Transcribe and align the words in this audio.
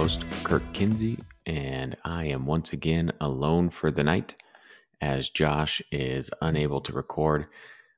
host, 0.00 0.24
Kirk 0.44 0.62
Kinsey, 0.72 1.18
and 1.44 1.94
I 2.06 2.24
am 2.24 2.46
once 2.46 2.72
again 2.72 3.12
alone 3.20 3.68
for 3.68 3.90
the 3.90 4.02
night 4.02 4.34
as 5.02 5.28
Josh 5.28 5.82
is 5.92 6.30
unable 6.40 6.80
to 6.80 6.94
record. 6.94 7.44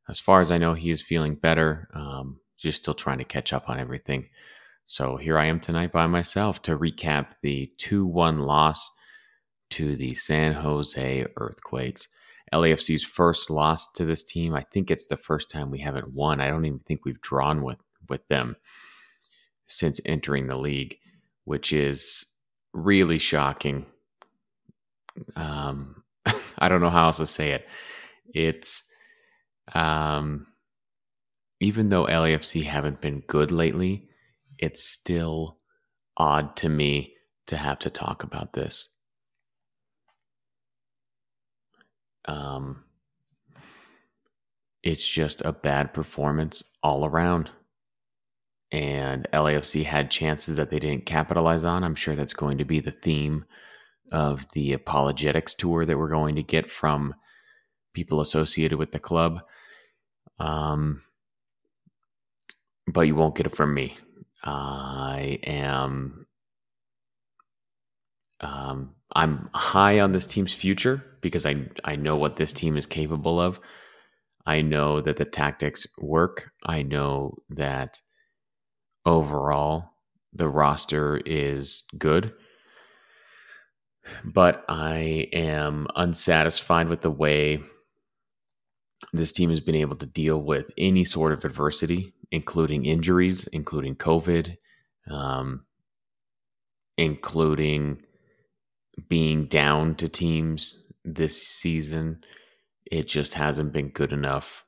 As 0.08 0.18
far 0.18 0.40
as 0.40 0.50
I 0.50 0.58
know, 0.58 0.74
he 0.74 0.90
is 0.90 1.00
feeling 1.00 1.36
better, 1.36 1.88
um, 1.94 2.40
just 2.58 2.82
still 2.82 2.94
trying 2.94 3.18
to 3.18 3.24
catch 3.24 3.52
up 3.52 3.70
on 3.70 3.78
everything. 3.78 4.28
So 4.84 5.16
here 5.16 5.38
I 5.38 5.44
am 5.44 5.60
tonight 5.60 5.92
by 5.92 6.08
myself 6.08 6.60
to 6.62 6.76
recap 6.76 7.34
the 7.40 7.70
2 7.78 8.04
1 8.04 8.40
loss 8.40 8.90
to 9.70 9.94
the 9.94 10.12
San 10.14 10.54
Jose 10.54 11.24
Earthquakes. 11.36 12.08
LAFC's 12.52 13.04
first 13.04 13.48
loss 13.48 13.92
to 13.92 14.04
this 14.04 14.24
team. 14.24 14.56
I 14.56 14.64
think 14.72 14.90
it's 14.90 15.06
the 15.06 15.16
first 15.16 15.48
time 15.48 15.70
we 15.70 15.78
haven't 15.78 16.12
won. 16.12 16.40
I 16.40 16.48
don't 16.48 16.64
even 16.64 16.80
think 16.80 17.04
we've 17.04 17.20
drawn 17.20 17.62
with, 17.62 17.78
with 18.08 18.26
them 18.26 18.56
since 19.68 20.00
entering 20.04 20.48
the 20.48 20.58
league, 20.58 20.96
which 21.44 21.72
is 21.72 22.26
really 22.72 23.18
shocking. 23.18 23.86
Um, 25.36 26.02
I 26.58 26.68
don't 26.68 26.80
know 26.80 26.90
how 26.90 27.06
else 27.06 27.18
to 27.18 27.26
say 27.26 27.50
it. 27.50 27.68
It's 28.34 28.84
um, 29.74 30.46
even 31.60 31.90
though 31.90 32.06
LAFC 32.06 32.64
haven't 32.64 33.00
been 33.00 33.20
good 33.26 33.52
lately, 33.52 34.08
it's 34.58 34.82
still 34.82 35.58
odd 36.16 36.56
to 36.56 36.68
me 36.68 37.14
to 37.46 37.56
have 37.56 37.78
to 37.80 37.90
talk 37.90 38.22
about 38.22 38.52
this. 38.52 38.88
Um, 42.26 42.84
it's 44.82 45.06
just 45.06 45.42
a 45.44 45.52
bad 45.52 45.92
performance 45.94 46.62
all 46.82 47.04
around. 47.04 47.50
And 48.72 49.28
LAFC 49.32 49.84
had 49.84 50.10
chances 50.10 50.56
that 50.56 50.70
they 50.70 50.78
didn't 50.78 51.06
capitalize 51.06 51.62
on. 51.62 51.84
I'm 51.84 51.94
sure 51.94 52.16
that's 52.16 52.32
going 52.32 52.58
to 52.58 52.64
be 52.64 52.80
the 52.80 52.90
theme 52.90 53.44
of 54.10 54.46
the 54.52 54.72
apologetics 54.72 55.54
tour 55.54 55.84
that 55.84 55.98
we're 55.98 56.08
going 56.08 56.36
to 56.36 56.42
get 56.42 56.70
from 56.70 57.14
people 57.92 58.22
associated 58.22 58.78
with 58.78 58.92
the 58.92 58.98
club. 58.98 59.40
Um, 60.38 61.02
but 62.86 63.02
you 63.02 63.14
won't 63.14 63.36
get 63.36 63.46
it 63.46 63.54
from 63.54 63.74
me. 63.74 63.96
I 64.42 65.38
am 65.44 66.26
um, 68.40 68.94
I'm 69.14 69.48
high 69.54 70.00
on 70.00 70.12
this 70.12 70.26
team's 70.26 70.52
future 70.52 71.04
because 71.20 71.46
I 71.46 71.66
I 71.84 71.96
know 71.96 72.16
what 72.16 72.36
this 72.36 72.52
team 72.52 72.76
is 72.76 72.86
capable 72.86 73.40
of. 73.40 73.60
I 74.46 74.62
know 74.62 75.00
that 75.00 75.16
the 75.16 75.24
tactics 75.24 75.86
work. 75.98 76.50
I 76.66 76.82
know 76.82 77.38
that 77.50 78.00
overall 79.04 79.90
the 80.32 80.48
roster 80.48 81.20
is 81.26 81.84
good. 81.98 82.32
But 84.24 84.64
I 84.68 85.28
am 85.32 85.86
unsatisfied 85.94 86.88
with 86.88 87.02
the 87.02 87.10
way 87.10 87.60
this 89.12 89.32
team 89.32 89.50
has 89.50 89.60
been 89.60 89.76
able 89.76 89.96
to 89.96 90.06
deal 90.06 90.38
with 90.38 90.72
any 90.78 91.04
sort 91.04 91.32
of 91.32 91.44
adversity, 91.44 92.14
including 92.30 92.86
injuries, 92.86 93.46
including 93.48 93.94
COVID, 93.96 94.56
um, 95.10 95.64
including 96.96 98.02
being 99.08 99.46
down 99.46 99.94
to 99.96 100.08
teams 100.08 100.82
this 101.04 101.42
season, 101.42 102.24
it 102.90 103.08
just 103.08 103.34
hasn't 103.34 103.72
been 103.72 103.88
good 103.88 104.12
enough 104.12 104.64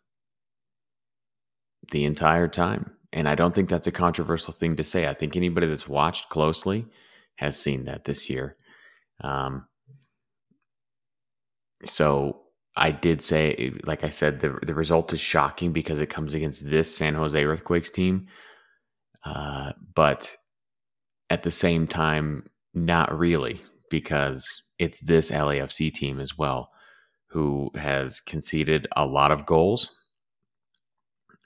the 1.93 2.05
entire 2.05 2.49
time. 2.49 2.91
And 3.15 3.29
I 3.29 3.37
don't 3.37 3.55
think 3.55 3.69
that's 3.69 3.87
a 3.87 3.93
controversial 3.93 4.53
thing 4.53 4.77
to 4.77 4.85
say. 4.85 5.07
I 5.07 5.15
think 5.15 5.37
anybody 5.37 5.69
that's 5.69 5.89
watched 5.89 6.29
closely 6.29 6.85
has 7.37 7.59
seen 7.59 7.85
that 7.85 8.05
this 8.05 8.29
year. 8.29 8.57
Um, 9.21 9.67
so 11.85 12.41
I 12.77 12.91
did 12.91 13.23
say, 13.23 13.73
like 13.85 14.03
I 14.03 14.09
said, 14.09 14.41
the 14.41 14.59
the 14.63 14.75
result 14.75 15.13
is 15.13 15.21
shocking 15.21 15.73
because 15.73 16.01
it 16.01 16.11
comes 16.11 16.35
against 16.35 16.69
this 16.69 16.95
San 16.95 17.15
Jose 17.15 17.43
Earthquakes 17.43 17.89
team. 17.89 18.27
Uh, 19.25 19.73
but 19.95 20.35
at 21.31 21.45
the 21.45 21.51
same 21.51 21.87
time, 21.87 22.51
not 22.75 23.17
really 23.17 23.63
because 23.91 24.63
it's 24.79 25.01
this 25.01 25.31
LAFC 25.31 25.93
team 25.93 26.19
as 26.19 26.37
well 26.37 26.71
who 27.29 27.71
has 27.77 28.21
conceded 28.21 28.89
a 28.97 29.07
lot 29.07 29.31
of 29.31 29.47
goals 29.47 29.91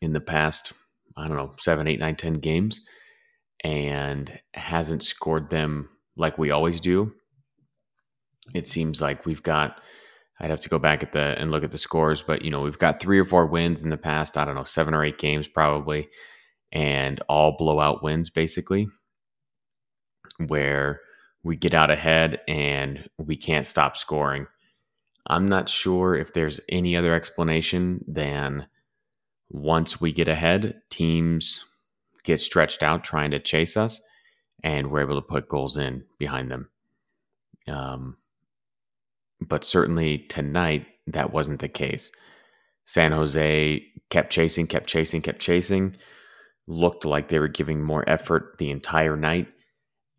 in 0.00 0.12
the 0.12 0.20
past, 0.20 0.72
I 1.18 1.28
don't 1.28 1.36
know, 1.36 1.54
seven, 1.58 1.86
eight, 1.86 1.98
nine, 1.98 2.16
ten 2.16 2.34
games 2.34 2.80
and 3.64 4.38
hasn't 4.54 5.02
scored 5.02 5.50
them 5.50 5.88
like 6.16 6.38
we 6.38 6.50
always 6.50 6.80
do. 6.80 7.12
It 8.54 8.66
seems 8.66 9.02
like 9.02 9.26
we've 9.26 9.42
got 9.42 9.80
I'd 10.40 10.50
have 10.50 10.60
to 10.60 10.68
go 10.68 10.78
back 10.78 11.02
at 11.02 11.12
the 11.12 11.38
and 11.38 11.50
look 11.50 11.64
at 11.64 11.72
the 11.72 11.78
scores, 11.78 12.22
but 12.22 12.42
you 12.42 12.50
know, 12.50 12.60
we've 12.60 12.78
got 12.78 13.00
three 13.00 13.18
or 13.18 13.24
four 13.24 13.46
wins 13.46 13.82
in 13.82 13.90
the 13.90 13.96
past, 13.96 14.38
I 14.38 14.44
don't 14.44 14.54
know, 14.54 14.64
seven 14.64 14.94
or 14.94 15.04
eight 15.04 15.18
games 15.18 15.48
probably, 15.48 16.08
and 16.70 17.20
all 17.28 17.56
blowout 17.56 18.02
wins 18.02 18.30
basically, 18.30 18.86
where 20.46 21.00
we 21.42 21.56
get 21.56 21.74
out 21.74 21.90
ahead 21.90 22.40
and 22.46 23.08
we 23.18 23.36
can't 23.36 23.66
stop 23.66 23.96
scoring. 23.96 24.46
I'm 25.26 25.46
not 25.46 25.68
sure 25.68 26.14
if 26.14 26.32
there's 26.32 26.60
any 26.68 26.96
other 26.96 27.14
explanation 27.14 28.04
than 28.06 28.66
once 29.50 30.00
we 30.00 30.12
get 30.12 30.28
ahead, 30.28 30.80
teams 30.90 31.64
get 32.24 32.40
stretched 32.40 32.82
out 32.82 33.04
trying 33.04 33.30
to 33.30 33.38
chase 33.38 33.76
us, 33.76 34.00
and 34.62 34.90
we're 34.90 35.00
able 35.00 35.20
to 35.20 35.26
put 35.26 35.48
goals 35.48 35.76
in 35.76 36.04
behind 36.18 36.50
them. 36.50 36.68
Um, 37.66 38.16
but 39.40 39.64
certainly 39.64 40.18
tonight, 40.18 40.86
that 41.06 41.32
wasn't 41.32 41.60
the 41.60 41.68
case. 41.68 42.10
San 42.84 43.12
Jose 43.12 43.84
kept 44.10 44.32
chasing, 44.32 44.66
kept 44.66 44.86
chasing, 44.86 45.22
kept 45.22 45.40
chasing, 45.40 45.96
looked 46.66 47.04
like 47.04 47.28
they 47.28 47.38
were 47.38 47.48
giving 47.48 47.82
more 47.82 48.08
effort 48.08 48.56
the 48.58 48.70
entire 48.70 49.16
night 49.16 49.48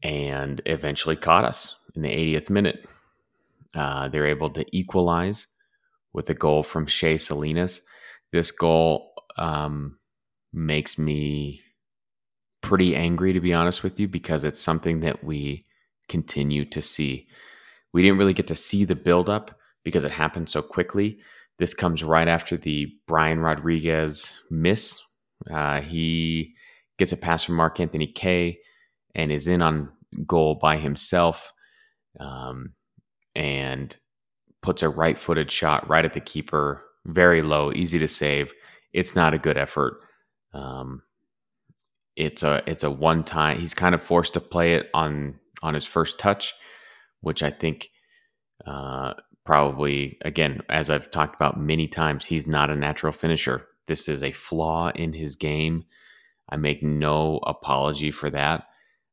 and 0.03 0.61
eventually 0.65 1.15
caught 1.15 1.45
us 1.45 1.75
in 1.95 2.01
the 2.01 2.09
80th 2.09 2.49
minute. 2.49 2.87
Uh, 3.73 4.07
they're 4.07 4.27
able 4.27 4.49
to 4.51 4.65
equalize 4.75 5.47
with 6.13 6.29
a 6.29 6.33
goal 6.33 6.63
from 6.63 6.87
Shea 6.87 7.17
Salinas. 7.17 7.81
This 8.31 8.51
goal 8.51 9.08
um, 9.39 9.95
makes 10.53 10.99
me 10.99 11.61
pretty 12.61 12.95
angry, 12.95 13.33
to 13.33 13.39
be 13.39 13.53
honest 13.53 13.83
with 13.83 13.99
you, 13.99 14.07
because 14.07 14.43
it's 14.43 14.59
something 14.59 14.99
that 14.99 15.23
we 15.23 15.65
continue 16.07 16.65
to 16.65 16.81
see. 16.81 17.27
We 17.93 18.01
didn't 18.01 18.17
really 18.17 18.33
get 18.33 18.47
to 18.47 18.55
see 18.55 18.85
the 18.85 18.95
buildup 18.95 19.57
because 19.83 20.05
it 20.05 20.11
happened 20.11 20.49
so 20.49 20.61
quickly. 20.61 21.19
This 21.57 21.73
comes 21.73 22.03
right 22.03 22.27
after 22.27 22.57
the 22.57 22.87
Brian 23.07 23.39
Rodriguez 23.39 24.39
miss. 24.49 24.99
Uh, 25.51 25.81
he 25.81 26.53
gets 26.97 27.11
a 27.11 27.17
pass 27.17 27.43
from 27.43 27.55
Mark 27.55 27.79
Anthony 27.79 28.07
Kaye 28.07 28.59
and 29.15 29.31
is 29.31 29.47
in 29.47 29.61
on 29.61 29.89
goal 30.25 30.55
by 30.55 30.77
himself 30.77 31.51
um, 32.19 32.73
and 33.35 33.95
puts 34.61 34.83
a 34.83 34.89
right 34.89 35.17
footed 35.17 35.49
shot 35.49 35.87
right 35.89 36.05
at 36.05 36.13
the 36.13 36.19
keeper, 36.19 36.83
very 37.05 37.41
low, 37.41 37.71
easy 37.73 37.97
to 37.99 38.07
save. 38.07 38.53
It's 38.93 39.15
not 39.15 39.33
a 39.33 39.39
good 39.39 39.57
effort. 39.57 40.01
Um, 40.53 41.03
it's 42.15 42.43
a 42.43 42.63
it's 42.67 42.83
a 42.83 42.91
one 42.91 43.23
time. 43.23 43.59
He's 43.59 43.73
kind 43.73 43.95
of 43.95 44.01
forced 44.03 44.33
to 44.33 44.41
play 44.41 44.73
it 44.73 44.89
on 44.93 45.39
on 45.61 45.73
his 45.73 45.85
first 45.85 46.19
touch, 46.19 46.53
which 47.21 47.43
I 47.43 47.49
think 47.51 47.89
uh, 48.65 49.13
probably 49.45 50.17
again, 50.23 50.61
as 50.69 50.89
I've 50.89 51.11
talked 51.11 51.35
about 51.35 51.57
many 51.57 51.87
times, 51.87 52.25
he's 52.25 52.47
not 52.47 52.69
a 52.69 52.75
natural 52.75 53.13
finisher. 53.13 53.67
This 53.87 54.09
is 54.09 54.23
a 54.23 54.31
flaw 54.31 54.89
in 54.89 55.13
his 55.13 55.35
game. 55.35 55.85
I 56.49 56.57
make 56.57 56.83
no 56.83 57.39
apology 57.43 58.11
for 58.11 58.29
that. 58.31 58.65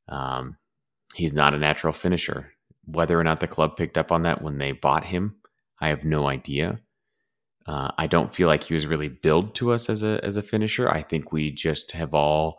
Um, 0.09 0.57
he's 1.15 1.33
not 1.33 1.55
a 1.55 1.59
natural 1.59 1.93
finisher. 1.93 2.51
Whether 2.87 3.19
or 3.19 3.25
not 3.25 3.41
the 3.41 3.47
club 3.47 3.77
picked 3.77 3.99
up 3.99 4.13
on 4.13 4.23
that 4.23 4.43
when 4.43 4.59
they 4.59 4.73
bought 4.73 5.05
him, 5.05 5.37
I 5.81 5.89
have 5.89 6.05
no 6.05 6.29
idea. 6.29 6.81
Uh, 7.67 7.91
I 7.99 8.07
don't 8.07 8.35
feel 8.35 8.49
like 8.49 8.65
he 8.65 8.75
was 8.75 8.87
really 8.87 9.09
billed 9.09 9.55
to 9.57 9.73
us 9.73 9.91
as 9.91 10.03
a 10.03 10.21
as 10.23 10.37
a 10.37 10.43
finisher. 10.43 10.89
I 10.89 11.03
think 11.03 11.33
we 11.33 11.51
just 11.51 11.93
have 11.93 12.15
all 12.15 12.59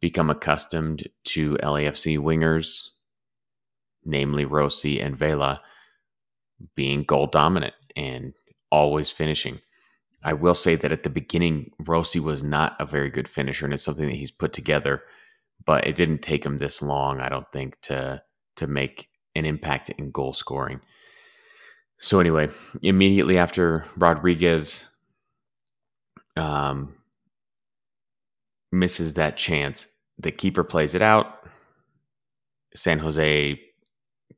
become 0.00 0.30
accustomed 0.30 1.08
to 1.24 1.56
LAFC 1.62 2.18
wingers, 2.18 2.88
namely 4.04 4.44
Rossi 4.44 5.00
and 5.00 5.16
Vela, 5.16 5.60
being 6.74 7.04
goal 7.04 7.28
dominant 7.28 7.74
and 7.94 8.32
always 8.70 9.10
finishing. 9.12 9.60
I 10.24 10.32
will 10.32 10.54
say 10.54 10.76
that 10.76 10.92
at 10.92 11.02
the 11.04 11.10
beginning, 11.10 11.70
Rossi 11.80 12.20
was 12.20 12.42
not 12.42 12.76
a 12.80 12.86
very 12.86 13.10
good 13.10 13.28
finisher, 13.28 13.64
and 13.64 13.74
it's 13.74 13.82
something 13.84 14.06
that 14.06 14.16
he's 14.16 14.30
put 14.30 14.52
together 14.52 15.02
but 15.64 15.86
it 15.86 15.94
didn't 15.94 16.22
take 16.22 16.44
him 16.44 16.58
this 16.58 16.82
long, 16.82 17.20
I 17.20 17.28
don't 17.28 17.50
think, 17.52 17.80
to 17.82 18.22
to 18.56 18.66
make 18.66 19.08
an 19.34 19.44
impact 19.44 19.90
in 19.90 20.10
goal 20.10 20.32
scoring. 20.32 20.80
So 22.02 22.18
anyway, 22.18 22.48
immediately 22.82 23.38
after 23.38 23.84
Rodriguez 23.96 24.88
um, 26.36 26.96
misses 28.72 29.14
that 29.14 29.36
chance, 29.36 29.86
the 30.18 30.32
keeper 30.32 30.64
plays 30.64 30.96
it 30.96 31.02
out. 31.02 31.46
San 32.74 32.98
Jose 32.98 33.60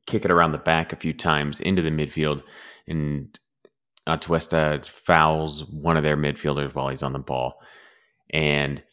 kick 0.05 0.25
it 0.25 0.29
around 0.29 0.51
the 0.51 0.59
back 0.59 0.93
a 0.93 0.95
few 0.95 1.11
times 1.11 1.59
into 1.59 1.81
the 1.81 1.89
midfield, 1.89 2.43
and 2.87 3.39
Atuesta 4.07 4.85
fouls 4.85 5.65
one 5.65 5.97
of 5.97 6.03
their 6.03 6.17
midfielders 6.17 6.75
while 6.75 6.89
he's 6.89 7.01
on 7.01 7.13
the 7.13 7.19
ball. 7.19 7.59
And 8.29 8.83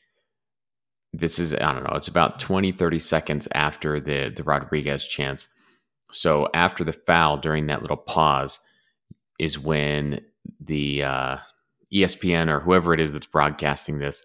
this 1.13 1.39
is, 1.39 1.53
I 1.53 1.75
don't 1.75 1.85
know, 1.85 1.95
it's 1.95 2.09
about 2.09 2.41
20, 2.41 2.73
30 2.73 2.99
seconds 2.99 3.49
after 3.55 4.01
the, 4.01 4.33
the 4.35 4.45
Rodriguez 4.45 5.05
chance. 5.05 5.49
So 6.13 6.49
after 6.55 6.85
the 6.85 6.93
foul, 6.93 7.39
during 7.39 7.67
that 7.67 7.83
little 7.83 7.97
pause, 7.97 8.61
is 9.39 9.59
when 9.59 10.21
the 10.61 11.03
uh, 11.03 11.37
ESPN 11.93 12.49
or 12.49 12.61
whoever 12.61 12.95
it 12.95 13.01
is 13.01 13.13
that's 13.13 13.27
broadcasting 13.27 13.99
this 13.99 14.23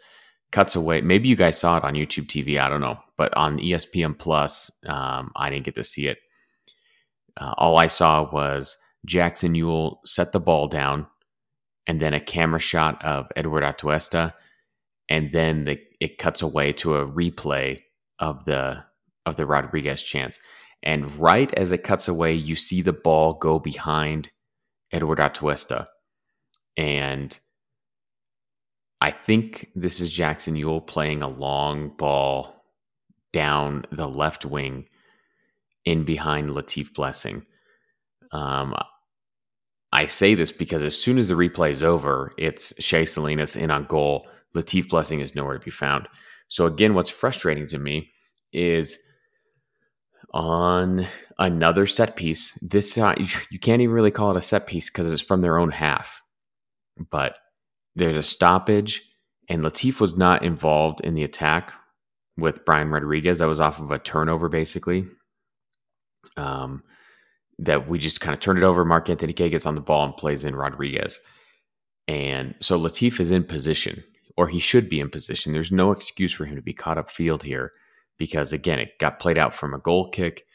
cuts 0.52 0.76
away. 0.76 1.02
Maybe 1.02 1.28
you 1.28 1.36
guys 1.36 1.58
saw 1.58 1.78
it 1.78 1.84
on 1.84 1.94
YouTube 1.94 2.28
TV. 2.28 2.60
I 2.60 2.70
don't 2.70 2.82
know, 2.82 3.00
but 3.18 3.36
on 3.36 3.60
ESPN 3.60 4.18
Plus, 4.18 4.72
um, 4.88 5.32
I 5.36 5.50
didn't 5.50 5.66
get 5.66 5.76
to 5.76 5.84
see 5.84 6.08
it. 6.08 6.20
Uh, 7.36 7.54
all 7.58 7.78
I 7.78 7.88
saw 7.88 8.30
was 8.32 8.78
Jackson 9.06 9.54
Yueill 9.54 9.98
set 10.06 10.32
the 10.32 10.40
ball 10.40 10.68
down, 10.68 11.08
and 11.86 12.00
then 12.00 12.14
a 12.14 12.20
camera 12.20 12.60
shot 12.60 13.04
of 13.04 13.28
Edward 13.36 13.64
Atuesta, 13.64 14.34
and 15.10 15.32
then 15.34 15.66
the, 15.66 15.80
it 16.00 16.18
cuts 16.18 16.42
away 16.42 16.74
to 16.74 16.96
a 16.96 17.08
replay 17.08 17.80
of 18.20 18.46
the 18.46 18.84
of 19.26 19.36
the 19.36 19.46
Rodriguez 19.46 20.02
chance. 20.04 20.40
And 20.84 21.18
right 21.18 21.54
as 21.56 21.72
it 21.72 21.84
cuts 21.84 22.08
away, 22.08 22.34
you 22.34 22.56
see 22.56 22.82
the 22.82 22.94
ball 22.94 23.34
go 23.34 23.60
behind 23.60 24.32
Edward 24.92 25.20
Atuesta, 25.20 25.88
and 26.78 27.38
I 29.02 29.12
think 29.12 29.70
this 29.76 30.00
is 30.00 30.12
Jackson 30.12 30.56
Yueill 30.56 30.86
playing 30.86 31.22
a 31.22 31.28
long 31.28 31.90
ball 31.98 32.64
down 33.34 33.86
the 33.92 34.08
left 34.08 34.46
wing 34.46 34.88
in 35.86 36.04
behind 36.04 36.50
Latif 36.50 36.94
Blessing. 36.94 37.46
Um, 38.32 38.76
I 39.92 40.06
say 40.06 40.36
this 40.36 40.52
because 40.52 40.84
as 40.84 41.00
soon 41.00 41.18
as 41.18 41.28
the 41.28 41.36
replay 41.36 41.72
is 41.72 41.84
over, 41.84 42.32
it's 42.38 42.74
Shea 42.80 43.06
Salinas 43.06 43.56
in 43.56 43.72
on 43.72 43.86
goal. 43.86 44.28
Latif 44.56 44.90
Blessing 44.90 45.22
is 45.22 45.36
nowhere 45.36 45.58
to 45.58 45.64
be 45.64 45.72
found. 45.72 46.08
So 46.48 46.66
again, 46.66 46.94
what's 46.94 47.10
frustrating 47.10 47.68
to 47.68 47.78
me 47.78 48.12
is 48.52 48.98
on 50.34 51.08
another 51.40 51.86
set 51.86 52.16
piece. 52.16 52.54
This 52.62 52.98
uh, 52.98 53.16
you 53.50 53.60
can't 53.60 53.82
even 53.82 53.94
really 53.94 54.12
call 54.12 54.32
it 54.32 54.38
a 54.38 54.42
set 54.42 54.68
piece 54.68 54.90
because 54.90 55.12
it's 55.12 55.22
from 55.22 55.42
their 55.42 55.58
own 55.58 55.72
half, 55.72 56.22
but 57.10 57.38
there's 57.96 58.16
a 58.16 58.24
stoppage, 58.24 59.02
and 59.50 59.64
Latif 59.64 60.00
was 60.00 60.16
not 60.16 60.44
involved 60.44 61.02
in 61.02 61.14
the 61.14 61.24
attack 61.24 61.74
with 62.38 62.66
Brian 62.66 62.90
Rodriguez. 62.90 63.40
That 63.40 63.48
was 63.48 63.60
off 63.60 63.80
of 63.80 63.92
a 63.92 64.00
turnover, 64.00 64.50
basically. 64.50 65.08
Um, 66.36 66.84
that 67.60 67.88
we 67.88 67.98
just 67.98 68.22
kind 68.22 68.36
of 68.36 68.40
turned 68.40 68.60
it 68.60 68.64
over. 68.64 68.86
Mark 68.86 69.10
Anthony 69.10 69.34
Kaye 69.34 69.50
gets 69.50 69.66
on 69.66 69.76
the 69.76 69.82
ball 69.82 70.06
and 70.06 70.16
plays 70.16 70.46
in 70.46 70.56
Rodriguez. 70.56 71.20
And 72.08 72.54
so 72.62 72.80
Latif 72.80 73.20
is 73.20 73.32
in 73.32 73.44
position, 73.44 74.04
or 74.38 74.48
he 74.48 74.60
should 74.60 74.88
be 74.88 75.00
in 75.00 75.10
position. 75.10 75.54
There's 75.54 75.72
no 75.72 75.92
excuse 75.92 76.34
for 76.34 76.46
him 76.46 76.56
to 76.56 76.62
be 76.62 76.74
caught 76.74 77.00
up 77.00 77.10
field 77.10 77.44
here 77.44 77.72
because, 78.18 78.54
again, 78.54 78.80
it 78.80 79.00
got 79.00 79.20
played 79.20 79.38
out 79.38 79.54
from 79.54 79.74
a 79.74 79.80
goal 79.80 80.10
kick. 80.10 80.46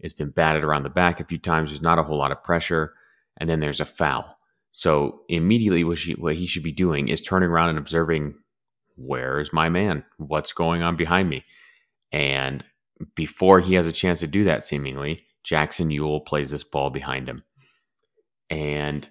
It's 0.00 0.12
been 0.12 0.30
batted 0.30 0.64
around 0.64 0.82
the 0.82 0.90
back 0.90 1.20
a 1.20 1.24
few 1.24 1.38
times. 1.38 1.70
There's 1.70 1.82
not 1.82 1.98
a 1.98 2.02
whole 2.02 2.18
lot 2.18 2.32
of 2.32 2.42
pressure. 2.42 2.94
And 3.38 3.48
then 3.48 3.60
there's 3.60 3.80
a 3.80 3.84
foul. 3.84 4.38
So 4.72 5.22
immediately, 5.28 5.84
what, 5.84 5.98
she, 5.98 6.12
what 6.12 6.36
he 6.36 6.46
should 6.46 6.62
be 6.62 6.72
doing 6.72 7.08
is 7.08 7.20
turning 7.20 7.48
around 7.48 7.70
and 7.70 7.78
observing 7.78 8.34
where's 8.96 9.52
my 9.52 9.68
man? 9.68 10.04
What's 10.18 10.52
going 10.52 10.82
on 10.82 10.96
behind 10.96 11.30
me? 11.30 11.44
And 12.12 12.64
before 13.14 13.60
he 13.60 13.74
has 13.74 13.86
a 13.86 13.92
chance 13.92 14.20
to 14.20 14.26
do 14.26 14.44
that, 14.44 14.64
seemingly, 14.64 15.24
Jackson 15.44 15.88
Yueill 15.88 16.24
plays 16.26 16.50
this 16.50 16.64
ball 16.64 16.90
behind 16.90 17.28
him. 17.28 17.42
And 18.50 19.08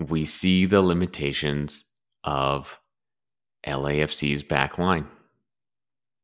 we 0.00 0.24
see 0.24 0.66
the 0.66 0.82
limitations 0.82 1.84
of 2.22 2.80
LAFC's 3.66 4.42
back 4.42 4.78
line 4.78 5.06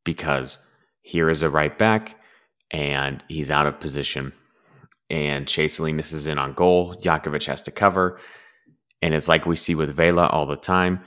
because 0.04 0.58
here 1.02 1.30
is 1.30 1.42
a 1.42 1.50
right 1.50 1.76
back 1.76 2.16
and 2.70 3.22
he's 3.28 3.50
out 3.50 3.66
of 3.66 3.80
position 3.80 4.32
and 5.10 5.50
Shea 5.50 5.66
Salinas 5.68 6.12
is 6.12 6.26
in 6.26 6.38
on 6.38 6.54
goal. 6.54 6.94
Jakovic 7.02 7.44
has 7.46 7.62
to 7.62 7.70
cover. 7.70 8.20
And 9.02 9.12
it's 9.12 9.28
like 9.28 9.44
we 9.44 9.56
see 9.56 9.74
with 9.74 9.94
Vela 9.94 10.28
all 10.28 10.46
the 10.46 10.56
time. 10.56 11.00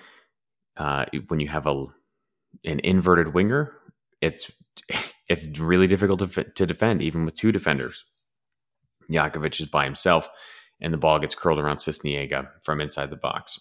Uh, 0.75 1.05
when 1.27 1.39
you 1.39 1.47
have 1.47 1.65
a 1.67 1.85
an 2.65 2.79
inverted 2.83 3.33
winger, 3.33 3.73
it's 4.21 4.51
it's 5.29 5.47
really 5.59 5.87
difficult 5.87 6.19
to, 6.19 6.43
to 6.43 6.65
defend, 6.65 7.01
even 7.01 7.25
with 7.25 7.35
two 7.35 7.51
defenders. 7.51 8.03
Jakovic 9.09 9.59
is 9.61 9.67
by 9.67 9.85
himself, 9.85 10.27
and 10.81 10.93
the 10.93 10.97
ball 10.97 11.19
gets 11.19 11.35
curled 11.35 11.59
around 11.59 11.77
Sisniega 11.77 12.47
from 12.63 12.81
inside 12.81 13.09
the 13.09 13.15
box. 13.15 13.59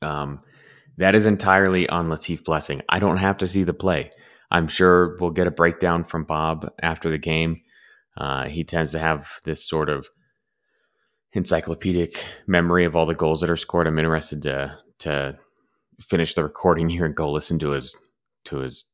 Um, 0.00 0.40
that 0.98 1.14
is 1.14 1.26
entirely 1.26 1.88
on 1.88 2.08
Latif 2.08 2.44
Blessing. 2.44 2.82
I 2.88 2.98
don't 2.98 3.16
have 3.18 3.38
to 3.38 3.48
see 3.48 3.64
the 3.64 3.74
play. 3.74 4.10
I'm 4.50 4.68
sure 4.68 5.16
we'll 5.18 5.30
get 5.30 5.46
a 5.46 5.50
breakdown 5.50 6.04
from 6.04 6.24
Bob 6.24 6.70
after 6.82 7.10
the 7.10 7.18
game 7.18 7.62
uh, 8.16 8.48
he 8.48 8.64
tends 8.64 8.92
to 8.92 8.98
have 8.98 9.40
this 9.44 9.66
sort 9.66 9.88
of 9.88 10.08
encyclopedic 11.32 12.24
memory 12.46 12.84
of 12.84 12.94
all 12.94 13.06
the 13.06 13.14
goals 13.14 13.40
that 13.40 13.50
are 13.50 13.56
scored. 13.56 13.86
I'm 13.86 13.98
interested 13.98 14.42
to 14.42 14.78
to 15.00 15.38
finish 16.00 16.34
the 16.34 16.42
recording 16.42 16.88
here 16.88 17.04
and 17.04 17.14
go 17.14 17.30
listen 17.30 17.58
to 17.60 17.70
his 17.70 17.96
to 18.44 18.58
his 18.58 18.84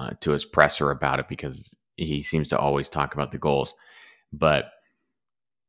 uh, 0.00 0.10
to 0.20 0.32
his 0.32 0.44
presser 0.44 0.90
about 0.90 1.20
it 1.20 1.28
because 1.28 1.76
he 1.96 2.22
seems 2.22 2.48
to 2.48 2.58
always 2.58 2.88
talk 2.88 3.14
about 3.14 3.30
the 3.30 3.38
goals. 3.38 3.74
But 4.32 4.70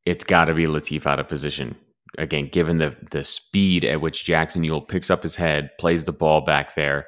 it's 0.06 0.24
got 0.24 0.46
to 0.46 0.56
be 0.56 0.66
Latif 0.66 1.06
out 1.06 1.20
of 1.20 1.28
position 1.28 1.76
again. 2.18 2.50
Given 2.52 2.78
the 2.78 2.96
the 3.12 3.24
speed 3.24 3.86
at 3.86 4.02
which 4.02 4.26
Jackson 4.26 4.64
Yueill 4.64 4.88
picks 4.88 5.10
up 5.10 5.24
his 5.24 5.36
head, 5.36 5.72
plays 5.78 6.06
the 6.06 6.12
ball 6.12 6.42
back 6.42 6.76
there, 6.76 7.08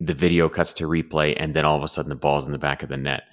the 0.00 0.14
video 0.14 0.48
cuts 0.48 0.74
to 0.74 0.88
replay, 0.88 1.34
and 1.36 1.54
then 1.54 1.64
all 1.64 1.76
of 1.76 1.82
a 1.82 1.88
sudden 1.88 2.08
the 2.08 2.16
ball's 2.16 2.46
in 2.46 2.52
the 2.52 2.58
back 2.58 2.82
of 2.82 2.88
the 2.88 2.96
net. 2.96 3.24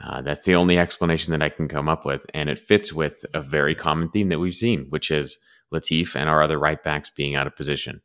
Uh, 0.00 0.22
that's 0.22 0.44
the 0.44 0.54
only 0.54 0.78
explanation 0.78 1.30
that 1.32 1.42
I 1.42 1.50
can 1.50 1.68
come 1.68 1.88
up 1.88 2.04
with. 2.06 2.24
And 2.32 2.48
it 2.48 2.58
fits 2.58 2.92
with 2.92 3.24
a 3.34 3.42
very 3.42 3.74
common 3.74 4.08
theme 4.08 4.30
that 4.30 4.38
we've 4.38 4.54
seen, 4.54 4.86
which 4.88 5.10
is 5.10 5.38
Latif 5.72 6.16
and 6.16 6.28
our 6.28 6.42
other 6.42 6.58
right 6.58 6.82
backs 6.82 7.10
being 7.10 7.34
out 7.34 7.46
of 7.46 7.54
position. 7.54 8.00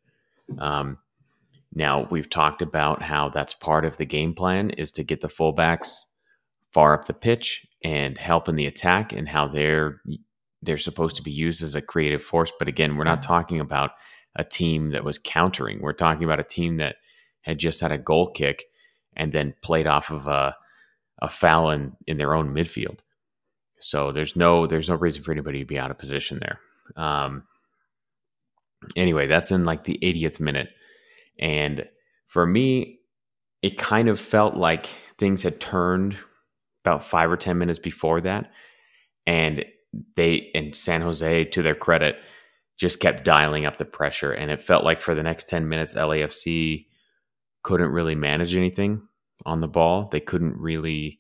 Um, 0.60 0.98
now, 1.74 2.08
we've 2.10 2.30
talked 2.30 2.62
about 2.62 3.02
how 3.02 3.30
that's 3.30 3.54
part 3.54 3.86
of 3.86 3.98
the 3.98 4.06
game 4.06 4.34
plan 4.34 4.70
is 4.72 4.92
to 4.94 5.04
get 5.04 5.22
the 5.22 5.28
fullbacks 5.28 6.02
far 6.72 6.94
up 6.94 7.06
the 7.06 7.14
pitch 7.14 7.66
and 7.84 8.18
help 8.18 8.50
in 8.50 8.56
the 8.56 8.66
attack 8.66 9.14
and 9.14 9.28
how 9.28 9.48
they're 9.48 10.02
they're 10.66 10.78
supposed 10.78 11.16
to 11.18 11.24
be 11.24 11.32
used 11.32 11.64
as 11.64 11.76
a 11.76 11.82
creative 11.82 12.24
force. 12.24 12.52
But 12.58 12.68
again, 12.68 12.96
we're 12.96 13.04
not 13.04 13.22
talking 13.22 13.60
about 13.60 13.92
a 14.36 14.44
team 14.44 14.92
that 14.92 15.04
was 15.04 15.18
countering. 15.18 15.80
We're 15.82 15.94
talking 15.94 16.24
about 16.24 16.40
a 16.40 16.44
team 16.44 16.78
that 16.78 16.98
had 17.42 17.60
just 17.60 17.80
had 17.80 17.92
a 17.92 17.98
goal 17.98 18.32
kick 18.32 18.66
and 19.16 19.32
then 19.32 19.56
played 19.62 19.88
off 19.88 20.12
of 20.12 20.28
a 20.28 20.56
a 21.20 21.30
foul 21.30 21.70
in, 21.70 21.96
in 22.08 22.18
their 22.18 22.36
own 22.36 22.54
midfield. 22.54 23.00
So 23.80 24.12
there's 24.12 24.36
no 24.36 24.68
there's 24.68 24.90
no 24.90 24.96
reason 24.96 25.24
for 25.24 25.32
anybody 25.32 25.60
to 25.60 25.66
be 25.66 25.80
out 25.80 25.92
of 25.92 25.98
position 25.98 26.40
there. 26.42 26.60
Um, 27.02 27.44
anyway, 28.96 29.28
that's 29.28 29.52
in 29.52 29.66
like 29.66 29.84
the 29.84 30.00
80th 30.02 30.40
minute, 30.40 30.70
and 31.40 31.88
for 32.28 32.46
me, 32.46 33.00
it 33.62 33.78
kind 33.78 34.10
of 34.10 34.20
felt 34.20 34.56
like 34.56 34.88
things 35.18 35.44
had 35.44 35.60
turned 35.60 36.18
about 36.84 37.04
five 37.04 37.32
or 37.32 37.38
ten 37.38 37.58
minutes 37.58 37.80
before 37.80 38.22
that, 38.22 38.52
and 39.26 39.66
they 40.16 40.36
in 40.36 40.74
San 40.74 41.02
Jose, 41.02 41.46
to 41.46 41.62
their 41.62 41.76
credit, 41.76 42.18
just 42.78 43.00
kept 43.00 43.24
dialing 43.24 43.66
up 43.66 43.78
the 43.78 43.86
pressure, 43.86 44.32
and 44.32 44.52
it 44.52 44.62
felt 44.62 44.84
like 44.84 45.02
for 45.02 45.16
the 45.16 45.24
next 45.24 45.50
ten 45.50 45.70
minutes, 45.70 45.96
LAFC 45.96 46.88
couldn't 47.64 47.90
really 47.92 48.16
manage 48.16 48.56
anything 48.56 49.02
on 49.46 49.60
the 49.60 49.68
ball. 49.68 50.10
They 50.12 50.20
couldn't 50.20 50.58
really 50.58 51.20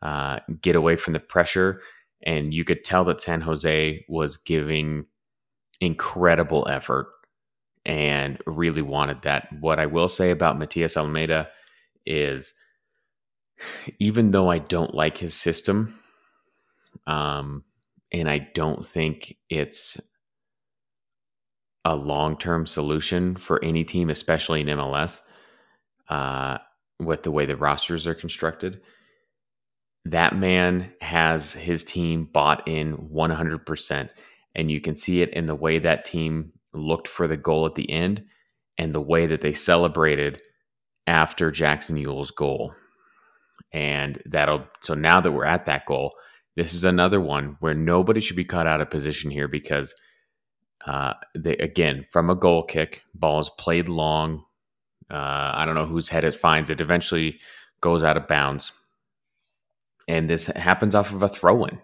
uh, 0.00 0.40
get 0.60 0.74
away 0.74 0.96
from 0.96 1.12
the 1.12 1.20
pressure. 1.20 1.80
And 2.24 2.54
you 2.54 2.64
could 2.64 2.84
tell 2.84 3.04
that 3.04 3.20
San 3.20 3.40
Jose 3.40 4.04
was 4.08 4.36
giving 4.36 5.06
incredible 5.80 6.66
effort 6.68 7.08
and 7.84 8.38
really 8.46 8.82
wanted 8.82 9.22
that. 9.22 9.48
What 9.60 9.80
I 9.80 9.86
will 9.86 10.08
say 10.08 10.30
about 10.30 10.58
Matias 10.58 10.96
Almeyda 10.96 11.48
is 12.06 12.54
even 13.98 14.30
though 14.30 14.50
I 14.50 14.58
don't 14.58 14.94
like 14.94 15.18
his 15.18 15.34
system, 15.34 15.98
um, 17.06 17.64
and 18.12 18.28
I 18.28 18.48
don't 18.54 18.84
think 18.84 19.36
it's 19.48 20.00
a 21.84 21.96
long 21.96 22.38
term 22.38 22.66
solution 22.66 23.34
for 23.34 23.62
any 23.64 23.84
team, 23.84 24.10
especially 24.10 24.60
in 24.60 24.66
MLS. 24.68 25.20
Uh, 26.08 26.58
with 27.04 27.22
the 27.22 27.30
way 27.30 27.46
the 27.46 27.56
rosters 27.56 28.06
are 28.06 28.14
constructed. 28.14 28.80
That 30.04 30.36
man 30.36 30.92
has 31.00 31.52
his 31.52 31.84
team 31.84 32.28
bought 32.32 32.66
in 32.66 32.96
100%. 32.96 34.08
And 34.54 34.70
you 34.70 34.80
can 34.80 34.94
see 34.94 35.22
it 35.22 35.30
in 35.30 35.46
the 35.46 35.54
way 35.54 35.78
that 35.78 36.04
team 36.04 36.52
looked 36.72 37.08
for 37.08 37.26
the 37.26 37.36
goal 37.36 37.66
at 37.66 37.74
the 37.74 37.90
end 37.90 38.24
and 38.78 38.94
the 38.94 39.00
way 39.00 39.26
that 39.26 39.40
they 39.40 39.52
celebrated 39.52 40.40
after 41.06 41.50
Jackson 41.50 41.96
Yueill's 41.96 42.30
goal. 42.30 42.74
And 43.72 44.20
that'll, 44.26 44.64
so 44.80 44.94
now 44.94 45.20
that 45.20 45.32
we're 45.32 45.44
at 45.44 45.66
that 45.66 45.86
goal, 45.86 46.12
this 46.56 46.74
is 46.74 46.84
another 46.84 47.20
one 47.20 47.56
where 47.60 47.74
nobody 47.74 48.20
should 48.20 48.36
be 48.36 48.44
caught 48.44 48.66
out 48.66 48.80
of 48.80 48.90
position 48.90 49.30
here 49.30 49.48
because, 49.48 49.94
uh, 50.86 51.14
they, 51.34 51.56
again, 51.56 52.04
from 52.10 52.28
a 52.30 52.34
goal 52.34 52.62
kick, 52.62 53.02
ball 53.14 53.40
is 53.40 53.50
played 53.58 53.88
long. 53.88 54.44
Uh, 55.10 55.52
I 55.54 55.64
don't 55.64 55.74
know 55.74 55.86
whose 55.86 56.08
head 56.08 56.24
it 56.24 56.34
finds. 56.34 56.70
It 56.70 56.80
eventually 56.80 57.38
goes 57.80 58.02
out 58.02 58.16
of 58.16 58.28
bounds. 58.28 58.72
And 60.08 60.28
this 60.28 60.46
happens 60.48 60.94
off 60.94 61.12
of 61.12 61.22
a 61.22 61.28
throw 61.28 61.64
in, 61.64 61.78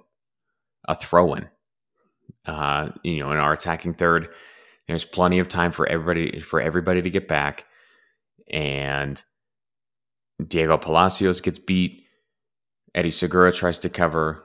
a 0.88 0.94
throw 0.94 1.34
in. 1.34 1.48
Uh, 2.46 2.90
you 3.04 3.20
know, 3.20 3.30
in 3.30 3.38
our 3.38 3.52
attacking 3.52 3.94
third, 3.94 4.28
there's 4.86 5.04
plenty 5.04 5.38
of 5.38 5.48
time 5.48 5.70
for 5.70 5.86
everybody 5.86 6.40
for 6.40 6.60
everybody 6.60 7.02
to 7.02 7.10
get 7.10 7.28
back, 7.28 7.66
and 8.50 9.22
Diego 10.46 10.78
Palacios 10.78 11.40
gets 11.40 11.58
beat. 11.58 12.04
Eddie 12.94 13.10
Segura 13.10 13.52
tries 13.52 13.78
to 13.80 13.90
cover, 13.90 14.42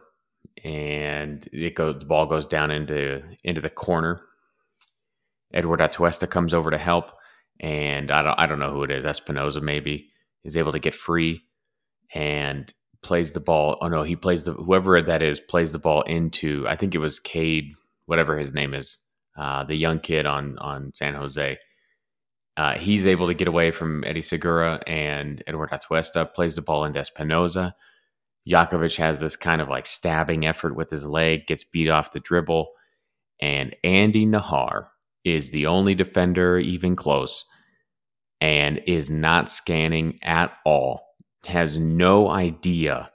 and 0.64 1.48
it 1.52 1.76
goes. 1.76 2.00
The 2.00 2.06
ball 2.06 2.26
goes 2.26 2.46
down 2.46 2.72
into 2.72 3.24
into 3.44 3.62
the 3.62 3.70
corner. 3.70 4.22
Edward 5.54 5.80
Atuesta 5.82 6.30
comes 6.30 6.54
over 6.54 6.72
to 6.72 6.78
help, 6.78 7.12
and 7.60 8.12
I 8.12 8.22
don't 8.22 8.40
I 8.40 8.46
don't 8.46 8.60
know 8.60 8.72
who 8.72 8.84
it 8.84 8.92
is. 8.92 9.06
Espinoza 9.06 9.62
maybe 9.62 10.10
is 10.44 10.58
able 10.58 10.72
to 10.72 10.80
get 10.80 10.96
free 10.96 11.42
and 12.14 12.72
plays 13.02 13.34
the 13.34 13.40
ball. 13.40 13.78
Oh 13.82 13.88
no, 13.88 14.04
he 14.04 14.16
plays 14.16 14.46
the 14.46 14.54
whoever 14.54 15.02
that 15.02 15.22
is 15.22 15.40
plays 15.40 15.74
the 15.74 15.80
ball 15.80 16.02
into. 16.04 16.68
I 16.68 16.76
think 16.76 16.96
it 16.96 17.00
was 17.00 17.20
Cade, 17.20 17.74
whatever 18.06 18.38
his 18.38 18.54
name 18.54 18.74
is, 18.74 19.00
uh, 19.38 19.64
the 19.64 19.78
young 19.78 20.00
kid 20.00 20.26
on 20.26 20.58
on 20.60 20.92
San 20.94 21.14
Jose. 21.14 21.58
Uh, 22.56 22.76
he's 22.76 23.08
able 23.08 23.26
to 23.28 23.34
get 23.34 23.48
away 23.48 23.72
from 23.72 24.04
Eddie 24.04 24.22
Segura 24.22 24.80
and 24.86 25.42
Edward 25.48 25.72
Atuesta 25.72 26.32
plays 26.34 26.56
the 26.56 26.62
ball 26.62 26.86
into 26.86 27.00
Espinoza. 27.00 27.72
Jakovic 28.48 28.98
has 28.98 29.20
this 29.20 29.36
kind 29.36 29.62
of 29.62 29.70
like 29.70 29.86
stabbing 29.86 30.46
effort 30.46 30.76
with 30.76 30.90
his 30.90 31.06
leg, 31.06 31.48
gets 31.48 31.64
beat 31.64 31.90
off 31.90 32.12
the 32.12 32.20
dribble, 32.20 32.70
and 33.42 33.76
Andy 33.84 34.26
Najar 34.26 34.88
is 35.24 35.52
the 35.52 35.66
only 35.68 35.96
defender 35.96 36.58
even 36.58 36.96
close 36.96 37.46
and 38.42 38.82
is 38.86 39.10
not 39.10 39.50
scanning 39.50 40.20
at 40.22 40.52
all. 40.66 41.06
Has 41.46 41.80
no 41.80 42.30
idea 42.30 43.10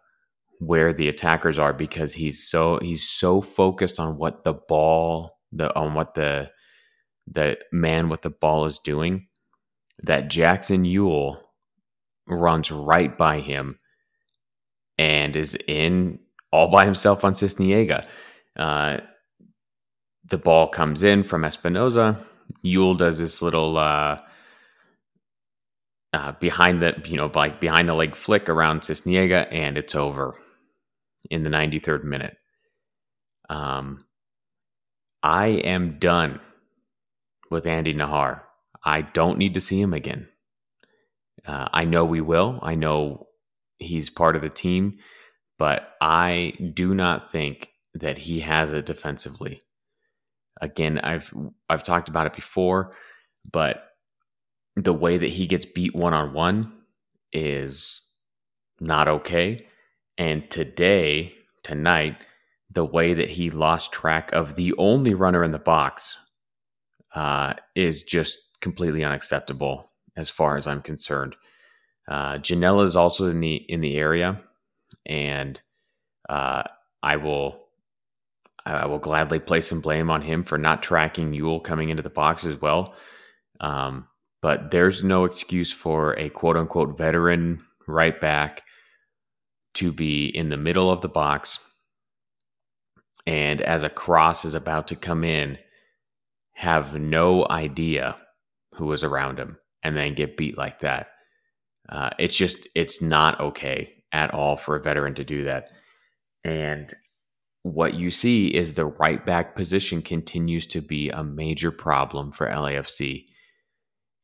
where 0.61 0.93
the 0.93 1.09
attackers 1.09 1.59
are 1.59 1.73
because 1.73 2.15
he's 2.15 2.49
so 2.49 2.79
he's 2.81 3.09
so 3.09 3.41
focused 3.41 4.01
on 4.01 4.17
what 4.17 4.45
the 4.45 4.53
ball 4.53 5.39
the 5.53 5.75
on 5.77 5.95
what 5.95 6.15
the 6.15 6.51
the 7.27 7.59
man 7.73 8.09
with 8.09 8.23
the 8.23 8.31
ball 8.31 8.65
is 8.65 8.79
doing 8.79 9.29
that 10.03 10.29
Jackson 10.29 10.85
Yueill 10.85 11.41
runs 12.27 12.71
right 12.71 13.17
by 13.17 13.41
him 13.41 13.79
and 14.99 15.37
is 15.37 15.57
in 15.67 16.19
all 16.52 16.69
by 16.69 16.85
himself 16.85 17.25
on 17.25 17.33
Sisniega. 17.33 18.05
Uh, 18.57 18.99
the 20.25 20.38
ball 20.38 20.69
comes 20.69 21.02
in 21.02 21.23
from 21.23 21.43
Espinoza. 21.43 22.25
Yueill 22.64 22.97
does 22.97 23.19
this 23.19 23.40
little 23.40 23.78
uh, 23.78 24.19
uh, 26.12 26.33
behind 26.33 26.83
the 26.83 26.95
you 27.07 27.17
know 27.17 27.31
like 27.35 27.61
behind 27.61 27.88
the 27.88 27.95
leg 27.95 28.17
flick 28.17 28.49
around 28.49 28.81
Sisniega, 28.81 29.47
and 29.52 29.78
it's 29.78 29.95
over 29.95 30.35
in 31.31 31.43
the 31.43 31.50
93rd 31.50 32.05
minute. 32.05 32.37
Um, 33.49 34.05
I 35.23 35.47
am 35.47 35.99
done 35.99 36.40
with 37.50 37.67
Andy 37.67 37.95
Najar. 37.95 38.43
I 38.85 39.02
don't 39.02 39.38
need 39.38 39.55
to 39.55 39.61
see 39.61 39.81
him 39.81 39.93
again. 39.93 40.28
Uh, 41.47 41.69
I 41.73 41.85
know 41.85 42.05
we 42.05 42.21
will. 42.21 42.59
I 42.62 42.75
know 42.75 43.28
he's 43.79 44.11
part 44.11 44.37
of 44.37 44.43
the 44.43 44.49
team, 44.49 44.99
but 45.59 45.95
I 46.01 46.55
do 46.75 46.95
not 46.95 47.31
think 47.31 47.71
that 47.95 48.19
he 48.19 48.41
has 48.41 48.73
it 48.73 48.87
defensively. 48.87 49.61
Again, 50.61 50.99
I've 51.01 51.33
I've 51.69 51.83
talked 51.83 52.09
about 52.09 52.27
it 52.27 52.33
before, 52.35 52.95
but 53.51 53.85
the 54.77 54.93
way 54.93 55.19
that 55.19 55.31
he 55.31 55.47
gets 55.47 55.65
beat 55.65 55.95
one 55.95 56.15
on 56.15 56.33
one 56.33 56.73
is 57.33 58.01
not 58.81 59.09
okay. 59.09 59.67
And 60.17 60.49
today, 60.51 61.35
tonight, 61.63 62.17
the 62.71 62.85
way 62.85 63.15
that 63.15 63.31
he 63.31 63.51
lost 63.51 63.93
track 63.93 64.33
of 64.33 64.57
the 64.57 64.75
only 64.79 65.15
runner 65.15 65.43
in 65.43 65.53
the 65.53 65.59
box 65.59 66.17
uh, 67.15 67.55
is 67.75 68.03
just 68.03 68.39
completely 68.61 69.05
unacceptable 69.05 69.91
as 70.17 70.31
far 70.31 70.57
as 70.57 70.67
I'm 70.67 70.83
concerned. 70.83 71.37
Uh, 72.09 72.38
Ginella 72.38 72.85
is 72.85 72.97
also 72.97 73.29
in 73.29 73.41
the 73.41 73.57
in 73.57 73.81
the 73.81 73.97
area, 73.97 74.41
and 75.07 75.61
uh, 76.29 76.62
I 77.03 77.17
will 77.17 77.61
I 78.65 78.87
will 78.87 78.99
gladly 78.99 79.38
place 79.38 79.69
some 79.69 79.81
blame 79.81 80.11
on 80.11 80.23
him 80.23 80.43
for 80.43 80.59
not 80.59 80.83
tracking 80.83 81.33
Yueill 81.33 81.62
coming 81.62 81.91
into 81.91 82.03
the 82.03 82.11
box 82.11 82.45
as 82.45 82.61
well. 82.61 82.95
Um, 83.61 84.07
but 84.41 84.71
there's 84.71 85.03
no 85.03 85.25
excuse 85.25 85.73
for 85.73 86.19
a 86.19 86.31
quote 86.31 86.57
unquote 86.57 86.97
veteran 86.97 87.61
right 87.87 88.19
back 88.21 88.62
to 89.75 89.93
be 89.93 90.27
in 90.27 90.49
the 90.49 90.57
middle 90.57 90.91
of 90.91 91.00
the 91.03 91.09
box 91.09 91.61
and 93.29 93.61
as 93.61 93.83
a 93.83 93.91
cross 93.91 94.47
is 94.47 94.55
about 94.55 94.88
to 94.88 94.97
come 94.97 95.23
in, 95.23 95.59
have 96.55 96.99
no 96.99 97.47
idea 97.50 98.17
who 98.73 98.87
was 98.87 99.05
around 99.05 99.38
him 99.38 99.59
and 99.83 99.95
then 99.95 100.15
get 100.15 100.38
beat 100.38 100.57
like 100.57 100.81
that. 100.81 101.09
Uh, 101.88 102.11
it's 102.18 102.37
just, 102.37 102.68
it's 102.75 103.00
not 103.00 103.40
okay 103.40 103.95
at 104.12 104.33
all 104.33 104.57
for 104.57 104.76
a 104.76 104.83
veteran 104.83 105.14
to 105.14 105.25
do 105.25 105.42
that. 105.45 105.71
And 106.45 106.92
what 107.62 107.95
you 107.95 108.11
see 108.11 108.49
is 108.49 108.75
the 108.75 108.87
right 108.87 109.25
back 109.25 109.54
position 109.54 110.02
continues 110.02 110.66
to 110.68 110.80
be 110.80 111.11
a 111.11 111.25
major 111.25 111.71
problem 111.71 112.33
for 112.33 112.47
LAFC. 112.47 113.25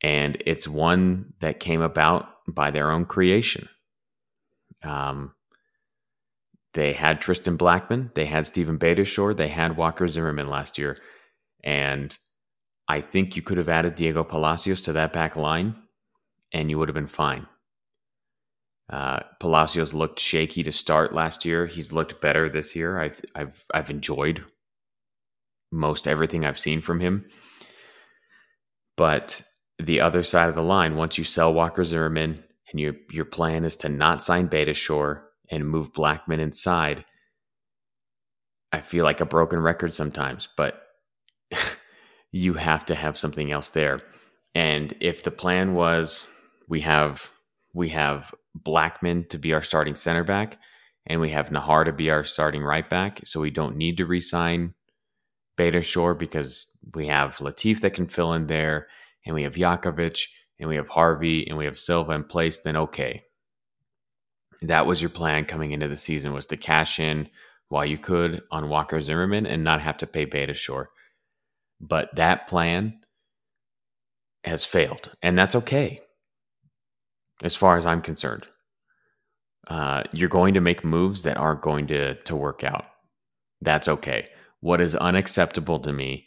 And 0.03 0.37
it's 0.45 0.69
one 0.69 1.33
that 1.41 1.61
came 1.61 1.81
about 1.81 2.29
by 2.49 2.71
their 2.71 2.91
own 2.91 3.07
creation. 3.07 3.69
Um, 4.83 5.33
they 6.75 6.93
had 6.93 7.21
Tristan 7.21 7.57
Blackmon, 7.57 8.13
they 8.15 8.27
had 8.27 8.47
Steven 8.47 8.79
Beitashour, 8.79 9.37
they 9.37 9.49
had 9.49 9.77
Walker 9.77 10.09
Zimmerman 10.09 10.49
last 10.49 10.77
year. 10.77 10.99
And 11.63 12.17
I 12.89 13.01
think 13.01 13.37
you 13.37 13.43
could 13.43 13.59
have 13.59 13.69
added 13.69 13.95
Diego 13.95 14.25
Palacios 14.25 14.83
to 14.83 14.93
that 14.93 15.13
back 15.13 15.37
line 15.37 15.77
and 16.53 16.71
you 16.71 16.79
would 16.79 16.89
have 16.89 16.95
been 16.95 17.07
fine. 17.07 17.47
Uh, 18.91 19.21
Palacios 19.41 19.95
looked 19.95 20.21
shaky 20.21 20.63
to 20.63 20.73
start 20.73 21.15
last 21.15 21.45
year. 21.45 21.67
He's 21.67 21.93
looked 21.93 22.21
better 22.21 22.49
this 22.49 22.77
year. 22.77 22.99
I've 23.01 23.21
I've 23.35 23.65
I've 23.73 23.91
enjoyed 23.91 24.45
most 25.73 26.07
everything 26.07 26.45
I've 26.45 26.59
seen 26.59 26.81
from 26.81 27.01
him. 27.01 27.27
But 28.97 29.43
the 29.79 30.01
other 30.01 30.23
side 30.23 30.49
of 30.49 30.55
the 30.55 30.63
line, 30.63 30.97
once 30.97 31.19
you 31.19 31.25
sell 31.25 31.53
Walker 31.53 31.85
Zimmerman 31.85 32.45
and 32.71 32.81
your 32.81 32.95
your 33.11 33.25
plan 33.25 33.65
is 33.65 33.77
to 33.77 33.89
not 33.89 34.23
sign 34.23 34.49
Beitashour 34.49 35.23
and 35.51 35.69
move 35.69 35.93
Blackmon 35.93 36.39
inside, 36.39 37.05
I 38.73 38.81
feel 38.81 39.05
like 39.05 39.21
a 39.21 39.27
broken 39.27 39.61
record 39.61 39.93
sometimes, 39.95 40.49
but 40.57 40.83
you 42.33 42.55
have 42.55 42.85
to 42.87 42.95
have 42.95 43.17
something 43.17 43.51
else 43.51 43.71
there. 43.71 44.01
And 44.55 44.95
if 45.01 45.23
the 45.23 45.31
plan 45.31 45.75
was 45.75 46.29
we 46.69 46.81
have 46.83 47.31
we 47.73 47.89
have 47.89 48.35
Blackmon 48.63 49.29
to 49.31 49.39
be 49.39 49.53
our 49.53 49.63
starting 49.63 49.97
center 49.97 50.25
back 50.25 50.59
and 51.07 51.21
we 51.21 51.31
have 51.31 51.51
Najar 51.51 51.85
to 51.85 51.93
be 51.93 52.11
our 52.11 52.25
starting 52.25 52.63
right 52.63 52.89
back, 52.89 53.21
so 53.25 53.41
we 53.41 53.51
don't 53.51 53.77
need 53.77 53.99
to 53.99 54.07
resign 54.07 54.75
Beitashour 55.59 56.19
because 56.19 56.77
we 56.95 57.07
have 57.09 57.37
Latif 57.39 57.81
that 57.81 57.95
can 57.95 58.07
fill 58.07 58.33
in 58.33 58.47
there 58.47 58.89
and 59.27 59.35
we 59.35 59.43
have 59.43 59.55
Jakovic 59.55 60.27
and 60.59 60.69
we 60.69 60.77
have 60.77 60.89
Harvey 60.89 61.47
and 61.47 61.59
we 61.59 61.67
have 61.67 61.79
Silva 61.79 62.13
in 62.13 62.25
place, 62.25 62.61
then 62.61 62.77
okay, 62.77 63.23
that 64.63 64.87
was 64.87 65.03
your 65.03 65.11
plan 65.11 65.45
coming 65.45 65.73
into 65.73 65.89
the 65.89 65.97
season 65.97 66.33
was 66.33 66.47
to 66.47 66.57
cash 66.57 66.99
in 66.99 67.29
while 67.69 67.85
you 67.85 67.99
could 67.99 68.43
on 68.51 68.69
Walker 68.69 69.01
Zimmerman 69.01 69.47
and 69.47 69.63
not 69.63 69.83
have 69.83 69.99
to 69.99 70.07
pay 70.07 70.25
Beitashour. 70.27 70.87
But 71.81 72.15
that 72.15 72.49
plan 72.49 73.01
has 74.45 74.65
failed, 74.65 75.11
and 75.23 75.37
that's 75.37 75.57
okay, 75.57 76.01
as 77.43 77.57
far 77.57 77.77
as 77.77 77.87
I'm 77.87 78.01
concerned. 78.01 78.47
Uh, 79.69 80.03
you're 80.13 80.29
going 80.29 80.55
to 80.55 80.61
make 80.61 80.85
moves 80.85 81.23
that 81.23 81.37
aren't 81.37 81.63
going 81.63 81.87
to 81.89 82.15
to 82.15 82.37
work 82.37 82.63
out. 82.65 82.85
That's 83.61 83.89
okay. 83.89 84.27
What 84.61 84.81
is 84.81 84.95
unacceptable 84.95 85.81
to 85.81 85.93
me 85.93 86.27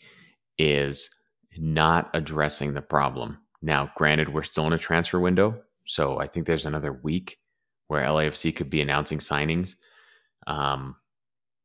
is 0.58 1.10
not 1.58 2.10
addressing 2.14 2.74
the 2.74 2.82
problem. 2.82 3.38
Now, 3.62 3.92
granted, 3.96 4.34
we're 4.34 4.44
still 4.44 4.68
in 4.68 4.74
a 4.74 4.78
transfer 4.78 5.20
window, 5.20 5.62
so 5.86 6.20
I 6.20 6.28
think 6.28 6.46
there's 6.46 6.66
another 6.66 6.94
week 6.94 7.38
where 7.88 8.06
LAFC 8.06 8.56
could 8.56 8.70
be 8.70 8.82
announcing 8.82 9.20
signings. 9.20 9.76
Um, 10.46 10.96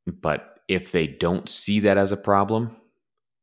but 0.07 0.59
if 0.69 0.93
they 0.93 1.07
don't 1.07 1.49
see 1.49 1.81
that 1.81 1.99
as 1.99 2.13
a 2.13 2.17
problem, 2.17 2.77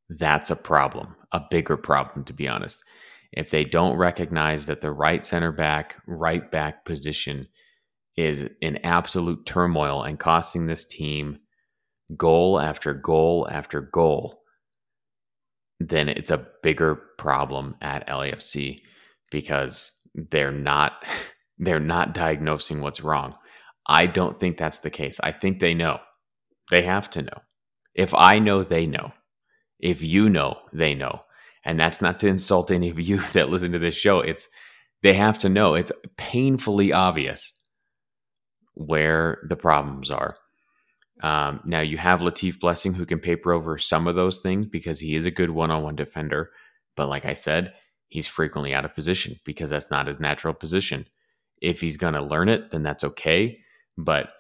that's 0.10 0.50
a 0.50 0.56
problem, 0.56 1.16
a 1.32 1.42
bigger 1.52 1.78
problem, 1.78 2.26
to 2.26 2.34
be 2.34 2.48
honest. 2.48 2.84
If 3.32 3.52
they 3.52 3.64
don't 3.64 3.98
recognize 3.98 4.66
that 4.66 4.82
the 4.82 4.92
right 4.92 5.24
center 5.24 5.52
back, 5.52 6.02
right 6.08 6.50
back 6.50 6.86
position 6.86 7.48
is 8.16 8.50
in 8.62 8.78
absolute 8.86 9.46
turmoil 9.46 10.04
and 10.04 10.20
costing 10.20 10.66
this 10.66 10.86
team 10.86 11.40
goal 12.18 12.60
after 12.60 12.94
goal 12.94 13.48
after 13.50 13.82
goal, 13.82 14.42
then 15.80 16.10
it's 16.10 16.32
a 16.32 16.48
bigger 16.64 16.96
problem 17.18 17.76
at 17.82 18.08
LAFC 18.08 18.82
because 19.32 19.94
they're 20.16 20.52
not 20.52 21.04
they're 21.58 21.80
not 21.80 22.14
diagnosing 22.14 22.82
what's 22.82 23.02
wrong. 23.02 23.36
I 23.86 24.06
don't 24.06 24.40
think 24.40 24.58
that's 24.58 24.80
the 24.80 24.90
case. 24.90 25.20
I 25.22 25.32
think 25.32 25.60
they 25.60 25.74
know. 25.74 26.00
They 26.72 26.84
have 26.84 27.10
to 27.12 27.22
know. 27.22 27.42
If 27.94 28.14
I 28.14 28.40
know, 28.40 28.64
they 28.64 28.86
know. 28.86 29.12
If 29.80 30.02
you 30.02 30.30
know, 30.30 30.58
they 30.72 30.94
know. 30.96 31.22
And 31.66 31.80
that's 31.80 32.02
not 32.02 32.20
to 32.20 32.28
insult 32.28 32.72
any 32.72 32.90
of 32.90 33.00
you 33.00 33.18
that 33.34 33.50
listen 33.50 33.72
to 33.74 33.80
this 33.80 33.96
show. 33.96 34.20
It's 34.20 34.48
they 35.02 35.14
have 35.14 35.40
to 35.40 35.50
know. 35.50 35.76
It's 35.76 35.92
painfully 36.18 36.92
obvious 36.92 37.54
where 38.74 39.40
the 39.48 39.56
problems 39.56 40.12
are. 40.12 40.38
Um, 41.22 41.62
now 41.66 41.82
you 41.82 41.98
have 41.98 42.22
Latif 42.22 42.60
Blessing 42.60 42.94
who 42.94 43.06
can 43.06 43.20
paper 43.20 43.52
over 43.52 43.78
some 43.78 44.08
of 44.08 44.16
those 44.16 44.40
things 44.40 44.68
because 44.68 45.00
he 45.00 45.16
is 45.16 45.26
a 45.26 45.32
good 45.32 45.50
one-on-one 45.50 45.96
defender. 45.96 46.52
But 46.96 47.10
like 47.10 47.26
I 47.26 47.34
said, 47.34 47.74
he's 48.08 48.28
frequently 48.28 48.74
out 48.74 48.86
of 48.86 48.96
position 48.96 49.40
because 49.46 49.70
that's 49.70 49.92
not 49.92 50.08
his 50.08 50.20
natural 50.20 50.54
position. 50.54 51.06
If 51.62 51.82
he's 51.82 51.98
going 51.98 52.14
to 52.14 52.24
learn 52.24 52.48
it, 52.48 52.72
then 52.72 52.84
that's 52.84 53.04
okay. 53.04 53.60
But 53.98 54.32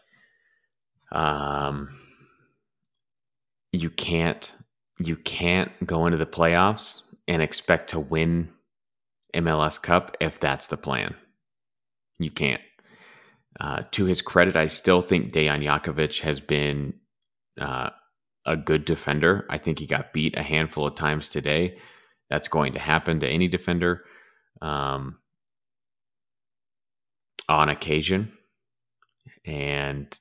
um, 1.11 1.89
you 3.71 3.89
can't 3.89 4.53
you 5.01 5.15
can't 5.15 5.71
go 5.85 6.05
into 6.05 6.17
the 6.17 6.25
playoffs 6.25 7.01
and 7.29 7.41
expect 7.41 7.91
to 7.91 7.99
win 7.99 8.49
MLS 9.33 9.81
Cup 9.81 10.17
if 10.19 10.39
that's 10.39 10.67
the 10.67 10.77
plan. 10.77 11.15
You 12.19 12.31
can't. 12.31 12.61
Uh, 13.59 13.83
to 13.91 14.05
his 14.05 14.21
credit, 14.21 14.55
I 14.55 14.67
still 14.67 15.01
think 15.01 15.31
Dejan 15.31 15.63
Jakovic 15.63 16.21
has 16.21 16.39
been 16.39 16.93
uh, 17.59 17.91
a 18.45 18.57
good 18.57 18.83
defender. 18.83 19.45
I 19.49 19.57
think 19.57 19.79
he 19.79 19.85
got 19.85 20.11
beat 20.11 20.37
a 20.37 20.43
handful 20.43 20.87
of 20.87 20.95
times 20.95 21.29
today. 21.29 21.77
That's 22.29 22.47
going 22.47 22.73
to 22.73 22.79
happen 22.79 23.19
to 23.19 23.27
any 23.27 23.47
defender 23.47 24.03
um, 24.61 25.17
on 27.47 27.69
occasion. 27.69 28.31
And 29.45 30.17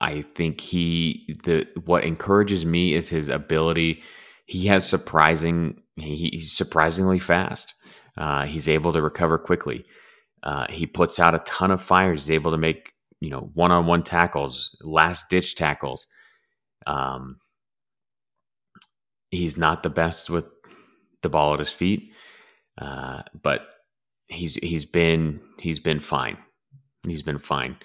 I 0.00 0.22
think 0.22 0.60
he 0.60 1.38
the 1.44 1.66
what 1.84 2.04
encourages 2.04 2.64
me 2.64 2.94
is 2.94 3.08
his 3.08 3.28
ability. 3.28 4.02
He 4.46 4.66
has 4.66 4.88
surprising. 4.88 5.82
He, 5.98 6.30
he's 6.32 6.52
surprisingly 6.52 7.18
fast. 7.18 7.74
Uh, 8.16 8.46
he's 8.46 8.68
able 8.68 8.92
to 8.92 9.02
recover 9.02 9.38
quickly. 9.38 9.84
Uh, 10.42 10.66
he 10.70 10.86
puts 10.86 11.18
out 11.18 11.34
a 11.34 11.40
ton 11.40 11.70
of 11.70 11.82
fires. 11.82 12.26
He's 12.26 12.32
able 12.32 12.50
to 12.50 12.58
make 12.58 12.92
you 13.20 13.30
know 13.30 13.50
one 13.54 13.70
on 13.70 13.86
one 13.86 14.02
tackles, 14.02 14.76
last 14.82 15.28
ditch 15.28 15.54
tackles. 15.54 16.06
Um, 16.86 17.36
he's 19.30 19.56
not 19.56 19.82
the 19.82 19.90
best 19.90 20.30
with 20.30 20.44
the 21.22 21.28
ball 21.28 21.54
at 21.54 21.60
his 21.60 21.72
feet, 21.72 22.12
uh, 22.80 23.22
but 23.42 23.66
he's 24.28 24.54
he's 24.56 24.84
been 24.84 25.40
he's 25.58 25.80
been 25.80 26.00
fine. 26.00 26.38
He's 27.06 27.22
been 27.22 27.38
fine. 27.38 27.76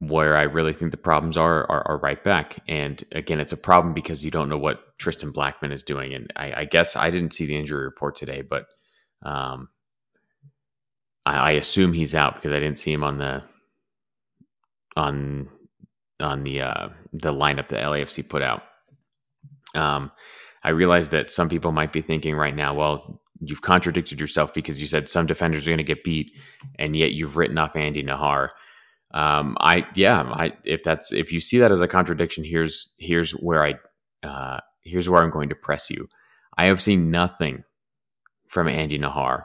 Where 0.00 0.36
I 0.36 0.42
really 0.42 0.72
think 0.72 0.92
the 0.92 0.96
problems 0.96 1.36
are, 1.36 1.68
are, 1.68 1.82
are 1.88 1.98
right 1.98 2.22
back, 2.22 2.58
and 2.68 3.02
again, 3.12 3.40
it's 3.40 3.52
a 3.52 3.56
problem 3.56 3.94
because 3.94 4.24
you 4.24 4.30
don't 4.30 4.48
know 4.48 4.58
what 4.58 4.96
Tristan 4.98 5.32
Blackmon 5.32 5.72
is 5.72 5.82
doing. 5.82 6.14
And 6.14 6.32
I, 6.36 6.60
I 6.60 6.64
guess 6.66 6.94
I 6.94 7.10
didn't 7.10 7.32
see 7.32 7.46
the 7.46 7.56
injury 7.56 7.84
report 7.84 8.14
today, 8.14 8.42
but 8.42 8.66
um, 9.24 9.68
I, 11.26 11.36
I 11.36 11.50
assume 11.52 11.92
he's 11.92 12.14
out 12.14 12.36
because 12.36 12.52
I 12.52 12.60
didn't 12.60 12.78
see 12.78 12.92
him 12.92 13.02
on 13.02 13.18
the 13.18 13.42
on 14.96 15.48
on 16.20 16.44
the 16.44 16.62
uh, 16.62 16.88
the 17.12 17.32
lineup 17.32 17.68
that 17.68 17.84
LAFC 17.84 18.28
put 18.28 18.42
out. 18.42 18.62
Um, 19.74 20.10
I 20.64 20.70
realize 20.70 21.10
that 21.10 21.30
some 21.30 21.48
people 21.48 21.72
might 21.72 21.92
be 21.92 22.02
thinking 22.02 22.34
right 22.34 22.54
now, 22.54 22.74
well, 22.74 23.20
you've 23.40 23.62
contradicted 23.62 24.20
yourself 24.20 24.52
because 24.52 24.80
you 24.80 24.86
said 24.86 25.08
some 25.08 25.26
defenders 25.26 25.66
are 25.66 25.70
going 25.70 25.78
to 25.78 25.84
get 25.84 26.04
beat, 26.04 26.32
and 26.78 26.96
yet 26.96 27.12
you've 27.12 27.36
written 27.36 27.58
off 27.58 27.76
Andy 27.76 28.02
Najar. 28.02 28.48
Um, 29.12 29.56
I 29.60 29.86
yeah, 29.94 30.22
I 30.22 30.52
if 30.64 30.82
that's 30.84 31.12
if 31.12 31.32
you 31.32 31.40
see 31.40 31.58
that 31.58 31.72
as 31.72 31.80
a 31.80 31.88
contradiction, 31.88 32.44
here's 32.44 32.92
here's 32.98 33.32
where 33.32 33.64
I 33.64 33.74
uh, 34.26 34.60
here's 34.82 35.08
where 35.08 35.22
I'm 35.22 35.30
going 35.30 35.48
to 35.48 35.54
press 35.54 35.90
you. 35.90 36.08
I 36.56 36.66
have 36.66 36.80
seen 36.80 37.10
nothing 37.10 37.64
from 38.48 38.68
Andy 38.68 38.98
Najar. 38.98 39.44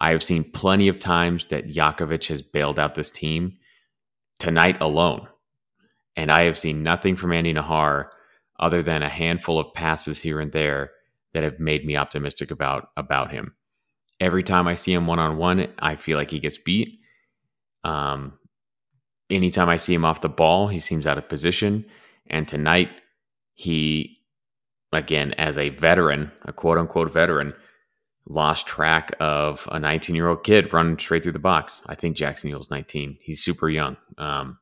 I 0.00 0.10
have 0.10 0.22
seen 0.22 0.50
plenty 0.50 0.88
of 0.88 0.98
times 0.98 1.48
that 1.48 1.68
Jakovic 1.68 2.28
has 2.28 2.42
bailed 2.42 2.78
out 2.78 2.94
this 2.94 3.10
team 3.10 3.58
tonight 4.38 4.76
alone. 4.80 5.28
And 6.16 6.30
I 6.30 6.44
have 6.44 6.58
seen 6.58 6.82
nothing 6.82 7.16
from 7.16 7.32
Andy 7.32 7.52
Najar 7.52 8.04
other 8.58 8.82
than 8.82 9.02
a 9.02 9.08
handful 9.08 9.58
of 9.58 9.74
passes 9.74 10.20
here 10.20 10.40
and 10.40 10.52
there 10.52 10.90
that 11.32 11.42
have 11.42 11.58
made 11.58 11.84
me 11.84 11.96
optimistic 11.96 12.50
about 12.50 12.90
about 12.96 13.32
him. 13.32 13.54
Every 14.20 14.44
time 14.44 14.68
I 14.68 14.74
see 14.74 14.92
him 14.92 15.06
one 15.06 15.18
on 15.18 15.36
one, 15.36 15.66
I 15.78 15.96
feel 15.96 16.16
like 16.16 16.30
he 16.30 16.38
gets 16.38 16.56
beat. 16.56 17.00
Um, 17.82 18.38
anytime 19.30 19.68
I 19.68 19.76
see 19.76 19.94
him 19.94 20.04
off 20.04 20.20
the 20.20 20.28
ball, 20.28 20.68
he 20.68 20.78
seems 20.78 21.06
out 21.06 21.18
of 21.18 21.28
position. 21.28 21.84
And 22.28 22.46
tonight, 22.46 22.90
he, 23.54 24.18
again, 24.92 25.32
as 25.34 25.58
a 25.58 25.70
veteran, 25.70 26.30
a 26.42 26.52
quote 26.52 26.78
unquote 26.78 27.12
veteran, 27.12 27.54
lost 28.26 28.66
track 28.66 29.14
of 29.20 29.68
a 29.70 29.78
19 29.78 30.16
year 30.16 30.28
old 30.28 30.44
kid 30.44 30.72
running 30.72 30.98
straight 30.98 31.22
through 31.22 31.32
the 31.32 31.38
box. 31.38 31.82
I 31.86 31.94
think 31.94 32.16
Jackson 32.16 32.50
Yueill's 32.50 32.70
19. 32.70 33.18
He's 33.20 33.42
super 33.42 33.68
young. 33.68 33.96
Um, 34.18 34.58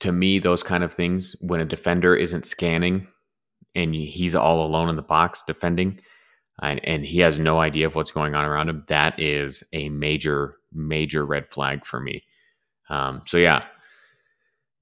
to 0.00 0.12
me, 0.12 0.38
those 0.38 0.62
kind 0.62 0.84
of 0.84 0.92
things, 0.92 1.36
when 1.40 1.60
a 1.60 1.64
defender 1.64 2.14
isn't 2.14 2.46
scanning 2.46 3.08
and 3.74 3.94
he's 3.94 4.34
all 4.34 4.64
alone 4.64 4.88
in 4.88 4.96
the 4.96 5.02
box 5.02 5.42
defending, 5.46 6.00
and, 6.62 6.84
and 6.84 7.04
he 7.04 7.20
has 7.20 7.38
no 7.38 7.58
idea 7.58 7.86
of 7.86 7.94
what's 7.94 8.12
going 8.12 8.34
on 8.34 8.44
around 8.44 8.68
him, 8.68 8.84
that 8.86 9.18
is 9.18 9.64
a 9.72 9.88
major, 9.88 10.56
major 10.72 11.24
red 11.24 11.48
flag 11.48 11.84
for 11.84 12.00
me. 12.00 12.24
Um, 12.88 13.22
so 13.26 13.38
yeah, 13.38 13.64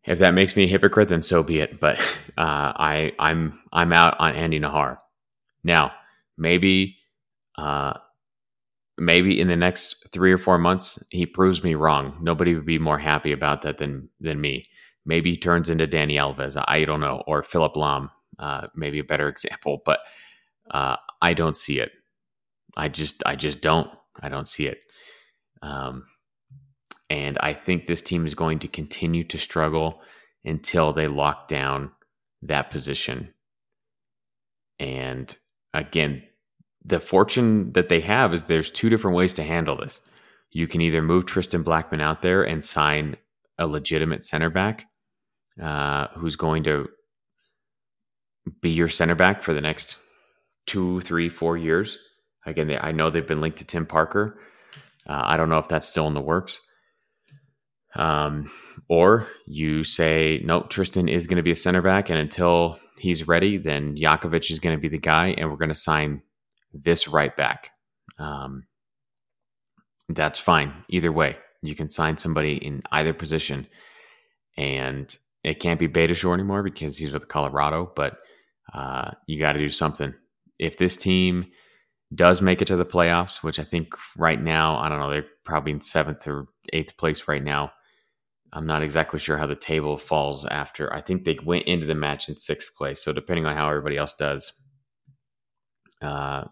if 0.05 0.19
that 0.19 0.35
makes 0.35 0.57
me 0.57 0.65
a 0.65 0.69
hypocrite, 0.69 1.09
then 1.09 1.23
so 1.23 1.43
be 1.43 1.61
it. 1.61 1.79
But 1.81 1.99
uh, 2.38 2.73
I, 2.77 3.12
I'm 3.19 3.61
I'm 3.73 3.93
out 3.93 4.17
on 4.19 4.35
Andy 4.35 4.61
Najar. 4.61 4.99
Now, 5.65 5.93
maybe 6.37 6.97
uh, 7.57 7.95
maybe 8.99 9.41
in 9.41 9.49
the 9.49 9.57
next 9.57 10.07
three 10.12 10.33
or 10.33 10.38
four 10.38 10.59
months, 10.59 11.03
he 11.11 11.27
proves 11.27 11.62
me 11.62 11.75
wrong. 11.75 12.17
Nobody 12.21 12.55
would 12.55 12.67
be 12.67 12.79
more 12.79 12.99
happy 12.99 13.33
about 13.33 13.62
that 13.62 13.79
than 13.79 14.09
than 14.21 14.41
me. 14.41 14.65
Maybe 15.05 15.31
he 15.33 15.37
turns 15.37 15.69
into 15.69 15.87
Dani 15.87 16.15
Alves. 16.15 16.62
I 16.69 16.85
don't 16.85 17.01
know, 17.01 17.23
or 17.27 17.43
Philipp 17.43 17.75
Lahm, 17.75 18.11
uh, 18.38 18.69
maybe 18.75 18.99
a 18.99 19.05
better 19.05 19.29
example. 19.31 19.83
But 19.85 20.01
uh, 20.71 20.97
I 21.21 21.35
don't 21.35 21.57
see 21.57 21.81
it. 21.81 21.93
I 22.77 22.88
just, 22.88 23.23
I 23.27 23.37
just 23.37 23.61
don't. 23.61 23.91
I 24.21 24.29
don't 24.29 24.49
see 24.49 24.67
it. 24.67 24.79
Um, 25.62 26.05
and 27.12 27.37
I 27.40 27.53
think 27.53 27.87
this 27.87 28.01
team 28.01 28.25
is 28.25 28.35
going 28.35 28.61
to 28.61 28.68
continue 28.68 29.22
to 29.25 29.37
struggle 29.37 30.01
until 30.46 30.92
they 30.92 31.09
lock 31.09 31.46
down 31.46 31.90
that 32.40 32.70
position. 32.70 33.35
And 34.79 35.37
again, 35.75 36.22
the 36.83 37.01
fortune 37.01 37.72
that 37.75 37.90
they 37.90 38.01
have 38.01 38.33
is 38.33 38.44
there's 38.44 38.70
two 38.70 38.88
different 38.88 39.14
ways 39.14 39.35
to 39.35 39.42
handle 39.42 39.77
this. 39.77 40.01
You 40.53 40.66
can 40.66 40.81
either 40.81 41.03
move 41.03 41.27
Tristan 41.27 41.62
Blackmon 41.62 42.01
out 42.01 42.22
there 42.22 42.44
and 42.44 42.64
sign 42.64 43.16
a 43.59 43.66
legitimate 43.66 44.25
center 44.25 44.48
back 44.48 44.87
uh, 45.62 46.07
who's 46.14 46.37
going 46.37 46.64
to 46.64 46.88
be 48.62 48.70
your 48.70 48.88
center 48.88 49.14
back 49.14 49.42
for 49.42 49.53
the 49.53 49.61
next 49.61 49.98
two, 50.64 51.03
three, 51.03 51.29
four 51.29 51.59
years. 51.59 51.98
Again, 52.46 52.68
they, 52.68 52.79
I 52.79 52.92
know 52.92 53.11
they've 53.11 53.27
been 53.27 53.42
linked 53.42 53.59
to 53.59 53.66
Tim 53.66 53.85
Parker. 53.85 54.40
Uh, 55.07 55.20
I 55.27 55.37
don't 55.37 55.51
know 55.51 55.59
if 55.59 55.68
that's 55.68 55.87
still 55.87 56.07
in 56.07 56.14
the 56.14 56.20
works. 56.22 56.62
Um, 57.95 58.51
or 58.89 59.29
you 59.47 59.85
say, 59.85 60.41
nope, 60.45 60.71
Tristan 60.71 61.09
is 61.09 61.27
going 61.27 61.37
to 61.37 61.43
be 61.43 61.51
a 61.51 61.57
center 61.57 61.83
back, 61.83 62.09
and 62.09 62.19
until 62.19 62.79
he's 62.99 63.29
ready, 63.29 63.59
then 63.59 63.97
Jakovic 63.97 64.51
is 64.51 64.61
going 64.61 64.77
to 64.77 64.81
be 64.81 64.89
the 64.89 64.99
guy, 64.99 65.35
and 65.37 65.51
we're 65.51 65.57
going 65.57 65.69
to 65.69 65.75
sign 65.75 66.23
this 66.73 67.07
right 67.07 67.37
back. 67.37 67.71
Um, 68.19 68.65
that's 70.09 70.41
fine. 70.41 70.85
Either 70.89 71.13
way, 71.13 71.37
you 71.63 71.75
can 71.75 71.91
sign 71.91 72.17
somebody 72.17 72.55
in 72.57 72.83
either 72.93 73.13
position, 73.13 73.67
and 74.57 75.15
it 75.45 75.61
can't 75.61 75.81
be 75.81 75.89
Beitashour 75.89 76.35
anymore 76.35 76.63
because 76.63 76.97
he's 76.97 77.13
with 77.13 77.29
Colorado. 77.29 77.93
But 77.95 78.17
uh, 78.73 79.11
you 79.27 79.39
got 79.39 79.53
to 79.53 79.59
do 79.59 79.69
something. 79.69 80.15
If 80.59 80.79
this 80.79 80.97
team 80.97 81.47
does 82.15 82.43
make 82.43 82.63
it 82.63 82.67
to 82.67 82.77
the 82.77 82.85
playoffs, 82.85 83.43
which 83.43 83.59
I 83.59 83.65
think 83.65 83.95
right 84.17 84.41
now, 84.41 84.79
I 84.79 84.89
don't 84.89 84.99
know, 84.99 85.11
they're 85.11 85.27
probably 85.45 85.73
in 85.73 85.81
seventh 85.81 86.27
or 86.27 86.47
eighth 86.73 86.97
place 86.97 87.27
right 87.27 87.43
now. 87.43 87.73
I'm 88.53 88.67
not 88.67 88.83
exactly 88.83 89.19
sure 89.19 89.38
how 89.38 89.47
the 89.47 89.55
table 89.55 89.97
falls 89.97 90.45
after. 90.47 90.93
I 90.93 91.01
think 91.01 91.25
they 91.25 91.38
went 91.43 91.67
into 91.67 91.87
the 91.87 91.95
match 91.95 92.29
in 92.29 92.37
sixth 92.37 92.75
place. 92.77 93.03
So 93.03 93.12
depending 93.12 93.47
on 93.47 93.57
how 93.57 93.69
everybody 93.69 93.97
else 93.97 94.15
does, 94.15 94.53
uh, 96.03 96.45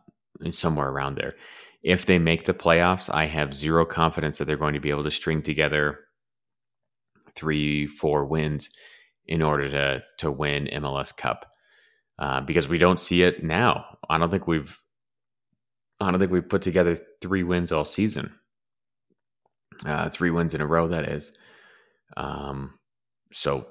somewhere 0.49 0.89
around 0.89 1.17
there. 1.17 1.35
If 1.83 2.07
they 2.07 2.19
make 2.19 2.45
the 2.45 2.55
playoffs, 2.55 3.13
I 3.13 3.27
have 3.27 3.55
zero 3.55 3.85
confidence 3.85 4.39
that 4.39 4.47
they're 4.47 4.57
going 4.57 4.75
to 4.75 4.81
be 4.81 4.91
able 4.91 5.05
to 5.05 5.11
string 5.11 5.43
together 5.43 6.01
three, 7.35 7.87
four 7.87 8.25
wins 8.25 8.71
in 9.27 9.43
order 9.43 9.71
to 9.71 10.03
to 10.19 10.31
win 10.31 10.69
MLS 10.75 11.17
Cup 11.17 11.47
uh, 12.19 12.41
because 12.41 12.69
we 12.69 12.79
don't 12.79 12.99
see 13.01 13.23
it 13.23 13.43
now. 13.43 13.85
I 14.09 14.19
don't 14.19 14.31
think 14.31 14.47
we've 14.47 14.79
I 16.01 16.11
don't 16.11 16.21
think 16.21 16.33
we've 16.33 16.49
put 16.49 16.63
together 16.63 16.97
three 17.21 17.43
wins 17.43 17.73
all 17.73 17.85
season. 17.85 18.35
Uh, 19.85 20.09
three 20.11 20.31
wins 20.31 20.55
in 20.55 20.61
a 20.61 20.67
row, 20.67 20.89
that 20.89 21.09
is. 21.09 21.33
Um, 22.17 22.79
so 23.33 23.67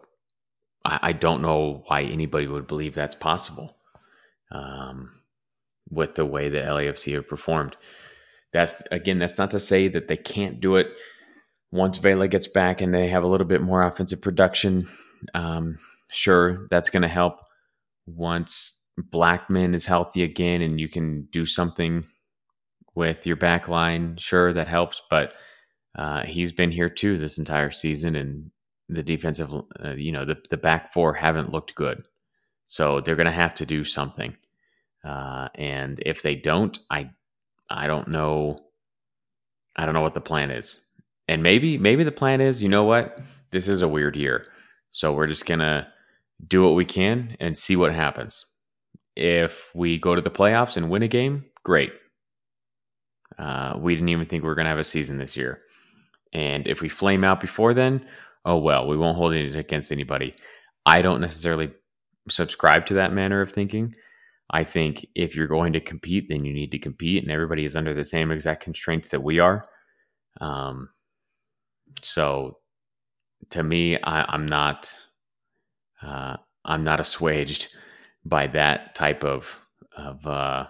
I, 0.86 1.00
I, 1.02 1.14
don't 1.14 1.42
know 1.42 1.84
why 1.88 2.04
anybody 2.04 2.48
would 2.48 2.68
believe 2.68 2.96
that's 2.96 3.16
possible 3.16 3.76
um, 4.52 5.12
with 5.90 6.16
the 6.16 6.26
way 6.26 6.50
the 6.50 6.60
LAFC 6.60 7.16
have 7.16 7.28
performed. 7.28 7.76
That's 8.54 8.82
again, 8.92 9.20
that's 9.20 9.38
not 9.38 9.52
to 9.52 9.60
say 9.60 9.88
that 9.90 10.08
they 10.08 10.18
can't 10.18 10.60
do 10.60 10.78
it 10.78 10.88
once 11.72 11.98
Vela 11.98 12.28
gets 12.28 12.48
back 12.48 12.82
and 12.82 12.94
they 12.94 13.08
have 13.10 13.24
a 13.24 13.28
little 13.28 13.48
bit 13.48 13.62
more 13.62 13.84
offensive 13.84 14.22
production. 14.22 14.88
Um, 15.34 15.78
sure, 16.10 16.68
that's 16.72 16.90
going 16.90 17.04
to 17.04 17.08
help. 17.08 17.36
Once 18.08 18.82
Blackmon 19.00 19.76
is 19.76 19.86
healthy 19.86 20.24
again 20.24 20.62
and 20.62 20.80
you 20.80 20.90
can 20.90 21.28
do 21.32 21.46
something 21.46 22.06
with 22.96 23.28
your 23.28 23.36
back 23.36 23.68
line, 23.68 24.18
sure, 24.18 24.52
that 24.54 24.68
helps. 24.68 25.02
But 25.10 25.36
uh, 25.98 26.24
he's 26.24 26.52
been 26.52 26.72
here 26.72 26.90
too 26.90 27.18
this 27.18 27.38
entire 27.38 27.72
season, 27.72 28.16
and 28.16 28.52
the 28.90 29.04
defensive, 29.04 29.54
uh, 29.54 29.92
you 29.92 30.12
know, 30.12 30.26
the, 30.26 30.38
the 30.50 30.58
back 30.58 30.92
four 30.92 31.14
haven't 31.14 31.52
looked 31.52 31.76
good. 31.76 32.04
So 32.66 33.02
they're 33.02 33.16
going 33.16 33.26
to 33.26 33.32
have 33.32 33.56
to 33.56 33.66
do 33.66 33.84
something. 33.84 34.36
Uh, 35.04 35.48
and 35.56 36.02
if 36.06 36.22
they 36.22 36.36
don't, 36.36 36.78
I, 36.90 37.12
I 37.70 37.88
don't 37.88 38.08
know. 38.10 38.60
I 39.76 39.86
don't 39.86 39.94
know 39.94 40.02
what 40.02 40.14
the 40.14 40.22
plan 40.22 40.52
is. 40.52 40.86
And 41.28 41.42
maybe, 41.44 41.78
maybe 41.78 42.04
the 42.04 42.12
plan 42.12 42.42
is, 42.42 42.62
you 42.62 42.70
know 42.70 42.84
what? 42.84 43.20
This 43.52 43.70
is 43.70 43.82
a 43.82 43.88
weird 43.88 44.16
year. 44.16 44.46
So 44.92 45.14
we're 45.14 45.28
just 45.28 45.46
to 45.60 45.88
do 46.48 46.64
what 46.64 46.76
we 46.76 46.86
can 46.86 47.38
and 47.40 47.56
see 47.56 47.76
what 47.76 47.94
happens. 47.94 48.46
If 49.16 49.72
we 49.76 49.98
go 49.98 50.16
to 50.16 50.22
the 50.22 50.32
playoffs 50.32 50.78
and 50.78 50.90
win 50.90 51.04
a 51.04 51.08
game, 51.08 51.46
great. 51.64 51.92
Uh, 53.38 53.76
we 53.80 53.96
didn't 53.96 54.10
even 54.10 54.26
think 54.26 54.44
we 54.44 54.50
were 54.50 54.56
going 54.56 54.66
to 54.66 54.70
have 54.70 54.80
a 54.80 54.84
season 54.84 55.18
this 55.18 55.38
year. 55.38 55.62
And 56.34 56.68
if 56.68 56.82
we 56.82 56.90
flame 56.90 57.24
out 57.24 57.42
before 57.42 57.74
then, 57.74 58.06
oh 58.46 58.58
well, 58.58 58.88
we 58.88 58.98
won't 58.98 59.18
hold 59.18 59.34
it 59.34 59.56
against 59.56 59.92
anybody. 59.92 60.34
I 60.86 61.02
don't 61.02 61.22
necessarily 61.22 61.72
subscribe 62.30 62.86
to 62.88 62.96
that 62.96 63.14
manner 63.14 63.42
of 63.42 63.52
thinking. 63.52 63.96
I 64.52 64.64
think 64.64 65.06
if 65.16 65.36
you're 65.36 65.48
going 65.48 65.74
to 65.74 65.80
compete, 65.80 66.28
then 66.30 66.44
you 66.44 66.54
need 66.54 66.72
to 66.72 66.80
compete, 66.80 67.24
and 67.24 67.32
everybody 67.32 67.66
is 67.66 67.76
under 67.76 67.94
the 67.94 68.06
same 68.06 68.32
exact 68.32 68.64
constraints 68.64 69.10
that 69.10 69.22
we 69.22 69.40
are. 69.40 69.68
Um, 70.42 70.90
so, 72.02 72.58
to 73.52 73.62
me, 73.62 74.02
I, 74.02 74.34
am 74.34 74.48
not, 74.48 74.94
uh, 76.02 76.38
I'm 76.66 76.84
not 76.84 77.00
assuaged 77.00 77.76
by 78.26 78.48
that 78.48 78.96
type 78.96 79.24
of 79.24 79.60
of 79.96 80.26
uh, 80.26 80.66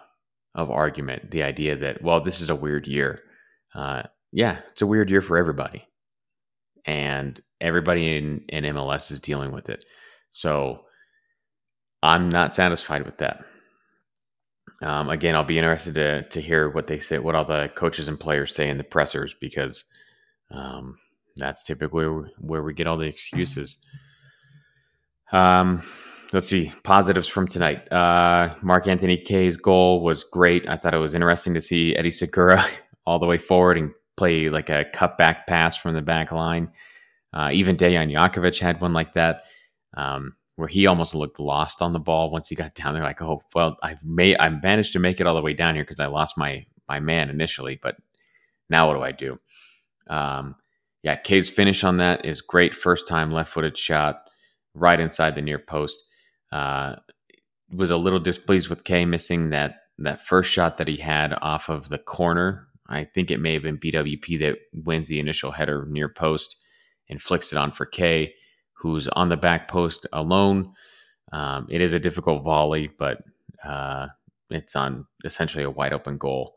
of 0.56 0.72
argument. 0.72 1.32
The 1.32 1.44
idea 1.44 1.78
that 1.78 2.02
well, 2.02 2.22
this 2.22 2.42
is 2.42 2.50
a 2.50 2.56
weird 2.56 2.88
year. 2.88 3.22
Uh, 3.74 4.04
yeah, 4.32 4.60
it's 4.70 4.82
a 4.82 4.88
weird 4.88 5.10
year 5.10 5.22
for 5.22 5.38
everybody, 5.38 5.88
and 6.86 7.40
everybody 7.60 8.18
in 8.18 8.44
in 8.50 8.64
MLS 8.76 9.12
is 9.12 9.20
dealing 9.20 9.52
with 9.52 9.70
it. 9.70 9.86
So 10.32 10.86
I'm 12.04 12.30
not 12.30 12.56
satisfied 12.56 13.06
with 13.06 13.18
that. 13.18 13.44
Um, 14.82 15.10
again, 15.10 15.36
I'll 15.36 15.44
be 15.44 15.58
interested 15.58 15.96
to 15.96 16.24
to 16.30 16.42
hear 16.42 16.70
what 16.70 16.88
they 16.88 17.00
say, 17.00 17.20
what 17.20 17.36
all 17.36 17.46
the 17.46 17.72
coaches 17.76 18.08
and 18.08 18.20
players 18.20 18.56
say 18.56 18.70
in 18.70 18.78
the 18.78 18.84
pressers, 18.84 19.34
because 19.34 19.84
um, 20.52 20.98
that's 21.36 21.64
typically 21.64 22.06
where, 22.40 22.64
we 22.64 22.74
get 22.74 22.88
all 22.88 22.98
the 22.98 23.06
excuses. 23.06 23.78
Um, 25.32 25.84
let's 26.34 26.48
see 26.48 26.72
positives 26.84 27.28
from 27.28 27.48
tonight. 27.48 27.92
Uh, 27.92 28.54
Mark 28.62 28.88
Anthony 28.88 29.18
Kaye's 29.18 29.58
goal 29.58 30.02
was 30.02 30.24
great. 30.24 30.68
I 30.68 30.78
thought 30.78 30.94
it 30.94 31.00
was 31.00 31.16
interesting 31.16 31.54
to 31.54 31.62
see 31.62 31.96
Eddie 31.96 32.12
Segura 32.12 32.66
all 33.06 33.20
the 33.20 33.26
way 33.28 33.38
forward 33.38 33.78
and 33.78 33.94
play 34.20 34.50
like 34.50 34.70
a 34.70 34.86
cutback 34.94 35.48
pass 35.48 35.78
from 35.78 35.94
the 35.94 36.02
back 36.02 36.32
line. 36.32 36.72
Uh, 37.34 37.50
even 37.54 37.78
Dejan 37.78 38.12
Jakovic 38.12 38.60
had 38.60 38.82
one 38.82 38.92
like 38.92 39.14
that, 39.14 39.44
um, 39.96 40.36
where 40.58 40.68
he 40.68 40.88
almost 40.88 41.16
looked 41.16 41.40
lost 41.40 41.82
on 41.82 41.94
the 41.94 42.00
ball 42.00 42.30
once 42.30 42.50
he 42.50 42.56
got 42.56 42.76
down 42.82 42.94
there. 42.94 43.04
Like, 43.04 43.22
oh 43.22 43.42
well, 43.56 43.78
I've 43.82 44.04
made 44.04 44.36
I 44.40 44.50
managed 44.50 44.94
to 44.94 45.00
make 45.00 45.20
it 45.22 45.28
all 45.28 45.36
the 45.36 45.42
way 45.42 45.54
down 45.54 45.76
here 45.76 45.86
because 45.86 46.02
I 46.02 46.08
lost 46.08 46.38
my 46.38 46.66
my 46.88 47.00
man 47.00 47.30
initially, 47.30 47.80
but 47.82 47.96
now 48.70 48.88
what 48.88 48.96
do 48.96 49.04
I 49.04 49.12
do? 49.12 49.40
Um, 50.10 50.56
yeah, 51.02 51.16
Kaye's 51.16 51.50
finish 51.50 51.84
on 51.84 51.98
that 51.98 52.26
is 52.26 52.42
great. 52.42 52.74
First 52.74 53.08
time 53.08 53.32
left 53.32 53.54
footed 53.54 53.78
shot 53.78 54.24
right 54.74 55.00
inside 55.00 55.36
the 55.36 55.42
near 55.42 55.60
post. 55.60 56.04
Uh, 56.52 56.96
was 57.72 57.92
a 57.92 57.98
little 57.98 58.20
displeased 58.20 58.70
with 58.70 58.84
Kaye 58.84 59.06
missing 59.06 59.52
that 59.52 59.76
that 60.00 60.20
first 60.20 60.52
shot 60.52 60.78
that 60.78 60.88
he 60.88 60.98
had 60.98 61.34
off 61.42 61.70
of 61.70 61.90
the 61.90 61.98
corner. 62.00 62.69
I 62.90 63.04
think 63.04 63.30
it 63.32 63.40
may 63.40 63.54
have 63.54 63.64
been 63.64 63.78
BWP 63.78 64.40
that 64.40 64.58
wins 64.74 65.08
the 65.08 65.20
initial 65.20 65.52
header 65.52 65.86
near 65.88 66.10
post 66.10 66.58
and 67.08 67.22
flicks 67.22 67.52
it 67.52 67.58
on 67.58 67.72
for 67.72 67.86
Kaye, 67.86 68.34
who's 68.74 69.08
on 69.10 69.30
the 69.30 69.38
back 69.38 69.68
post 69.68 70.08
alone. 70.12 70.74
Um, 71.32 71.68
it 71.70 71.82
is 71.82 71.94
a 71.94 72.00
difficult 72.00 72.44
volley, 72.44 72.88
but 72.98 73.20
uh, 73.64 74.08
it's 74.50 74.76
on 74.76 75.06
essentially 75.24 75.64
a 75.64 75.70
wide 75.70 75.94
open 75.94 76.18
goal. 76.18 76.56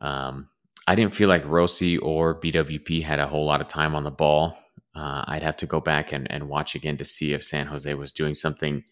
Um, 0.00 0.48
I 0.86 0.94
didn't 0.94 1.14
feel 1.14 1.28
like 1.28 1.44
Rossi 1.44 1.98
or 1.98 2.40
BWP 2.40 3.02
had 3.02 3.18
a 3.18 3.26
whole 3.26 3.44
lot 3.44 3.60
of 3.60 3.68
time 3.68 3.94
on 3.94 4.04
the 4.04 4.10
ball. 4.10 4.56
Uh, 4.94 5.24
I'd 5.26 5.42
have 5.42 5.56
to 5.58 5.66
go 5.66 5.80
back 5.80 6.12
and, 6.12 6.30
and 6.30 6.48
watch 6.48 6.74
again 6.74 6.96
to 6.98 7.04
see 7.04 7.32
if 7.32 7.44
San 7.44 7.66
Jose 7.66 7.92
was 7.94 8.12
doing 8.12 8.34
something, 8.34 8.84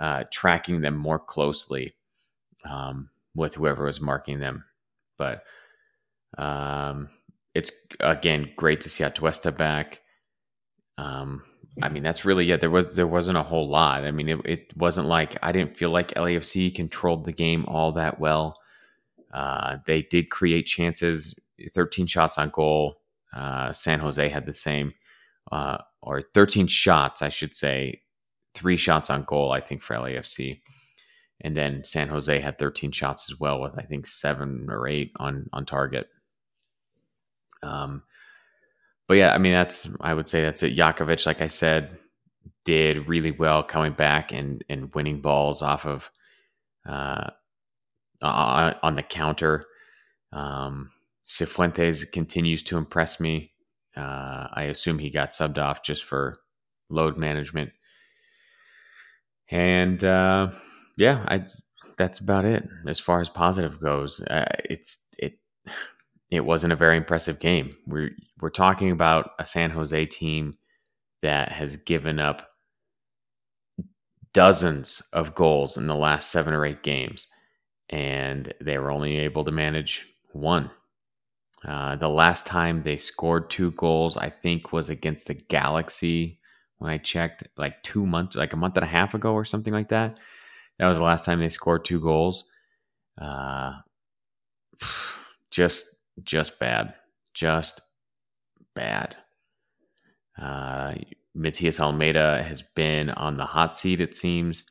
uh, 0.00 0.24
tracking 0.30 0.80
them 0.80 0.96
more 0.96 1.18
closely 1.18 1.94
um, 2.64 3.10
with 3.34 3.56
whoever 3.56 3.84
was 3.84 4.00
marking 4.00 4.38
them. 4.38 4.64
But 5.18 5.42
um, 6.38 7.08
it's 7.54 7.70
again 8.00 8.50
great 8.56 8.80
to 8.82 8.88
see 8.88 9.04
Atuesta 9.04 9.56
back. 9.56 10.00
Um, 10.98 11.42
I 11.82 11.88
mean, 11.88 12.02
that's 12.02 12.24
really 12.24 12.46
yeah. 12.46 12.56
There 12.56 12.70
was 12.70 12.96
there 12.96 13.06
wasn't 13.06 13.38
a 13.38 13.42
whole 13.42 13.68
lot. 13.68 14.04
I 14.04 14.10
mean, 14.10 14.28
it, 14.28 14.40
it 14.44 14.76
wasn't 14.76 15.08
like 15.08 15.36
I 15.42 15.52
didn't 15.52 15.76
feel 15.76 15.90
like 15.90 16.14
LAFC 16.14 16.74
controlled 16.74 17.24
the 17.24 17.32
game 17.32 17.64
all 17.66 17.92
that 17.92 18.18
well. 18.18 18.58
Uh, 19.32 19.78
they 19.86 20.02
did 20.02 20.30
create 20.30 20.64
chances, 20.64 21.34
13 21.74 22.06
shots 22.06 22.38
on 22.38 22.50
goal. 22.50 22.96
Uh, 23.34 23.72
San 23.72 24.00
Jose 24.00 24.28
had 24.28 24.46
the 24.46 24.52
same 24.52 24.94
uh, 25.52 25.78
or 26.00 26.22
13 26.22 26.66
shots, 26.66 27.20
I 27.20 27.28
should 27.28 27.54
say, 27.54 28.00
three 28.54 28.76
shots 28.78 29.10
on 29.10 29.24
goal, 29.24 29.52
I 29.52 29.60
think, 29.60 29.82
for 29.82 29.96
LAFC. 29.96 30.60
And 31.42 31.54
then 31.54 31.84
San 31.84 32.08
Jose 32.08 32.40
had 32.40 32.58
13 32.58 32.92
shots 32.92 33.30
as 33.30 33.38
well, 33.38 33.60
with 33.60 33.78
I 33.78 33.82
think 33.82 34.06
seven 34.06 34.68
or 34.70 34.88
eight 34.88 35.12
on 35.16 35.48
on 35.52 35.66
target. 35.66 36.08
Um, 37.66 38.02
but 39.08 39.14
yeah, 39.14 39.32
I 39.32 39.38
mean 39.38 39.54
that's 39.54 39.88
I 40.00 40.14
would 40.14 40.28
say 40.28 40.42
that's 40.42 40.62
it. 40.62 40.76
Jakovic, 40.76 41.26
like 41.26 41.40
I 41.40 41.46
said, 41.46 41.98
did 42.64 43.08
really 43.08 43.30
well 43.30 43.62
coming 43.62 43.92
back 43.92 44.32
and 44.32 44.64
and 44.68 44.94
winning 44.94 45.20
balls 45.20 45.62
off 45.62 45.86
of 45.86 46.10
uh, 46.88 47.30
on 48.22 48.94
the 48.94 49.02
counter. 49.02 49.64
Um, 50.32 50.90
Cifuentes 51.26 52.10
continues 52.10 52.62
to 52.64 52.76
impress 52.76 53.20
me. 53.20 53.52
Uh, 53.96 54.48
I 54.52 54.64
assume 54.64 54.98
he 54.98 55.10
got 55.10 55.30
subbed 55.30 55.58
off 55.58 55.82
just 55.82 56.04
for 56.04 56.38
load 56.88 57.16
management. 57.16 57.72
And 59.50 60.02
uh, 60.04 60.50
yeah, 60.98 61.24
I, 61.28 61.44
that's 61.96 62.18
about 62.18 62.44
it 62.44 62.68
as 62.86 63.00
far 63.00 63.20
as 63.20 63.28
positive 63.28 63.80
goes. 63.80 64.20
Uh, 64.20 64.44
it's 64.64 65.08
it 65.18 65.38
it 66.30 66.44
wasn't 66.44 66.72
a 66.72 66.76
very 66.76 66.96
impressive 66.96 67.38
game. 67.38 67.76
We're 67.86 68.10
we're 68.40 68.50
talking 68.50 68.90
about 68.90 69.30
a 69.38 69.46
San 69.46 69.70
Jose 69.70 70.06
team 70.06 70.56
that 71.22 71.52
has 71.52 71.76
given 71.76 72.18
up 72.18 72.50
dozens 74.32 75.02
of 75.12 75.34
goals 75.34 75.76
in 75.76 75.86
the 75.86 75.94
last 75.94 76.30
seven 76.30 76.52
or 76.52 76.64
eight 76.64 76.82
games, 76.82 77.26
and 77.88 78.52
they 78.60 78.78
were 78.78 78.90
only 78.90 79.16
able 79.18 79.44
to 79.44 79.50
manage 79.50 80.06
one. 80.32 80.70
Uh, 81.64 81.96
the 81.96 82.08
last 82.08 82.46
time 82.46 82.82
they 82.82 82.96
scored 82.96 83.50
two 83.50 83.70
goals, 83.72 84.16
I 84.16 84.30
think, 84.30 84.72
was 84.72 84.88
against 84.88 85.26
the 85.26 85.34
Galaxy 85.34 86.38
when 86.78 86.90
I 86.90 86.98
checked, 86.98 87.48
like 87.56 87.82
two 87.82 88.06
months, 88.06 88.36
like 88.36 88.52
a 88.52 88.56
month 88.56 88.76
and 88.76 88.84
a 88.84 88.88
half 88.88 89.14
ago 89.14 89.32
or 89.32 89.44
something 89.44 89.72
like 89.72 89.88
that. 89.88 90.18
That 90.78 90.88
was 90.88 90.98
the 90.98 91.04
last 91.04 91.24
time 91.24 91.40
they 91.40 91.48
scored 91.48 91.84
two 91.84 92.00
goals. 92.00 92.44
Uh, 93.20 93.72
just, 95.50 95.95
just 96.22 96.58
bad, 96.58 96.94
just 97.34 97.80
bad. 98.74 99.16
Uh, 100.40 100.94
Matias 101.34 101.80
Almeyda 101.80 102.42
has 102.42 102.62
been 102.62 103.10
on 103.10 103.36
the 103.36 103.46
hot 103.46 103.76
seat, 103.76 104.00
it 104.00 104.14
seems. 104.14 104.64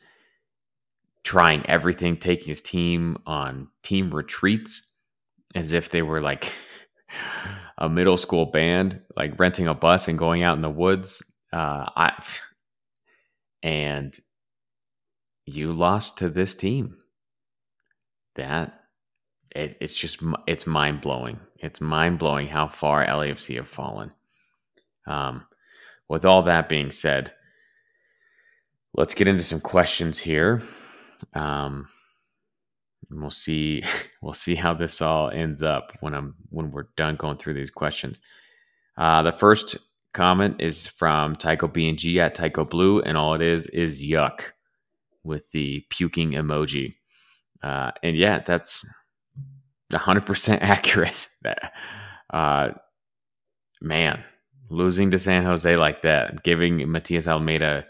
trying 1.24 1.66
everything, 1.68 2.16
taking 2.16 2.48
his 2.48 2.62
team 2.62 3.18
on 3.26 3.68
team 3.84 4.14
retreats 4.14 4.94
as 5.56 5.72
if 5.74 5.90
they 5.90 6.02
were 6.04 6.22
like 6.22 6.54
a 7.78 7.90
middle 7.90 8.18
school 8.18 8.46
band, 8.46 9.02
like 9.16 9.40
renting 9.40 9.68
a 9.68 9.74
bus 9.74 10.08
and 10.08 10.20
going 10.20 10.44
out 10.44 10.56
in 10.56 10.62
the 10.62 10.70
woods. 10.70 11.24
Uh, 11.52 11.86
I 11.96 12.24
and 13.64 14.16
you 15.46 15.74
lost 15.74 16.20
to 16.20 16.30
this 16.30 16.54
team. 16.54 16.98
That 18.36 18.82
it, 19.56 19.78
it's 19.80 19.94
just 19.94 20.20
it's 20.46 20.68
mind 20.68 21.02
blowing. 21.02 21.40
It's 21.60 21.82
mind 21.82 22.20
blowing 22.20 22.48
how 22.48 22.68
far 22.68 23.06
LAFC 23.06 23.56
have 23.56 23.68
fallen. 23.68 24.12
Um, 25.08 25.46
with 26.10 26.26
all 26.26 26.44
that 26.44 26.70
being 26.70 26.92
said, 26.92 27.34
let's 28.94 29.16
get 29.16 29.28
into 29.28 29.44
some 29.44 29.62
questions 29.62 30.20
here. 30.20 30.62
Um, 31.34 31.88
we'll 33.10 33.32
see 33.32 33.84
we'll 34.22 34.34
see 34.34 34.56
how 34.56 34.74
this 34.74 35.02
all 35.02 35.30
ends 35.30 35.64
up 35.64 35.94
when 36.02 36.14
I'm 36.14 36.36
when 36.50 36.72
we're 36.72 36.88
done 36.98 37.16
going 37.16 37.38
through 37.38 37.54
these 37.54 37.72
questions. 37.72 38.22
Uh, 38.98 39.24
the 39.24 39.32
first 39.32 39.78
comment 40.14 40.58
is 40.60 40.88
from 40.88 41.36
Tycho 41.36 41.68
BNG 41.68 42.18
at 42.18 42.36
Tycho 42.36 42.66
Blue, 42.66 43.02
and 43.02 43.18
all 43.18 43.34
it 43.34 43.42
is 43.42 43.68
is 43.68 44.04
yuck 44.04 44.52
with 45.24 45.50
the 45.52 45.86
puking 45.90 46.32
emoji. 46.32 46.96
Uh, 47.64 47.92
and 48.04 48.16
yeah, 48.16 48.40
that's 48.40 48.86
100% 49.96 50.58
accurate. 50.62 51.28
uh, 52.34 52.70
man, 53.82 54.24
losing 54.70 55.12
to 55.12 55.20
San 55.20 55.44
Jose 55.44 55.76
like 55.76 56.02
that, 56.04 56.44
giving 56.44 56.90
Matias 56.92 57.28
Almeyda 57.28 57.86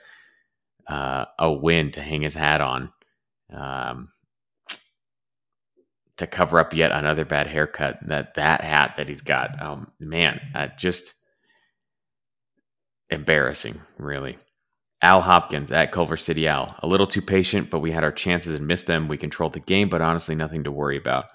uh, 0.88 1.26
a 1.40 1.52
win 1.52 1.92
to 1.92 2.02
hang 2.02 2.22
his 2.22 2.34
hat 2.34 2.62
on, 2.62 2.92
um, 3.54 4.10
to 6.18 6.28
cover 6.28 6.60
up 6.60 6.74
yet 6.74 6.92
another 6.92 7.26
bad 7.26 7.48
haircut. 7.48 7.98
That 8.08 8.36
that 8.36 8.62
hat 8.62 8.96
that 8.98 9.10
he's 9.10 9.22
got, 9.22 9.62
um, 9.62 9.92
man, 10.00 10.40
uh, 10.54 10.68
just 10.78 11.14
embarrassing, 13.10 13.82
really. 13.98 14.38
Al 15.02 15.22
Hopkins 15.22 15.72
at 15.72 15.92
Culver 15.92 16.18
City 16.18 16.48
Al. 16.48 16.76
A 16.80 16.88
little 16.88 17.06
too 17.06 17.22
patient, 17.22 17.70
but 17.70 17.80
we 17.80 17.92
had 17.92 18.04
our 18.04 18.12
chances 18.12 18.54
and 18.54 18.66
missed 18.66 18.88
them. 18.88 19.08
We 19.08 19.18
controlled 19.18 19.54
the 19.54 19.60
game, 19.60 19.90
but 19.90 20.02
honestly, 20.02 20.36
nothing 20.36 20.64
to 20.64 20.72
worry 20.72 20.98
about. 20.98 21.26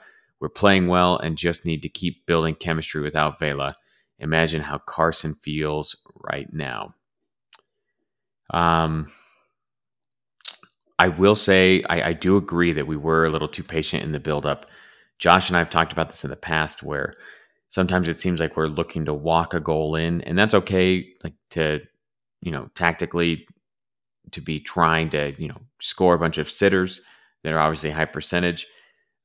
We're 0.41 0.49
playing 0.49 0.89
well 0.89 1.19
and 1.19 1.37
just 1.37 1.67
need 1.67 1.83
to 1.83 1.89
keep 1.89 2.27
building 2.27 2.55
chemistry 2.55 3.03
without 3.03 3.39
Vela. 3.39 3.77
Imagine 4.19 4.63
how 4.63 4.79
Carson 4.79 5.35
feels 5.35 5.97
right 6.15 6.53
now. 6.53 6.95
Um, 8.51 9.11
I 10.99 11.09
will 11.09 11.35
say 11.35 11.83
I, 11.89 12.09
I 12.09 12.13
do 12.13 12.37
agree 12.37 12.73
that 12.73 12.87
we 12.87 12.97
were 12.97 13.25
a 13.25 13.31
little 13.31 13.49
too 13.49 13.63
patient 13.63 14.03
in 14.03 14.13
the 14.13 14.21
buildup. 14.21 14.67
Josh 15.19 15.49
and 15.49 15.57
I 15.57 15.61
have 15.61 15.71
talked 15.71 15.93
about 15.93 16.09
this 16.09 16.25
in 16.25 16.31
the 16.31 16.37
past, 16.37 16.83
where 16.83 17.15
sometimes 17.69 18.09
it 18.09 18.19
seems 18.19 18.41
like 18.41 18.57
we're 18.57 18.67
looking 18.67 19.05
to 19.07 19.15
walk 19.15 19.55
a 19.55 19.61
goal 19.61 19.95
in, 19.95 20.21
and 20.23 20.39
that's 20.39 20.55
okay. 20.55 21.07
Like 21.23 21.35
to, 21.51 21.81
you 22.43 22.51
know, 22.51 22.71
tactically 22.75 23.47
to 24.33 24.41
be 24.41 24.61
trying 24.61 25.11
to, 25.11 25.35
you 25.39 25.49
know, 25.49 25.61
score 25.81 26.15
a 26.15 26.19
bunch 26.19 26.39
of 26.39 26.51
sitters 26.51 27.01
that 27.45 27.53
are 27.53 27.59
obviously 27.59 27.91
high 27.91 28.05
percentage. 28.05 28.67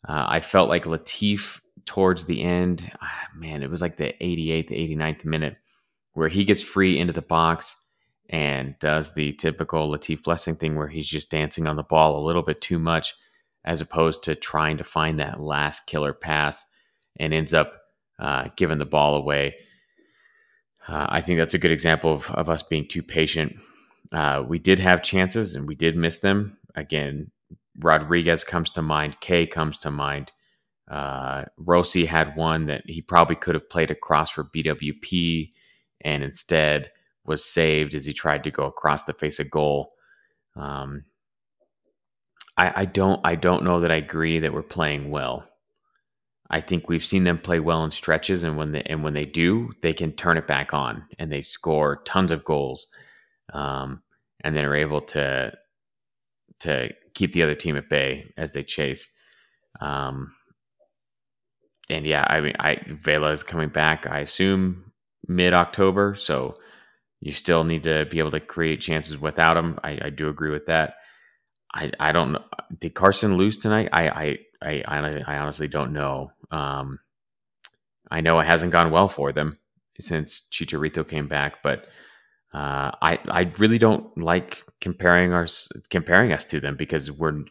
Uh, 0.08 0.26
I 0.28 0.40
felt 0.40 0.70
like 0.70 0.86
Latif 0.86 1.62
towards 1.86 2.26
the 2.26 2.42
end, 2.42 2.92
ah, 3.02 3.28
man, 3.36 3.64
it 3.64 3.70
was 3.70 3.82
like 3.82 3.98
the 3.98 4.14
88th, 4.22 4.70
89th 4.70 5.26
minute 5.26 5.58
where 6.14 6.30
he 6.30 6.44
gets 6.44 6.62
free 6.62 6.98
into 6.98 7.14
the 7.14 7.22
box 7.22 7.76
and 8.30 8.76
does 8.80 9.14
the 9.14 9.34
typical 9.34 9.90
Latif 9.92 10.24
Blessing 10.24 10.56
thing 10.56 10.76
where 10.76 10.88
he's 10.88 11.08
just 11.08 11.30
dancing 11.30 11.68
on 11.68 11.76
the 11.76 11.84
ball 11.84 12.18
a 12.18 12.26
little 12.26 12.42
bit 12.42 12.62
too 12.62 12.80
much 12.80 13.14
as 13.64 13.82
opposed 13.82 14.24
to 14.24 14.36
trying 14.36 14.78
to 14.78 14.84
find 14.84 15.20
that 15.20 15.40
last 15.40 15.88
killer 15.88 16.14
pass 16.14 16.66
and 17.20 17.34
ends 17.34 17.54
up 17.54 17.74
uh, 18.20 18.48
giving 18.56 18.78
the 18.78 18.86
ball 18.86 19.16
away. 19.16 19.56
Uh, 20.88 21.06
I 21.10 21.22
think 21.22 21.40
that's 21.40 21.54
a 21.54 21.60
good 21.60 21.72
example 21.72 22.14
of, 22.14 22.32
of 22.32 22.50
us 22.50 22.64
being 22.64 22.88
too 22.88 23.02
patient. 23.02 23.56
Uh, 24.12 24.44
we 24.48 24.60
did 24.60 24.80
have 24.80 25.02
chances 25.02 25.56
and 25.56 25.68
we 25.68 25.76
did 25.76 25.96
miss 25.98 26.20
them. 26.20 26.58
Again, 26.76 27.32
Rodriguez 27.80 28.44
comes 28.44 28.72
to 28.72 28.82
mind. 28.82 29.20
Kaye 29.20 29.48
comes 29.48 29.80
to 29.80 29.92
mind. 29.92 30.32
Uh, 30.90 31.46
Rossi 31.58 32.06
had 32.06 32.36
one 32.36 32.68
that 32.68 32.84
he 32.86 33.02
probably 33.02 33.36
could 33.36 33.56
have 33.56 33.70
played 33.70 33.92
across 33.92 34.30
for 34.30 34.44
BWP 34.44 35.50
and 36.02 36.24
instead 36.24 36.92
was 37.26 37.44
saved 37.44 37.96
as 37.96 38.06
he 38.06 38.14
tried 38.14 38.44
to 38.44 38.52
go 38.52 38.66
across 38.66 39.04
the 39.04 39.14
face 39.14 39.40
of 39.40 39.50
goal. 39.50 39.94
Um, 40.56 41.06
I, 42.58 42.74
I 42.82 42.86
don't 42.86 43.20
I 43.24 43.36
don't 43.36 43.64
know 43.64 43.80
that 43.82 43.92
I 43.92 43.96
agree 43.96 44.40
that 44.40 44.54
we're 44.54 44.64
playing 44.64 45.10
well. 45.10 45.48
I 46.50 46.62
think 46.62 46.88
we've 46.88 47.04
seen 47.04 47.24
them 47.24 47.40
play 47.40 47.60
well 47.60 47.84
in 47.84 47.92
stretches, 47.92 48.44
and 48.44 48.56
when 48.56 48.72
they 48.72 48.84
and 48.84 49.04
when 49.04 49.14
they 49.14 49.26
do, 49.26 49.72
they 49.82 49.94
can 49.94 50.12
turn 50.14 50.38
it 50.38 50.48
back 50.48 50.74
on 50.74 51.06
and 51.18 51.32
they 51.32 51.42
score 51.42 52.02
tons 52.06 52.32
of 52.32 52.46
goals, 52.46 52.88
um, 53.54 54.04
and 54.42 54.56
then 54.56 54.64
are 54.66 54.76
able 54.76 55.02
to 55.02 55.52
to 56.60 56.92
keep 57.16 57.34
the 57.34 57.42
other 57.42 57.56
team 57.56 57.76
at 57.76 57.90
bay 57.90 58.32
as 58.38 58.54
they 58.54 58.64
chase. 58.64 59.10
Um, 59.82 60.32
and 61.90 62.06
yeah, 62.06 62.26
I 62.28 62.42
mean, 62.42 62.56
I 62.60 62.80
Vela 62.88 63.32
is 63.32 63.44
coming 63.44 63.70
back. 63.70 64.08
I 64.08 64.20
assume 64.20 64.92
mid 65.28 65.54
October, 65.54 66.16
so 66.16 66.58
you 67.22 67.32
still 67.32 67.64
need 67.64 67.84
to 67.84 68.06
be 68.06 68.20
able 68.20 68.32
to 68.32 68.40
create 68.40 68.82
chances 68.82 69.18
without 69.18 69.58
him. 69.58 69.80
I, 69.84 70.00
I 70.04 70.10
do 70.10 70.30
agree 70.30 70.52
with 70.52 70.68
that. 70.68 70.96
I, 71.74 71.92
I 72.00 72.12
don't 72.12 72.34
know. 72.34 72.44
Did 72.80 72.94
Carson 72.94 73.38
lose 73.38 73.58
tonight? 73.58 73.90
I 73.92 74.38
I 74.62 74.84
I, 74.88 75.24
I 75.28 75.38
honestly 75.38 75.68
don't 75.68 75.94
know. 75.94 76.32
Um, 76.52 77.00
I 78.10 78.22
know 78.22 78.40
it 78.40 78.48
hasn't 78.48 78.72
gone 78.72 78.92
well 78.92 79.08
for 79.08 79.32
them 79.32 79.58
since 80.00 80.48
Chicharito 80.52 81.08
came 81.08 81.28
back, 81.28 81.62
but 81.64 81.88
uh, 82.56 82.92
I 83.02 83.20
I 83.30 83.52
really 83.60 83.80
don't 83.80 84.18
like 84.18 84.64
comparing 84.82 85.34
our 85.34 85.48
comparing 85.92 86.32
us 86.32 86.46
to 86.46 86.62
them 86.62 86.78
because 86.78 87.12
we're 87.12 87.44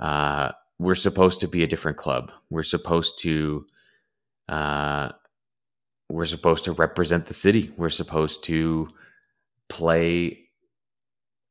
uh, 0.00 0.52
we're 0.80 0.96
supposed 0.96 1.40
to 1.42 1.48
be 1.48 1.62
a 1.62 1.68
different 1.68 1.98
club. 1.98 2.32
We're 2.50 2.64
supposed 2.64 3.20
to 3.20 3.66
uh, 4.48 5.12
we're 6.10 6.26
supposed 6.26 6.64
to 6.64 6.72
represent 6.72 7.26
the 7.26 7.34
city. 7.34 7.72
We're 7.76 7.90
supposed 7.90 8.44
to 8.46 8.88
play 9.68 10.40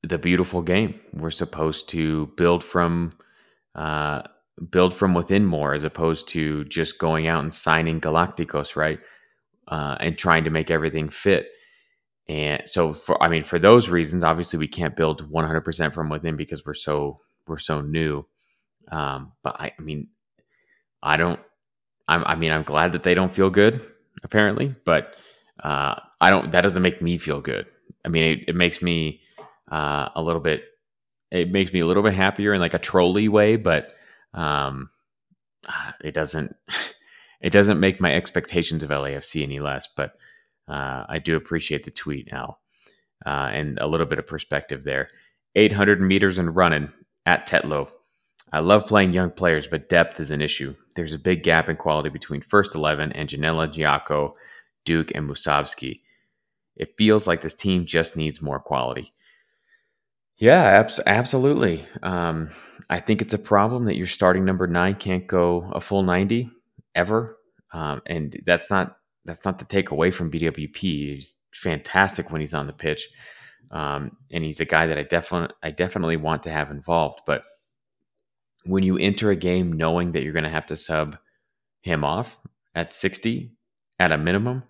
the 0.04 0.18
beautiful 0.18 0.62
game. 0.62 1.00
We're 1.14 1.32
supposed 1.32 1.90
to 1.90 2.28
build 2.38 2.64
from 2.64 3.14
uh, 3.76 4.24
build 4.70 4.94
from 4.94 5.14
within 5.14 5.46
more, 5.46 5.74
as 5.74 5.86
opposed 5.86 6.28
to 6.30 6.66
just 6.66 7.00
going 7.00 7.28
out 7.28 7.44
and 7.44 7.54
signing 7.54 8.02
Galacticos, 8.02 8.76
right? 8.76 9.02
Uh, 9.68 9.98
and 10.02 10.18
trying 10.18 10.44
to 10.44 10.50
make 10.50 10.72
everything 10.72 11.10
fit. 11.10 11.48
And 12.32 12.62
so, 12.66 12.94
for 12.94 13.22
I 13.22 13.28
mean, 13.28 13.44
for 13.44 13.60
those 13.60 13.90
reasons, 13.90 14.24
obviously 14.24 14.58
we 14.58 14.70
can't 14.70 14.96
build 14.96 15.30
100% 15.30 15.94
from 15.94 16.08
within 16.08 16.38
because 16.38 16.66
we're 16.66 16.74
so 16.74 17.20
we're 17.46 17.58
so 17.58 17.82
new. 17.82 18.26
Um, 18.90 19.34
but 19.44 19.60
I, 19.60 19.74
I 19.78 19.82
mean, 19.82 20.08
I 21.04 21.18
don't. 21.18 21.42
I'm, 22.08 22.24
I 22.24 22.36
mean, 22.36 22.54
I'm 22.54 22.64
glad 22.64 22.94
that 22.94 23.04
they 23.04 23.16
don't 23.16 23.34
feel 23.34 23.50
good, 23.50 23.86
apparently, 24.24 24.74
but 24.86 25.14
uh, 25.62 25.96
I 26.22 26.30
don't. 26.30 26.52
That 26.52 26.62
doesn't 26.62 26.82
make 26.82 27.02
me 27.02 27.18
feel 27.18 27.42
good. 27.42 27.66
I 28.06 28.08
mean, 28.08 28.24
it, 28.24 28.40
it 28.48 28.56
makes 28.56 28.82
me 28.82 29.20
uh, 29.70 30.08
a 30.16 30.22
little 30.22 30.42
bit. 30.42 30.64
It 31.32 31.52
makes 31.52 31.74
me 31.74 31.82
a 31.82 31.86
little 31.86 32.04
bit 32.04 32.14
happier 32.14 32.54
in 32.54 32.62
like 32.62 32.74
a 32.74 32.80
trolley 32.80 33.28
way, 33.28 33.58
but 33.58 33.92
um, 34.34 34.88
it 36.02 36.14
doesn't. 36.14 36.56
It 37.44 37.50
doesn't 37.50 37.80
make 37.80 38.00
my 38.00 38.14
expectations 38.14 38.84
of 38.84 38.92
LAFC 38.92 39.42
any 39.42 39.60
less. 39.60 39.88
But 39.88 40.14
uh, 40.72 41.06
I 41.10 41.20
do 41.20 41.36
appreciate 41.36 41.84
the 41.84 41.92
tweet, 41.92 42.30
Al, 42.32 42.60
uh, 43.26 43.50
and 43.52 43.78
a 43.80 43.88
little 43.88 44.06
bit 44.06 44.20
of 44.20 44.26
perspective 44.26 44.84
there. 44.84 45.10
800 45.56 46.02
meters 46.02 46.38
and 46.38 46.56
running 46.56 46.92
at 47.26 47.48
Tetlow. 47.48 47.92
I 48.54 48.60
love 48.60 48.86
playing 48.86 49.12
young 49.12 49.32
players, 49.32 49.68
but 49.68 49.90
depth 49.90 50.20
is 50.20 50.32
an 50.32 50.42
issue. 50.42 50.76
There's 50.96 51.14
a 51.14 51.20
big 51.20 51.44
gap 51.44 51.68
in 51.68 51.76
quality 51.76 52.10
between 52.10 52.42
first 52.42 52.74
11 52.74 53.12
and 53.12 53.28
Ginella, 53.28 53.68
Giaco, 53.68 54.34
Duke, 54.86 55.12
and 55.14 55.30
Musovski. 55.30 56.00
It 56.78 56.96
feels 56.98 57.28
like 57.28 57.42
this 57.42 57.54
team 57.54 57.86
just 57.86 58.16
needs 58.16 58.42
more 58.42 58.60
quality. 58.60 59.12
Yeah, 60.38 60.64
abs- 60.64 61.00
absolutely. 61.06 61.86
Um, 62.02 62.50
I 62.90 63.00
think 63.00 63.22
it's 63.22 63.34
a 63.34 63.40
problem 63.40 63.86
that 63.86 63.98
your 63.98 64.08
starting 64.08 64.46
number 64.46 64.68
nine 64.68 64.96
can't 64.96 65.28
go 65.28 65.70
a 65.72 65.82
full 65.82 66.04
90 66.04 66.50
ever. 66.96 67.38
Um, 67.74 68.02
and 68.06 68.42
that's 68.46 68.72
not 68.72 68.98
that's 69.26 69.46
not 69.46 69.60
to 69.60 69.66
take 69.66 69.92
away 69.92 70.12
from 70.12 70.32
BWP. 70.32 70.76
He's 70.76 71.38
fantastic 71.54 72.32
when 72.32 72.42
he's 72.42 72.54
on 72.54 72.68
the 72.68 72.74
pitch, 72.74 73.08
um, 73.72 74.18
and 74.32 74.44
he's 74.44 74.60
a 74.60 74.66
guy 74.66 74.88
that 74.88 74.98
I 74.98 75.04
definitely 75.04 75.56
I 75.62 75.72
definitely 75.72 76.18
want 76.18 76.44
to 76.44 76.52
have 76.52 76.72
involved. 76.72 77.22
But 77.26 77.44
when 78.66 78.84
you 78.84 78.98
enter 78.98 79.30
a 79.30 79.36
game 79.36 79.74
knowing 79.74 80.12
that 80.12 80.24
you're 80.24 80.34
going 80.34 80.44
to 80.44 80.50
have 80.50 80.68
to 80.68 80.76
sub 80.76 81.18
him 81.82 82.04
off 82.04 82.40
at 82.76 82.94
60 82.94 83.52
at 84.00 84.12
a 84.12 84.18
minimum, 84.18 84.64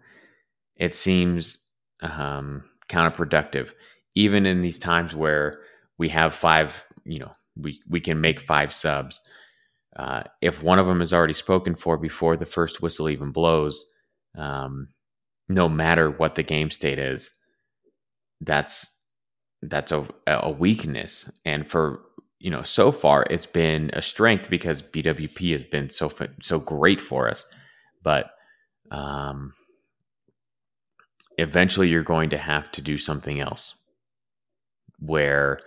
it 0.75 0.95
seems 0.95 1.69
um, 2.01 2.63
counterproductive. 2.89 3.73
Even 4.15 4.45
in 4.45 4.61
these 4.61 4.79
times 4.79 5.15
where 5.15 5.59
we 5.97 6.09
have 6.09 6.33
five, 6.33 6.83
you 7.05 7.19
know, 7.19 7.31
we 7.55 7.81
we 7.87 7.99
can 7.99 8.19
make 8.19 8.39
five 8.39 8.73
subs. 8.73 9.19
Uh, 9.95 10.23
if 10.41 10.63
one 10.63 10.79
of 10.79 10.85
them 10.87 11.01
is 11.01 11.13
already 11.13 11.33
spoken 11.33 11.75
for 11.75 11.97
before 11.97 12.37
the 12.37 12.45
first 12.45 12.81
whistle 12.81 13.09
even 13.09 13.31
blows, 13.31 13.85
um, 14.37 14.87
no 15.49 15.67
matter 15.67 16.09
what 16.09 16.35
the 16.35 16.43
game 16.43 16.69
state 16.69 16.99
is, 16.99 17.31
that's 18.39 18.89
that's 19.61 19.91
a, 19.91 20.07
a 20.27 20.49
weakness. 20.49 21.31
And 21.45 21.69
for 21.69 22.01
you 22.39 22.49
know, 22.49 22.63
so 22.63 22.91
far 22.91 23.25
it's 23.29 23.45
been 23.45 23.91
a 23.93 24.01
strength 24.01 24.49
because 24.49 24.81
BWP 24.81 25.51
has 25.51 25.63
been 25.63 25.89
so 25.89 26.11
so 26.41 26.59
great 26.59 27.01
for 27.01 27.29
us. 27.29 27.45
But 28.03 28.31
um, 28.89 29.53
eventually, 31.37 31.89
you're 31.89 32.03
going 32.03 32.31
to 32.31 32.37
have 32.37 32.71
to 32.73 32.81
do 32.81 32.97
something 32.97 33.39
else 33.39 33.75
where 34.99 35.59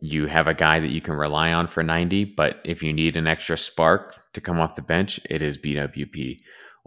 you 0.00 0.26
have 0.26 0.46
a 0.46 0.54
guy 0.54 0.80
that 0.80 0.90
you 0.90 1.00
can 1.00 1.14
rely 1.14 1.52
on 1.52 1.66
for 1.66 1.82
90, 1.82 2.24
but 2.36 2.60
if 2.64 2.82
you 2.82 2.92
need 2.92 3.16
an 3.16 3.26
extra 3.26 3.58
spark 3.58 4.32
to 4.32 4.40
come 4.40 4.60
off 4.60 4.76
the 4.76 4.82
bench, 4.82 5.18
it 5.28 5.42
is 5.42 5.58
BWP. 5.58 6.38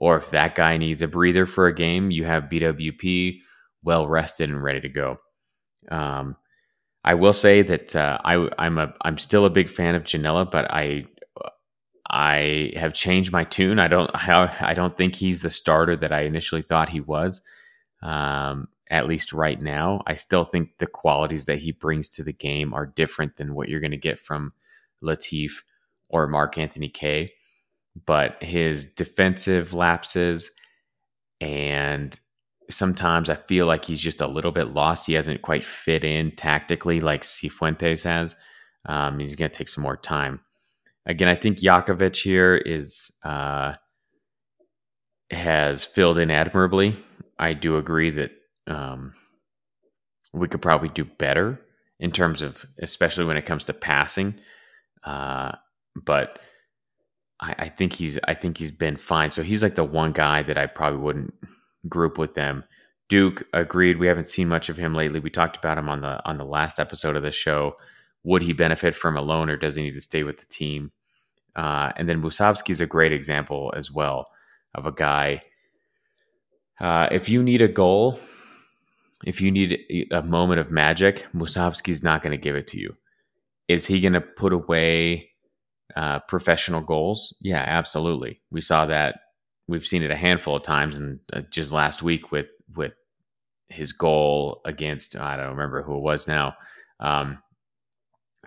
Or 0.02 0.18
if 0.18 0.32
that 0.32 0.56
guy 0.56 0.78
needs 0.78 1.04
a 1.04 1.08
breather 1.08 1.46
for 1.46 1.68
a 1.68 1.76
game, 1.76 2.10
you 2.10 2.24
have 2.24 2.50
BWP 2.50 3.38
well 3.84 4.08
rested 4.08 4.50
and 4.50 4.64
ready 4.64 4.82
to 4.82 4.90
go. 4.90 5.18
Um, 5.92 6.38
I 7.04 7.14
will 7.14 7.34
say 7.34 7.62
that 7.62 7.96
uh, 7.96 8.18
I, 8.26 8.50
I'm 8.58 8.80
a 8.80 8.96
I'm 9.02 9.20
still 9.20 9.46
a 9.46 9.52
big 9.52 9.70
fan 9.70 9.94
of 9.94 10.04
Ginella, 10.04 10.50
but 10.50 10.72
I 10.72 11.06
I 12.10 12.72
have 12.76 12.94
changed 12.94 13.32
my 13.32 13.44
tune. 13.44 13.78
I 13.78 13.88
don't 13.88 14.10
I, 14.14 14.74
don't 14.74 14.98
think 14.98 15.16
he's 15.16 15.44
the 15.44 15.52
starter 15.52 15.96
that 15.96 16.12
I 16.12 16.22
initially 16.22 16.64
thought 16.64 16.90
he 16.90 17.00
was. 17.00 17.44
Um, 18.02 18.70
at 18.90 19.08
least 19.08 19.34
right 19.34 19.62
now. 19.62 20.02
I 20.08 20.16
still 20.16 20.44
think 20.44 20.80
the 20.80 20.88
qualities 20.88 21.46
that 21.46 21.60
he 21.60 21.72
brings 21.72 22.10
to 22.10 22.24
the 22.24 22.34
game 22.34 22.74
are 22.74 22.88
different 22.88 23.38
than 23.38 23.54
what 23.54 23.70
you're 23.70 23.80
going 23.80 23.92
to 23.92 23.98
get 23.98 24.18
from 24.18 24.54
Latif 25.02 25.62
or 26.10 26.28
Mark 26.28 26.58
Anthony 26.58 26.90
Kaye. 26.90 27.34
But 28.06 28.42
his 28.42 28.86
defensive 28.86 29.74
lapses 29.74 30.52
and 31.42 32.18
sometimes 32.70 33.30
I 33.30 33.36
feel 33.36 33.66
like 33.66 33.86
he's 33.86 34.02
just 34.02 34.22
a 34.22 34.28
little 34.28 34.52
bit 34.52 34.74
lost. 34.74 35.08
He 35.08 35.14
hasn't 35.14 35.42
quite 35.42 35.64
fit 35.64 36.04
in 36.04 36.32
tactically 36.32 37.00
like 37.00 37.24
Cifuentes 37.24 38.04
has. 38.04 38.36
Um, 38.86 39.20
he's 39.20 39.36
going 39.36 39.52
to 39.52 39.58
take 39.58 39.68
some 39.68 39.84
more 39.84 39.98
time. 39.98 40.40
Again, 41.06 41.28
I 41.28 41.36
think 41.36 41.60
Jakovic 41.60 42.16
here 42.16 42.56
is 42.56 43.12
uh, 43.24 43.74
has 45.32 45.84
filled 45.84 46.18
in 46.18 46.32
admirably. 46.32 46.98
I 47.40 47.54
do 47.54 47.78
agree 47.78 48.12
that 48.12 48.32
um, 48.68 49.14
we 50.34 50.48
could 50.48 50.62
probably 50.62 50.90
do 50.90 51.04
better 51.06 51.60
in 52.00 52.12
terms 52.12 52.42
of, 52.42 52.66
especially 52.80 53.26
when 53.26 53.38
it 53.38 53.46
comes 53.46 53.66
to 53.66 53.74
passing. 53.74 54.36
Uh, 55.04 55.54
but 55.96 56.40
I, 57.42 57.56
I, 57.60 57.70
think 57.70 57.94
he's, 57.94 58.18
I 58.28 58.34
think 58.34 58.58
he's 58.58 58.72
been 58.72 58.98
fine. 58.98 59.32
So 59.32 59.44
he's 59.44 59.64
like 59.64 59.76
the 59.76 59.84
one 59.84 60.12
guy 60.12 60.44
that 60.44 60.58
I 60.58 60.68
probably 60.68 61.00
wouldn't 61.00 61.34
group 61.90 62.18
with 62.18 62.36
them. 62.36 62.64
Duke 63.10 63.44
agreed. 63.54 63.98
We 63.98 64.08
haven't 64.08 64.28
seen 64.28 64.48
much 64.48 64.70
of 64.70 64.78
him 64.78 64.96
lately. 64.96 65.20
We 65.20 65.30
talked 65.30 65.58
about 65.58 65.78
him 65.78 65.90
on 65.90 66.00
the 66.00 66.26
on 66.26 66.38
the 66.38 66.46
last 66.46 66.80
episode 66.80 67.18
of 67.18 67.24
the 67.24 67.32
show. 67.32 67.76
Would 68.24 68.42
he 68.42 68.54
benefit 68.54 68.96
from 68.96 69.18
a 69.18 69.22
loan, 69.22 69.50
or 69.50 69.58
does 69.58 69.76
he 69.76 69.84
need 69.84 69.96
to 69.96 70.02
stay 70.02 70.24
with 70.24 70.38
the 70.38 70.46
team? 70.46 70.92
Uh, 71.56 71.92
and 71.98 72.08
then 72.08 72.22
Musovski 72.22 72.70
is 72.70 72.80
a 72.80 72.86
great 72.86 73.12
example 73.12 73.74
as 73.76 73.92
well 73.92 74.28
of 74.76 74.86
a 74.86 74.94
guy. 74.94 75.42
Uh, 76.80 77.10
if 77.12 77.28
you 77.28 77.44
need 77.44 77.62
a 77.62 77.68
goal, 77.68 78.18
if 79.26 79.42
you 79.42 79.52
need 79.52 80.08
a 80.12 80.22
moment 80.22 80.62
of 80.62 80.72
magic, 80.72 81.28
Musovski's 81.36 82.02
not 82.02 82.24
going 82.24 82.32
to 82.32 82.42
give 82.42 82.56
it 82.56 82.68
to 82.68 82.80
you. 82.80 82.96
Is 83.68 83.86
he 83.86 84.00
going 84.00 84.14
to 84.14 84.22
put 84.22 84.54
away 84.54 85.31
uh, 85.96 86.20
professional 86.22 86.82
goals? 86.82 87.36
Yeah, 87.42 87.64
absolutely. 87.66 88.42
We 88.52 88.62
saw 88.62 88.86
that. 88.88 89.20
We've 89.68 89.86
seen 89.86 90.04
it 90.04 90.12
a 90.12 90.16
handful 90.16 90.56
of 90.56 90.64
times, 90.64 90.98
and 90.98 91.20
uh, 91.32 91.42
just 91.50 91.72
last 91.72 92.04
week 92.04 92.32
with 92.32 92.48
with 92.76 92.94
his 93.70 93.92
goal 93.94 94.62
against 94.66 95.16
I 95.16 95.38
don't 95.38 95.50
remember 95.52 95.82
who 95.82 95.96
it 95.96 96.02
was 96.02 96.28
now, 96.28 96.56
um, 97.00 97.40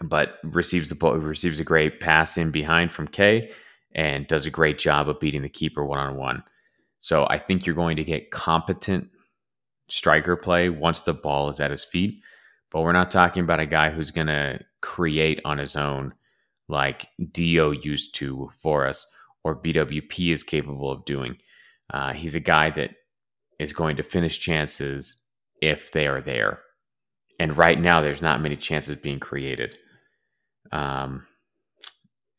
but 0.03 0.39
receives 0.43 0.89
the 0.89 0.95
ball, 0.95 1.15
receives 1.15 1.61
a 1.61 1.65
great 1.65 2.01
pass 2.01 2.37
in 2.37 2.51
behind 2.51 2.93
from 2.93 3.09
Kaye, 3.09 3.51
and 3.95 4.27
does 4.27 4.47
a 4.47 4.51
great 4.51 4.79
job 4.79 5.09
of 5.09 5.21
beating 5.21 5.43
the 5.43 5.49
keeper 5.49 5.85
one 5.85 5.99
on 5.99 6.17
one. 6.17 6.43
So 6.99 7.27
I 7.29 7.39
think 7.39 7.65
you're 7.65 7.75
going 7.75 7.97
to 7.97 8.05
get 8.05 8.31
competent 8.31 9.09
striker 9.89 10.37
play 10.37 10.69
once 10.69 11.03
the 11.03 11.15
ball 11.15 11.49
is 11.49 11.61
at 11.61 11.71
his 11.71 11.85
feet. 11.85 12.23
But 12.71 12.83
we're 12.83 12.93
not 12.93 13.11
talking 13.11 13.45
about 13.45 13.61
a 13.61 13.67
guy 13.67 13.91
who's 13.91 14.11
going 14.11 14.27
to 14.27 14.61
create 14.81 15.41
on 15.45 15.59
his 15.59 15.77
own 15.77 16.15
like 16.69 17.09
Dio 17.33 17.71
used 17.71 18.15
to 18.17 18.51
for 18.59 18.87
us 18.87 19.07
or 19.43 19.61
BWP 19.61 20.33
is 20.33 20.43
capable 20.43 20.91
of 20.91 21.05
doing. 21.05 21.37
Uh, 21.93 22.13
he's 22.13 22.35
a 22.35 22.41
guy 22.41 22.71
that 22.71 22.91
is 23.59 23.73
going 23.73 23.97
to 23.97 24.03
finish 24.03 24.39
chances 24.39 25.17
if 25.61 25.93
they 25.93 26.07
are 26.07 26.21
there. 26.21 26.59
And 27.39 27.57
right 27.57 27.79
now, 27.79 28.01
there's 28.01 28.23
not 28.23 28.41
many 28.41 28.57
chances 28.57 28.97
being 28.97 29.21
created. 29.21 29.77
Um, 30.73 31.27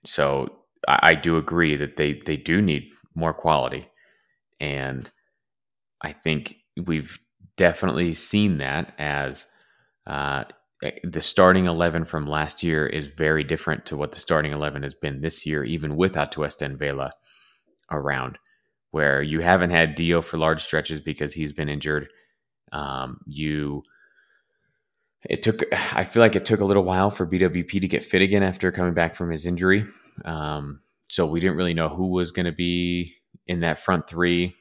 so 0.06 0.48
I, 0.88 1.00
I 1.04 1.16
do 1.16 1.38
agree 1.38 1.76
that 1.76 1.98
they 1.98 2.22
they 2.26 2.38
do 2.38 2.62
need 2.62 2.92
more 3.14 3.34
quality, 3.34 3.88
and 4.60 5.10
I 6.02 6.14
think 6.14 6.56
we've 6.86 7.20
definitely 7.58 8.14
seen 8.14 8.58
that 8.58 8.94
as 8.98 9.46
uh, 10.08 10.46
the 11.04 11.22
starting 11.22 11.66
11 11.66 12.06
from 12.06 12.28
last 12.28 12.64
year 12.64 12.86
is 12.86 13.08
very 13.08 13.44
different 13.44 13.86
to 13.88 13.98
what 13.98 14.12
the 14.12 14.20
starting 14.20 14.52
11 14.52 14.84
has 14.84 14.94
been 14.94 15.22
this 15.22 15.46
year, 15.46 15.64
even 15.64 15.96
with 15.96 16.14
Atuesta 16.14 16.64
and 16.64 16.78
Vela 16.78 17.12
around, 17.92 18.38
where 18.92 19.22
you 19.22 19.40
haven't 19.40 19.70
had 19.70 19.96
Dio 19.96 20.22
for 20.22 20.38
large 20.38 20.62
stretches 20.62 21.00
because 21.00 21.34
he's 21.34 21.54
been 21.54 21.70
injured. 21.70 22.10
Um, 22.72 23.22
you, 23.26 23.84
it 25.30 25.44
took, 25.44 25.62
I 25.94 26.04
feel 26.04 26.22
like 26.22 26.36
it 26.36 26.46
took 26.46 26.60
a 26.60 26.66
little 26.66 26.84
while 26.84 27.10
for 27.10 27.26
BWP 27.26 27.82
to 27.82 27.88
get 27.88 28.04
fit 28.04 28.22
again 28.22 28.44
after 28.44 28.72
coming 28.72 28.94
back 28.94 29.16
from 29.16 29.32
his 29.32 29.46
injury. 29.46 29.86
Um, 30.26 30.82
so 31.08 31.26
we 31.26 31.40
didn't 31.40 31.58
really 31.58 31.74
know 31.74 31.90
who 31.90 32.08
was 32.08 32.32
going 32.32 32.48
to 32.48 32.52
be 32.52 33.16
in 33.48 33.62
that 33.62 33.80
front 33.80 34.08
three. 34.08 34.56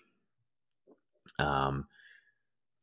Um, 1.39 1.87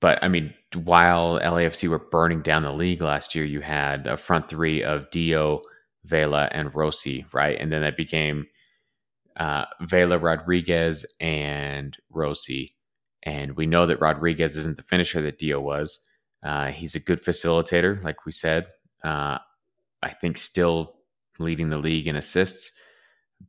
but 0.01 0.19
I 0.23 0.27
mean, 0.27 0.53
while 0.75 1.39
LAFC 1.39 1.87
were 1.87 1.99
burning 1.99 2.41
down 2.41 2.63
the 2.63 2.73
league 2.73 3.01
last 3.01 3.35
year, 3.35 3.45
you 3.45 3.61
had 3.61 4.07
a 4.07 4.17
front 4.17 4.49
three 4.49 4.83
of 4.83 5.09
Dio, 5.11 5.61
Vela, 6.03 6.49
and 6.51 6.73
Rossi, 6.75 7.25
right? 7.31 7.57
And 7.59 7.71
then 7.71 7.81
that 7.81 7.95
became 7.95 8.47
uh, 9.37 9.65
Vela, 9.79 10.17
Rodriguez, 10.17 11.05
and 11.19 11.95
Rossi. 12.09 12.75
And 13.23 13.55
we 13.55 13.67
know 13.67 13.85
that 13.85 14.01
Rodriguez 14.01 14.57
isn't 14.57 14.75
the 14.75 14.83
finisher 14.83 15.21
that 15.21 15.37
Dio 15.37 15.61
was. 15.61 15.99
Uh, 16.43 16.67
he's 16.67 16.95
a 16.95 16.99
good 16.99 17.21
facilitator, 17.23 18.03
like 18.03 18.25
we 18.25 18.31
said. 18.31 18.65
Uh, 19.03 19.37
I 20.01 20.09
think 20.19 20.37
still 20.37 20.95
leading 21.37 21.69
the 21.69 21.77
league 21.77 22.07
in 22.07 22.15
assists, 22.15 22.71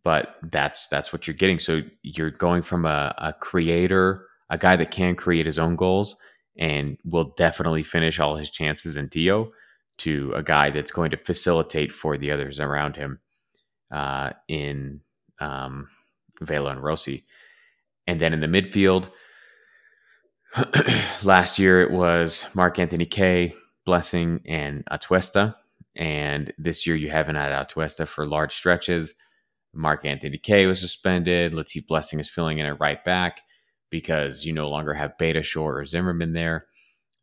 but 0.05 0.37
that's 0.43 0.87
that's 0.88 1.12
what 1.12 1.27
you're 1.27 1.35
getting. 1.35 1.59
So 1.59 1.81
you're 2.03 2.31
going 2.31 2.61
from 2.61 2.85
a, 2.85 3.15
a 3.17 3.33
creator, 3.33 4.27
a 4.51 4.59
guy 4.59 4.77
that 4.77 4.91
can 4.91 5.17
create 5.17 5.47
his 5.47 5.59
own 5.59 5.77
goals, 5.77 6.17
and 6.59 6.99
will 7.05 7.33
definitely 7.37 7.83
finish 7.83 8.21
all 8.21 8.37
his 8.37 8.51
chances 8.51 8.97
in 8.97 9.09
Dio 9.09 9.51
to 9.99 10.33
a 10.35 10.43
guy 10.43 10.71
that's 10.71 10.91
going 10.91 11.11
to 11.11 11.17
facilitate 11.17 11.93
for 11.93 12.17
the 12.17 12.31
others 12.31 12.61
around 12.61 12.97
him 12.97 13.21
uh, 13.90 14.31
in 14.48 15.00
um, 15.40 15.88
Vela 16.40 16.71
and 16.71 16.83
Rossi. 16.83 17.25
And 18.07 18.21
then 18.21 18.33
in 18.33 18.40
the 18.40 18.46
midfield, 18.46 19.11
last 21.25 21.59
year 21.59 21.81
it 21.81 21.90
was 21.90 22.44
Mark 22.55 22.79
Anthony 22.79 23.07
Kaye, 23.07 23.55
Blessing, 23.85 24.40
and 24.46 24.85
Atuesta. 24.87 25.55
And 25.94 26.53
this 26.59 26.87
year 26.87 26.96
you 26.96 27.11
haven't 27.11 27.37
had 27.37 27.53
Atuesta 27.53 28.07
for 28.07 28.27
large 28.27 28.55
stretches. 28.55 29.15
Mark 29.75 30.05
Anthony 30.05 30.38
Kaye 30.38 30.67
was 30.67 30.81
suspended. 30.81 31.53
Latif 31.53 31.87
Blessing 31.87 32.21
is 32.21 32.29
filling 32.29 32.59
in 32.59 32.67
at 32.67 32.81
right 32.81 33.03
back 33.05 33.42
because 33.93 34.45
you 34.45 34.53
no 34.53 34.69
longer 34.69 34.95
have 34.95 35.17
Beitashour 35.21 35.61
or 35.61 35.85
Zimmerman 35.85 36.33
there. 36.33 36.67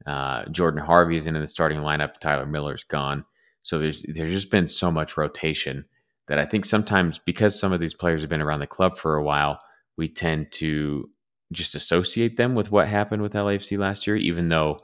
Uh, 0.08 0.46
Jordan 0.46 0.82
Harvey 0.82 1.18
is 1.18 1.28
in 1.28 1.34
the 1.34 1.48
starting 1.48 1.80
lineup. 1.80 2.20
Tyler 2.20 2.46
Miller's 2.46 2.86
gone. 2.86 3.26
So 3.64 3.78
there's 3.78 4.06
there's 4.08 4.32
just 4.32 4.52
been 4.52 4.68
so 4.68 4.90
much 4.90 5.18
rotation 5.18 5.84
that 6.30 6.40
I 6.40 6.46
think 6.46 6.64
sometimes 6.64 7.20
because 7.20 7.60
some 7.60 7.74
of 7.74 7.82
these 7.82 7.94
players 7.94 8.22
have 8.22 8.30
been 8.30 8.42
around 8.42 8.62
the 8.62 8.68
club 8.68 8.98
for 8.98 9.18
a 9.18 9.24
while, 9.24 9.60
we 9.98 10.08
tend 10.08 10.54
to 10.54 11.10
just 11.52 11.76
associate 11.76 12.38
them 12.38 12.56
with 12.56 12.72
what 12.72 12.88
happened 12.88 13.22
with 13.22 13.34
LAFC 13.34 13.78
last 13.78 14.08
year. 14.08 14.16
Even 14.16 14.48
though 14.48 14.80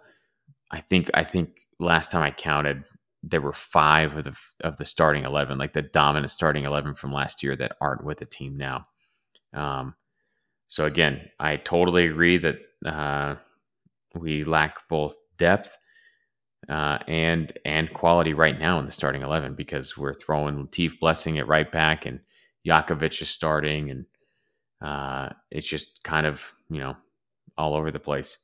I 0.72 0.82
think 0.82 1.10
I 1.14 1.24
think 1.24 1.62
last 1.80 2.12
time 2.12 2.24
I 2.24 2.32
counted, 2.32 2.84
there 3.24 3.42
were 3.42 3.54
five 3.54 4.18
of 4.18 4.24
the 4.26 4.38
of 4.62 4.76
the 4.78 4.86
starting 4.86 5.24
eleven, 5.24 5.58
like 5.58 5.74
the 5.74 5.82
dominant 5.82 6.32
starting 6.32 6.66
eleven 6.66 6.96
from 6.96 7.14
last 7.14 7.42
year, 7.42 7.56
that 7.56 7.78
aren't 7.80 8.04
with 8.04 8.18
the 8.18 8.26
team 8.26 8.58
now. 8.58 8.88
Um, 9.54 9.96
so 10.68 10.86
again, 10.86 11.30
I 11.40 11.58
totally 11.58 12.08
agree 12.08 12.38
that 12.38 12.58
uh, 12.86 13.36
we 14.14 14.44
lack 14.44 14.88
both 14.90 15.16
depth 15.38 15.78
uh, 16.70 17.00
and 17.08 17.58
and 17.64 17.94
quality 17.94 18.34
right 18.34 18.60
now 18.60 18.80
in 18.80 18.86
the 18.86 18.92
starting 18.92 19.22
eleven 19.22 19.54
because 19.54 19.98
we're 19.98 20.14
throwing 20.14 20.66
Latif 20.66 21.00
Blessing 21.00 21.38
at 21.38 21.48
right 21.48 21.72
back 21.72 22.06
and 22.06 22.20
Jakovic 22.66 23.22
is 23.22 23.30
starting 23.30 23.92
and 23.92 24.06
uh, 24.82 25.30
it's 25.52 25.68
just 25.68 26.04
kind 26.04 26.26
of 26.26 26.54
you 26.70 26.80
know 26.80 26.96
all 27.58 27.76
over 27.76 27.92
the 27.92 28.00
place. 28.00 28.38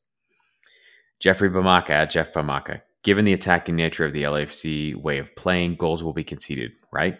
Jeffrey 1.20 1.50
Bamaka 1.50 2.10
Jeff 2.10 2.34
Bamaka. 2.34 2.82
Given 3.04 3.26
the 3.26 3.34
attacking 3.34 3.76
nature 3.76 4.06
of 4.06 4.14
the 4.14 4.24
LAFC 4.24 4.96
way 4.96 5.18
of 5.18 5.36
playing, 5.36 5.76
goals 5.76 6.04
will 6.04 6.14
be 6.14 6.24
conceded, 6.24 6.74
right? 6.92 7.18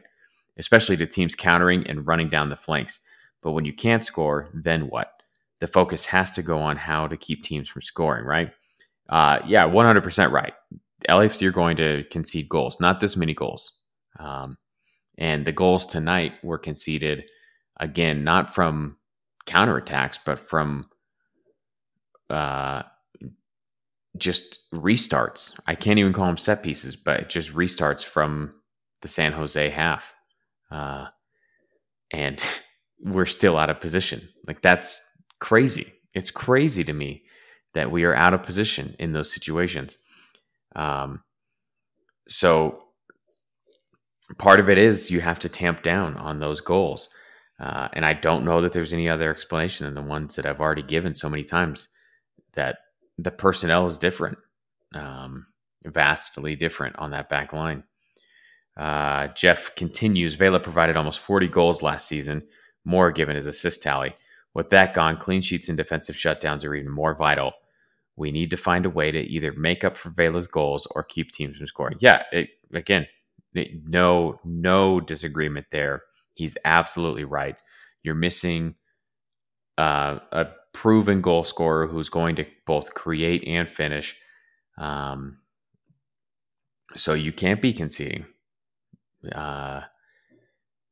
Especially 0.60 0.96
to 0.98 1.08
teams 1.08 1.34
countering 1.34 1.88
and 1.88 2.06
running 2.06 2.30
down 2.30 2.50
the 2.50 2.56
flanks. 2.56 3.00
But 3.42 3.52
when 3.52 3.66
you 3.66 3.74
can't 3.74 4.04
score, 4.04 4.50
then 4.54 4.90
what? 4.90 5.12
The 5.60 5.68
focus 5.68 6.06
has 6.06 6.32
to 6.32 6.42
go 6.42 6.60
on 6.60 6.78
how 6.78 7.08
to 7.08 7.18
keep 7.18 7.44
teams 7.44 7.70
from 7.70 7.82
scoring, 7.82 8.26
right? 8.26 8.52
Uh, 9.10 9.40
yeah, 9.46 9.64
100% 9.64 10.32
right. 10.32 10.54
LAFC 11.10 11.48
are 11.48 11.52
going 11.52 11.78
to 11.78 12.04
concede 12.12 12.50
goals, 12.50 12.80
not 12.80 13.00
this 13.00 13.18
many 13.18 13.34
goals. 13.34 13.74
Um, 14.20 14.58
and 15.18 15.46
the 15.46 15.52
goals 15.52 15.86
tonight 15.86 16.34
were 16.44 16.58
conceded, 16.58 17.26
again, 17.80 18.24
not 18.24 18.54
from 18.54 18.98
counterattacks, 19.46 20.18
but 20.26 20.40
from 20.40 20.88
uh, 22.30 22.84
just 24.18 24.60
restarts. 24.74 25.60
I 25.68 25.76
can't 25.76 26.00
even 26.00 26.14
call 26.14 26.28
them 26.28 26.38
set 26.38 26.64
pieces, 26.64 26.96
but 26.96 27.30
just 27.30 27.54
restarts 27.54 28.04
from 28.04 28.54
the 29.02 29.08
San 29.08 29.34
Jose 29.34 29.70
half. 29.70 30.14
Uh, 30.70 31.08
and 32.12 32.44
we're 33.04 33.26
still 33.26 33.58
out 33.58 33.70
of 33.70 33.80
position. 33.80 34.28
Like 34.48 34.62
that's 34.62 35.02
crazy. 35.40 35.94
It's 36.14 36.32
crazy 36.32 36.84
to 36.84 36.94
me 36.94 37.24
that 37.74 37.92
we 37.92 38.04
are 38.04 38.16
out 38.16 38.34
of 38.34 38.44
position 38.44 38.96
in 39.00 39.14
those 39.14 39.32
situations. 39.32 39.98
Um, 40.76 41.24
so 42.28 42.84
part 44.38 44.60
of 44.60 44.70
it 44.70 44.78
is 44.78 45.12
you 45.12 45.22
have 45.22 45.40
to 45.40 45.50
tamp 45.50 45.82
down 45.82 46.16
on 46.18 46.40
those 46.40 46.62
goals. 46.62 47.10
Uh, 47.60 47.88
and 47.94 48.06
I 48.06 48.14
don't 48.14 48.46
know 48.46 48.62
that 48.62 48.74
there's 48.74 48.94
any 48.94 49.08
other 49.08 49.30
explanation 49.30 49.86
than 49.86 49.96
the 49.96 50.10
ones 50.10 50.36
that 50.36 50.46
I've 50.46 50.60
already 50.60 50.82
given 50.82 51.14
so 51.14 51.30
many 51.30 51.44
times 51.44 51.90
that 52.54 52.80
the 53.18 53.32
personnel 53.32 53.86
is 53.86 53.98
different, 53.98 54.38
um, 54.96 55.46
vastly 55.86 56.56
different 56.56 56.96
on 56.98 57.12
that 57.12 57.30
back 57.30 57.54
line. 57.54 57.84
Uh, 58.76 59.28
Jeff 59.28 59.76
continues. 59.76 60.34
Vela 60.36 60.60
provided 60.60 60.98
almost 60.98 61.20
40 61.20 61.48
goals 61.50 61.84
last 61.84 62.08
season, 62.08 62.42
more 62.86 63.12
given 63.12 63.36
his 63.36 63.46
assist 63.46 63.82
tally. 63.82 64.14
With 64.54 64.70
that 64.72 64.94
gone, 64.94 65.18
clean 65.18 65.42
sheets 65.42 65.70
and 65.70 65.78
defensive 65.78 66.16
shutdowns 66.16 66.66
are 66.66 66.76
even 66.76 66.92
more 66.92 67.16
vital. 67.16 67.54
We 68.18 68.32
need 68.32 68.50
to 68.50 68.58
find 68.58 68.86
a 68.86 68.90
way 68.90 69.12
to 69.12 69.20
either 69.20 69.54
make 69.54 69.84
up 69.84 69.98
for 69.98 70.10
Vela's 70.10 70.48
goals 70.48 70.88
or 70.92 71.04
keep 71.04 71.32
teams 71.32 71.58
from 71.58 71.68
scoring. 71.68 71.98
Yeah, 72.00 72.24
it, 72.32 72.50
again, 72.74 73.08
it, 73.54 73.84
no, 73.88 74.40
no 74.44 75.00
disagreement 75.00 75.68
there. 75.72 76.04
He's 76.34 76.58
absolutely 76.66 77.24
right. 77.24 77.56
You're 78.04 78.16
missing 78.16 78.76
uh, 79.78 80.20
a 80.32 80.48
proven 80.74 81.22
goal 81.22 81.44
scorer 81.44 81.88
who's 81.88 82.10
going 82.10 82.36
to 82.36 82.46
both 82.66 82.94
create 82.94 83.44
and 83.48 83.70
finish. 83.70 84.16
Um, 84.78 85.40
so 86.96 87.14
you 87.14 87.32
can't 87.32 87.62
be 87.62 87.74
conceding. 87.74 88.26
Uh, 89.34 89.82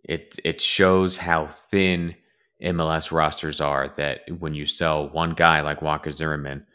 it 0.04 0.38
it 0.44 0.62
shows 0.62 1.18
how 1.18 1.48
thin 1.48 2.16
MLS 2.64 3.12
rosters 3.12 3.62
are. 3.62 3.94
That 3.98 4.22
when 4.40 4.54
you 4.54 4.66
sell 4.66 5.10
one 5.10 5.34
guy 5.34 5.62
like 5.62 5.82
Walker 5.82 6.12
Zimmerman 6.12 6.66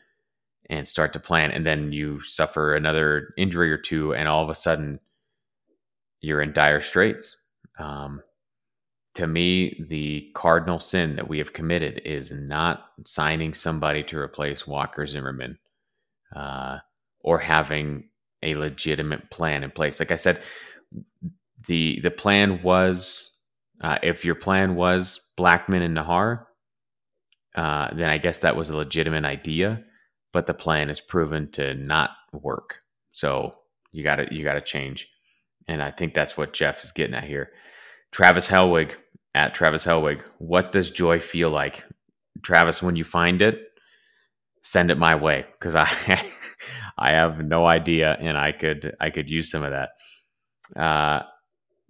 and 0.70 0.88
start 0.88 1.12
to 1.12 1.20
plan, 1.20 1.50
and 1.50 1.66
then 1.66 1.92
you 1.92 2.20
suffer 2.20 2.74
another 2.74 3.34
injury 3.36 3.70
or 3.70 3.78
two, 3.78 4.14
and 4.14 4.28
all 4.28 4.42
of 4.42 4.50
a 4.50 4.54
sudden 4.54 5.00
you're 6.20 6.42
in 6.42 6.52
dire 6.52 6.80
straits. 6.80 7.42
Um, 7.78 8.22
to 9.14 9.26
me, 9.26 9.84
the 9.88 10.30
cardinal 10.34 10.80
sin 10.80 11.16
that 11.16 11.28
we 11.28 11.38
have 11.38 11.52
committed 11.52 12.00
is 12.04 12.32
not 12.32 12.86
signing 13.06 13.54
somebody 13.54 14.02
to 14.04 14.18
replace 14.18 14.66
Walker 14.66 15.06
Zimmerman 15.06 15.58
uh, 16.34 16.78
or 17.20 17.38
having 17.38 18.08
a 18.42 18.56
legitimate 18.56 19.30
plan 19.30 19.62
in 19.62 19.70
place. 19.70 20.00
Like 20.00 20.10
I 20.10 20.16
said, 20.16 20.44
the 21.66 22.00
the 22.00 22.10
plan 22.10 22.62
was 22.62 23.30
uh, 23.80 23.98
if 24.02 24.24
your 24.24 24.34
plan 24.34 24.74
was 24.74 25.20
Blackmon 25.38 25.82
and 25.82 25.96
Najar, 25.96 26.44
uh, 27.54 27.94
then 27.94 28.08
I 28.10 28.18
guess 28.18 28.40
that 28.40 28.56
was 28.56 28.70
a 28.70 28.76
legitimate 28.76 29.24
idea, 29.24 29.84
but 30.32 30.46
the 30.46 30.54
plan 30.54 30.90
is 30.90 31.00
proven 31.00 31.50
to 31.52 31.74
not 31.74 32.10
work. 32.32 32.80
So 33.12 33.54
you 33.92 34.02
got 34.02 34.16
to 34.16 34.34
you 34.34 34.44
got 34.44 34.54
to 34.54 34.60
change, 34.60 35.08
and 35.68 35.82
I 35.82 35.90
think 35.90 36.14
that's 36.14 36.36
what 36.36 36.52
Jeff 36.52 36.82
is 36.82 36.92
getting 36.92 37.14
at 37.14 37.24
here. 37.24 37.50
Travis 38.10 38.48
Helwig 38.48 38.92
at 39.34 39.54
Travis 39.54 39.84
Helwig. 39.84 40.22
What 40.38 40.72
does 40.72 40.90
joy 40.90 41.20
feel 41.20 41.50
like? 41.50 41.84
Travis, 42.42 42.82
when 42.82 42.96
you 42.96 43.04
find 43.04 43.42
it, 43.42 43.60
send 44.62 44.90
it 44.90 44.98
my 44.98 45.14
way 45.14 45.46
because 45.58 45.74
I 45.74 45.88
I 46.98 47.10
have 47.12 47.44
no 47.44 47.66
idea 47.66 48.16
and 48.20 48.36
I 48.36 48.52
could 48.52 48.94
I 49.00 49.10
could 49.10 49.30
use 49.30 49.50
some 49.50 49.62
of 49.62 49.72
that. 49.72 50.80
Uh, 50.80 51.22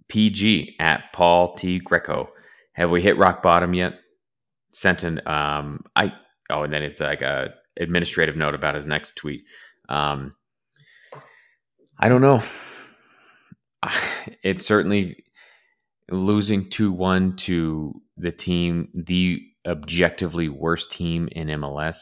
PG 0.09 0.75
at 0.79 1.11
Paul 1.13 1.53
T 1.55 1.79
Greco. 1.79 2.29
Have 2.73 2.91
we 2.91 3.01
hit 3.01 3.17
rock 3.17 3.41
bottom 3.41 3.73
yet? 3.73 3.99
Sent 4.71 5.03
an 5.03 5.25
um 5.27 5.83
I 5.95 6.13
oh 6.49 6.63
and 6.63 6.73
then 6.73 6.83
it's 6.83 6.99
like 6.99 7.21
a 7.21 7.53
administrative 7.79 8.35
note 8.35 8.55
about 8.55 8.75
his 8.75 8.85
next 8.85 9.15
tweet. 9.15 9.43
Um 9.89 10.35
I 11.97 12.09
don't 12.09 12.21
know. 12.21 12.41
It 14.41 14.63
certainly 14.63 15.23
losing 16.09 16.69
2 16.69 16.91
1 16.91 17.35
to 17.37 18.01
the 18.17 18.31
team, 18.31 18.89
the 18.93 19.41
objectively 19.67 20.49
worst 20.49 20.91
team 20.91 21.29
in 21.31 21.47
MLS, 21.47 22.01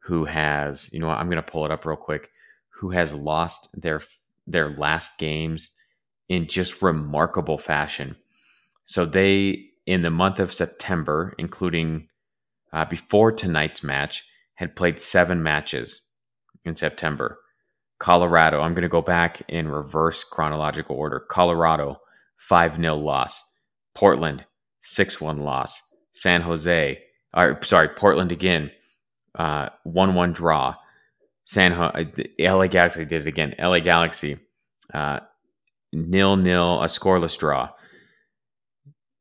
who 0.00 0.24
has, 0.24 0.90
you 0.92 1.00
know 1.00 1.08
I'm 1.08 1.26
going 1.26 1.42
to 1.42 1.42
pull 1.42 1.64
it 1.64 1.72
up 1.72 1.84
real 1.84 1.96
quick, 1.96 2.30
who 2.70 2.90
has 2.90 3.14
lost 3.14 3.68
their 3.74 4.00
their 4.46 4.70
last 4.70 5.18
games 5.18 5.70
in 6.28 6.46
just 6.46 6.82
remarkable 6.82 7.58
fashion. 7.58 8.16
So 8.84 9.04
they, 9.04 9.66
in 9.86 10.02
the 10.02 10.10
month 10.10 10.40
of 10.40 10.52
September, 10.52 11.34
including 11.38 12.06
uh, 12.72 12.84
before 12.84 13.32
tonight's 13.32 13.82
match, 13.82 14.24
had 14.54 14.76
played 14.76 14.98
seven 14.98 15.42
matches 15.42 16.08
in 16.64 16.76
September. 16.76 17.38
Colorado, 17.98 18.60
I'm 18.60 18.74
going 18.74 18.82
to 18.82 18.88
go 18.88 19.02
back 19.02 19.42
in 19.48 19.68
reverse 19.68 20.24
chronological 20.24 20.96
order. 20.96 21.20
Colorado, 21.20 22.00
5 22.36 22.76
0 22.76 22.96
loss. 22.96 23.42
Portland, 23.94 24.44
6 24.80 25.20
1 25.20 25.38
loss. 25.40 25.82
San 26.12 26.42
Jose, 26.42 26.98
or 27.34 27.58
sorry, 27.62 27.88
Portland 27.88 28.32
again, 28.32 28.70
1 29.34 29.44
uh, 29.44 29.70
1 29.84 30.32
draw. 30.32 30.74
San 31.46 31.72
Ho- 31.72 31.92
LA 32.38 32.66
Galaxy 32.66 33.04
did 33.04 33.22
it 33.22 33.26
again. 33.26 33.54
LA 33.58 33.78
Galaxy, 33.80 34.36
uh, 34.92 35.20
nil 35.96 36.36
nil, 36.36 36.82
a 36.82 36.86
scoreless 36.86 37.38
draw. 37.38 37.68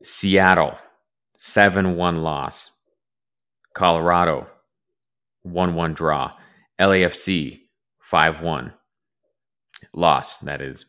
Seattle, 0.04 0.78
7 1.38 1.96
1 1.96 2.16
loss. 2.22 2.72
Colorado, 3.74 4.48
1 5.44 5.76
1 5.76 5.94
draw. 5.94 6.32
LAFC, 6.80 7.62
5 8.02 8.42
1 8.42 8.74
loss, 9.94 10.40
that 10.40 10.62
is. 10.62 10.86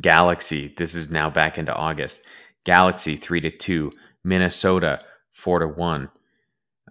Galaxy, 0.00 0.74
this 0.76 0.94
is 0.94 1.10
now 1.10 1.30
back 1.30 1.58
into 1.58 1.74
August. 1.74 2.22
Galaxy 2.64 3.16
three 3.16 3.40
to 3.40 3.50
two, 3.50 3.90
Minnesota 4.24 4.98
four 5.32 5.60
to 5.60 5.68
one, 5.68 6.10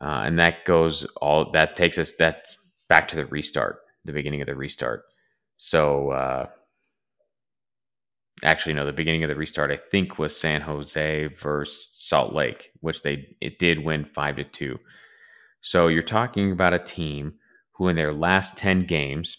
uh, 0.01 0.23
and 0.25 0.39
that 0.39 0.65
goes 0.65 1.05
all. 1.21 1.51
That 1.51 1.75
takes 1.75 1.97
us 1.97 2.13
that's 2.13 2.57
back 2.89 3.07
to 3.09 3.15
the 3.15 3.25
restart, 3.25 3.79
the 4.05 4.13
beginning 4.13 4.41
of 4.41 4.47
the 4.47 4.55
restart. 4.55 5.03
So 5.57 6.09
uh, 6.09 6.47
actually, 8.43 8.73
no, 8.73 8.85
the 8.85 8.93
beginning 8.93 9.23
of 9.23 9.29
the 9.29 9.35
restart 9.35 9.71
I 9.71 9.77
think 9.77 10.19
was 10.19 10.39
San 10.39 10.61
Jose 10.61 11.27
versus 11.27 11.89
Salt 11.93 12.33
Lake, 12.33 12.71
which 12.81 13.01
they 13.01 13.35
it 13.41 13.59
did 13.59 13.83
win 13.83 14.05
five 14.05 14.35
to 14.37 14.43
two. 14.43 14.79
So 15.61 15.87
you're 15.87 16.03
talking 16.03 16.51
about 16.51 16.73
a 16.73 16.79
team 16.79 17.33
who, 17.73 17.87
in 17.87 17.95
their 17.95 18.13
last 18.13 18.57
ten 18.57 18.85
games, 18.85 19.37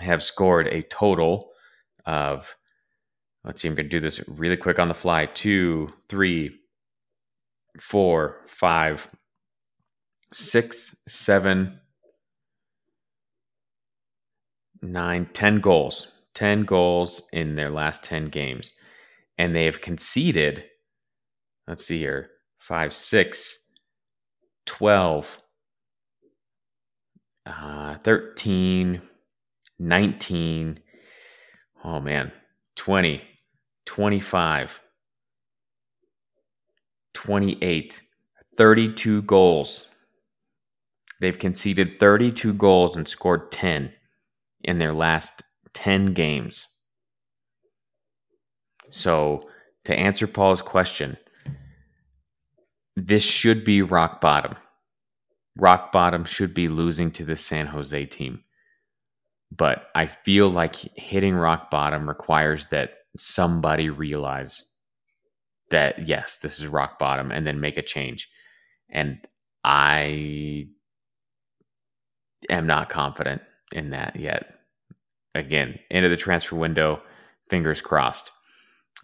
have 0.00 0.22
scored 0.22 0.66
a 0.68 0.82
total 0.82 1.52
of, 2.06 2.56
let's 3.44 3.62
see, 3.62 3.68
I'm 3.68 3.74
going 3.74 3.86
to 3.86 3.96
do 3.96 4.00
this 4.00 4.20
really 4.26 4.56
quick 4.56 4.78
on 4.78 4.88
the 4.88 4.94
fly. 4.94 5.26
Two, 5.26 5.90
three, 6.08 6.50
four, 7.80 8.40
five, 8.46 9.08
six, 10.32 10.96
seven, 11.06 11.80
nine, 14.82 15.28
ten 15.32 15.60
goals. 15.60 16.08
10 16.34 16.64
goals 16.64 17.22
in 17.32 17.54
their 17.54 17.70
last 17.70 18.04
10 18.04 18.26
games. 18.26 18.72
And 19.38 19.54
they 19.54 19.64
have 19.64 19.80
conceded, 19.80 20.64
let's 21.66 21.86
see 21.86 21.98
here, 21.98 22.30
5, 22.58 22.92
6, 22.92 23.58
12, 24.66 25.42
uh, 27.46 27.96
13, 28.02 29.00
19, 29.78 30.80
oh 31.84 32.00
man, 32.00 32.32
20, 32.76 33.22
25, 33.84 34.80
28, 37.12 38.02
32 38.56 39.22
goals. 39.22 39.86
They've 41.20 41.38
conceded 41.38 41.98
32 41.98 42.54
goals 42.54 42.96
and 42.96 43.06
scored 43.06 43.50
10 43.52 43.92
in 44.62 44.78
their 44.78 44.92
last 44.92 45.42
10 45.74 46.14
games. 46.14 46.66
So, 48.90 49.48
to 49.84 49.94
answer 49.98 50.26
Paul's 50.26 50.62
question, 50.62 51.16
this 52.96 53.24
should 53.24 53.64
be 53.64 53.82
rock 53.82 54.20
bottom. 54.20 54.56
Rock 55.56 55.92
bottom 55.92 56.24
should 56.24 56.54
be 56.54 56.68
losing 56.68 57.10
to 57.12 57.24
the 57.24 57.36
San 57.36 57.66
Jose 57.66 58.06
team. 58.06 58.42
But 59.56 59.86
I 59.94 60.06
feel 60.06 60.48
like 60.48 60.76
hitting 60.96 61.34
rock 61.34 61.70
bottom 61.70 62.08
requires 62.08 62.68
that 62.68 62.94
somebody 63.16 63.88
realize 63.90 64.64
that, 65.70 66.06
yes, 66.06 66.38
this 66.38 66.58
is 66.58 66.66
rock 66.66 66.98
bottom 66.98 67.30
and 67.30 67.46
then 67.46 67.60
make 67.60 67.76
a 67.76 67.82
change. 67.82 68.28
And 68.90 69.18
I 69.62 70.68
am 72.50 72.66
not 72.66 72.88
confident 72.88 73.42
in 73.72 73.90
that 73.90 74.16
yet. 74.16 74.53
Again, 75.34 75.78
into 75.90 76.08
the 76.08 76.16
transfer 76.16 76.56
window, 76.56 77.00
fingers 77.48 77.80
crossed. 77.80 78.30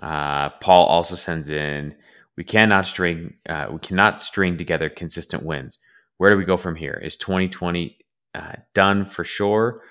Uh, 0.00 0.50
Paul 0.60 0.86
also 0.86 1.14
sends 1.14 1.50
in 1.50 1.94
we 2.36 2.44
cannot 2.44 2.86
string 2.86 3.34
uh, 3.48 3.68
we 3.70 3.78
cannot 3.80 4.20
string 4.20 4.56
together 4.56 4.88
consistent 4.88 5.44
wins. 5.44 5.78
Where 6.18 6.30
do 6.30 6.36
we 6.36 6.44
go 6.44 6.56
from 6.56 6.76
here? 6.76 7.00
Is 7.02 7.16
2020 7.16 7.98
uh, 8.34 8.52
done 8.74 9.04
for 9.04 9.24
sure? 9.24 9.82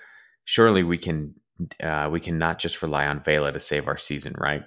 Surely 0.45 0.83
we 0.83 0.97
can 0.97 1.35
uh, 1.83 2.09
we 2.11 2.19
cannot 2.19 2.57
just 2.59 2.81
rely 2.81 3.05
on 3.05 3.21
Vela 3.21 3.51
to 3.51 3.59
save 3.59 3.87
our 3.87 3.97
season, 3.97 4.33
right? 4.37 4.63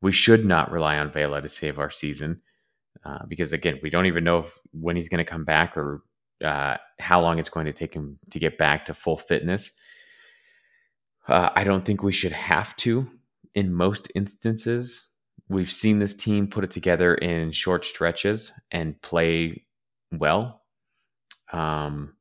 We 0.00 0.12
should 0.12 0.44
not 0.44 0.70
rely 0.70 0.98
on 0.98 1.10
Vela 1.10 1.42
to 1.42 1.48
save 1.48 1.78
our 1.78 1.90
season 1.90 2.40
uh, 3.04 3.26
because 3.26 3.52
again, 3.52 3.78
we 3.82 3.90
don't 3.90 4.06
even 4.06 4.24
know 4.24 4.38
if, 4.38 4.58
when 4.72 4.96
he's 4.96 5.08
going 5.08 5.24
to 5.24 5.30
come 5.30 5.44
back 5.44 5.76
or 5.76 6.02
uh, 6.44 6.76
how 6.98 7.20
long 7.20 7.38
it's 7.38 7.48
going 7.48 7.66
to 7.66 7.72
take 7.72 7.94
him 7.94 8.18
to 8.30 8.38
get 8.38 8.58
back 8.58 8.84
to 8.84 8.94
full 8.94 9.16
fitness. 9.16 9.72
Uh, 11.28 11.50
I 11.54 11.62
don't 11.64 11.84
think 11.84 12.02
we 12.02 12.12
should 12.12 12.32
have 12.32 12.74
to 12.76 13.06
in 13.54 13.72
most 13.72 14.10
instances. 14.14 15.10
We've 15.48 15.70
seen 15.70 15.98
this 15.98 16.14
team 16.14 16.46
put 16.48 16.64
it 16.64 16.70
together 16.70 17.14
in 17.14 17.52
short 17.52 17.84
stretches 17.84 18.52
and 18.70 19.00
play 19.02 19.64
well. 20.10 20.62
Um, 21.52 22.14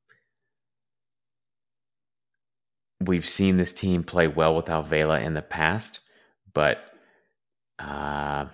we've 2.99 3.27
seen 3.27 3.57
this 3.57 3.73
team 3.73 4.03
play 4.03 4.27
well 4.27 4.55
without 4.55 4.87
Vela 4.87 5.19
in 5.21 5.33
the 5.33 5.41
past, 5.41 5.99
but 6.53 6.79
uh, 7.79 8.45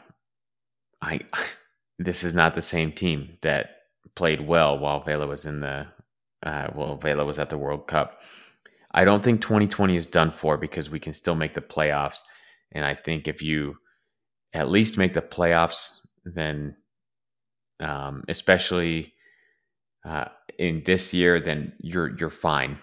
I 1.02 1.20
this 2.00 2.24
is 2.24 2.34
not 2.34 2.56
the 2.56 2.62
same 2.62 2.92
team 2.92 3.38
that 3.42 3.78
played 4.16 4.42
well 4.42 4.78
while 4.78 5.00
Vela 5.00 5.26
was 5.26 5.46
in 5.46 5.62
the 5.62 5.88
uh, 6.44 6.68
well 6.76 6.98
Vela 6.98 7.26
was 7.26 7.40
at 7.40 7.50
the 7.50 7.58
World 7.58 7.88
Cup. 7.88 8.20
I 8.94 9.06
don't 9.06 9.24
think 9.24 9.42
2020 9.42 9.96
is 9.96 10.06
done 10.06 10.32
for 10.32 10.58
because 10.58 10.90
we 10.90 11.00
can 11.00 11.14
still 11.14 11.36
make 11.36 11.54
the 11.54 11.62
playoffs, 11.62 12.20
and 12.72 12.86
I 12.86 12.96
think 12.96 13.28
if 13.28 13.42
you 13.42 13.78
at 14.54 14.70
least 14.70 14.98
make 14.98 15.14
the 15.14 15.22
playoffs, 15.22 16.00
then 16.26 16.76
um, 17.80 18.24
especially 18.28 19.14
uh, 20.06 20.26
in 20.58 20.84
this 20.86 21.14
year, 21.14 21.40
then 21.40 21.74
you're 21.80 22.18
you're 22.18 22.30
fine. 22.30 22.78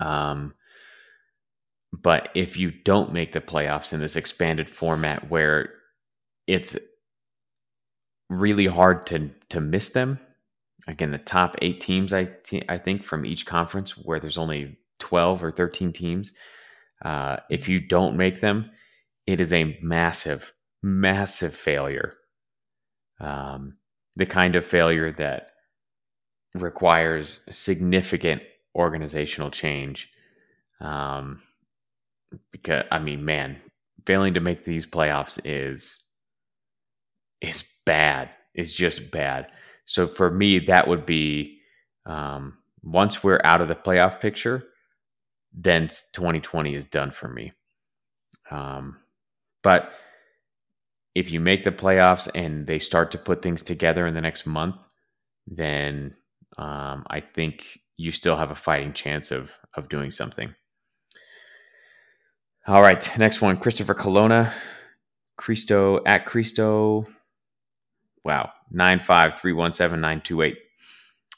Um, 0.00 0.54
but 1.92 2.28
if 2.34 2.56
you 2.56 2.70
don't 2.70 3.12
make 3.12 3.32
the 3.32 3.40
playoffs 3.40 3.92
in 3.92 4.00
this 4.00 4.16
expanded 4.16 4.68
format 4.68 5.30
where 5.30 5.70
it's 6.46 6.76
really 8.28 8.66
hard 8.66 9.06
to 9.06 9.30
to 9.50 9.60
miss 9.60 9.90
them, 9.90 10.18
again, 10.86 11.10
the 11.10 11.18
top 11.18 11.56
eight 11.62 11.80
teams 11.80 12.12
I 12.12 12.28
I 12.68 12.78
think 12.78 13.02
from 13.04 13.24
each 13.24 13.46
conference 13.46 13.96
where 13.96 14.20
there's 14.20 14.38
only 14.38 14.78
twelve 14.98 15.42
or 15.42 15.50
thirteen 15.50 15.92
teams, 15.92 16.32
uh, 17.04 17.38
if 17.50 17.68
you 17.68 17.80
don't 17.80 18.16
make 18.16 18.40
them, 18.40 18.70
it 19.26 19.40
is 19.40 19.52
a 19.52 19.78
massive, 19.82 20.52
massive 20.82 21.54
failure. 21.54 22.12
Um, 23.20 23.76
the 24.16 24.26
kind 24.26 24.54
of 24.54 24.66
failure 24.66 25.12
that 25.12 25.48
requires 26.54 27.40
significant 27.50 28.42
organizational 28.74 29.50
change. 29.50 30.10
Um, 30.80 31.40
because 32.52 32.84
I 32.90 32.98
mean, 32.98 33.24
man, 33.24 33.56
failing 34.06 34.34
to 34.34 34.40
make 34.40 34.64
these 34.64 34.86
playoffs 34.86 35.40
is 35.44 36.00
is 37.40 37.64
bad. 37.86 38.30
It's 38.54 38.72
just 38.72 39.10
bad. 39.10 39.48
So 39.84 40.06
for 40.06 40.30
me, 40.30 40.58
that 40.60 40.88
would 40.88 41.06
be 41.06 41.60
um, 42.06 42.58
once 42.82 43.22
we're 43.22 43.40
out 43.44 43.60
of 43.60 43.68
the 43.68 43.74
playoff 43.74 44.20
picture, 44.20 44.64
then 45.52 45.88
2020 45.88 46.74
is 46.74 46.84
done 46.84 47.10
for 47.10 47.28
me. 47.28 47.52
Um, 48.50 48.98
but 49.62 49.92
if 51.14 51.30
you 51.30 51.40
make 51.40 51.62
the 51.62 51.72
playoffs 51.72 52.28
and 52.34 52.66
they 52.66 52.78
start 52.78 53.10
to 53.12 53.18
put 53.18 53.42
things 53.42 53.62
together 53.62 54.06
in 54.06 54.14
the 54.14 54.20
next 54.20 54.46
month, 54.46 54.76
then 55.46 56.14
um, 56.58 57.04
I 57.08 57.20
think 57.20 57.78
you 57.96 58.10
still 58.10 58.36
have 58.36 58.50
a 58.50 58.56
fighting 58.56 58.92
chance 58.92 59.30
of 59.30 59.52
of 59.74 59.88
doing 59.88 60.10
something. 60.10 60.54
All 62.66 62.82
right, 62.82 63.18
next 63.18 63.42
one, 63.42 63.58
Christopher 63.58 63.94
Colonna, 63.94 64.52
Cristo 65.36 66.02
at 66.04 66.26
Cristo. 66.26 67.06
Wow, 68.24 68.52
nine 68.70 69.00
five 69.00 69.38
three 69.38 69.52
one 69.52 69.72
seven 69.72 70.00
nine 70.00 70.20
two 70.20 70.42
eight. 70.42 70.58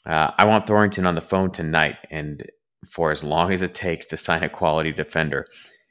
Uh, 0.05 0.31
I 0.37 0.45
want 0.45 0.67
Thorrington 0.67 1.05
on 1.05 1.15
the 1.15 1.21
phone 1.21 1.51
tonight 1.51 1.97
and 2.09 2.43
for 2.87 3.11
as 3.11 3.23
long 3.23 3.51
as 3.51 3.61
it 3.61 3.75
takes 3.75 4.05
to 4.07 4.17
sign 4.17 4.43
a 4.43 4.49
quality 4.49 4.91
defender. 4.91 5.45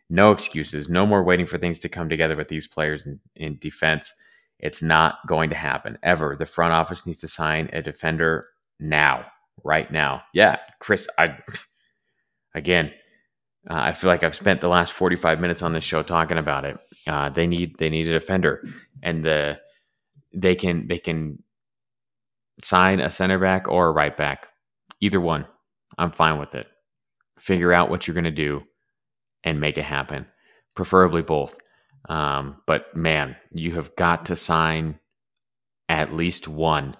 No 0.08 0.30
excuses. 0.30 0.88
No 0.88 1.04
more 1.04 1.22
waiting 1.22 1.46
for 1.46 1.58
things 1.58 1.78
to 1.80 1.88
come 1.88 2.08
together 2.08 2.36
with 2.36 2.48
these 2.48 2.66
players 2.66 3.06
in, 3.06 3.20
in 3.34 3.58
defense. 3.60 4.14
It's 4.58 4.82
not 4.82 5.18
going 5.26 5.50
to 5.50 5.56
happen 5.56 5.98
ever. 6.02 6.36
The 6.38 6.46
front 6.46 6.72
office 6.72 7.06
needs 7.06 7.20
to 7.20 7.28
sign 7.28 7.68
a 7.72 7.82
defender 7.82 8.46
now, 8.80 9.26
right 9.64 9.90
now. 9.90 10.22
Yeah, 10.32 10.58
Chris, 10.80 11.08
I 11.18 11.36
again, 12.54 12.92
uh, 13.68 13.74
I 13.74 13.92
feel 13.92 14.08
like 14.08 14.22
I've 14.22 14.34
spent 14.34 14.60
the 14.60 14.68
last 14.68 14.92
45 14.92 15.40
minutes 15.40 15.62
on 15.62 15.72
this 15.72 15.84
show 15.84 16.02
talking 16.02 16.38
about 16.38 16.64
it. 16.64 16.78
Uh, 17.06 17.28
they 17.28 17.46
need 17.46 17.76
they 17.78 17.90
need 17.90 18.06
a 18.06 18.12
defender, 18.12 18.64
and 19.02 19.24
the 19.24 19.58
they 20.36 20.54
can 20.54 20.86
they 20.86 20.98
can 20.98 21.42
sign 22.62 23.00
a 23.00 23.10
center 23.10 23.38
back 23.38 23.68
or 23.68 23.88
a 23.88 23.92
right 23.92 24.16
back, 24.16 24.48
either 25.00 25.20
one. 25.20 25.46
I'm 25.98 26.12
fine 26.12 26.38
with 26.38 26.54
it. 26.54 26.66
Figure 27.38 27.72
out 27.72 27.90
what 27.90 28.06
you're 28.06 28.14
going 28.14 28.24
to 28.24 28.30
do 28.30 28.62
and 29.44 29.60
make 29.60 29.78
it 29.78 29.84
happen, 29.84 30.26
preferably 30.74 31.22
both. 31.22 31.58
Um, 32.08 32.56
but 32.66 32.94
man, 32.96 33.36
you 33.52 33.74
have 33.74 33.96
got 33.96 34.26
to 34.26 34.36
sign 34.36 34.98
at 35.88 36.14
least 36.14 36.48
one 36.48 36.96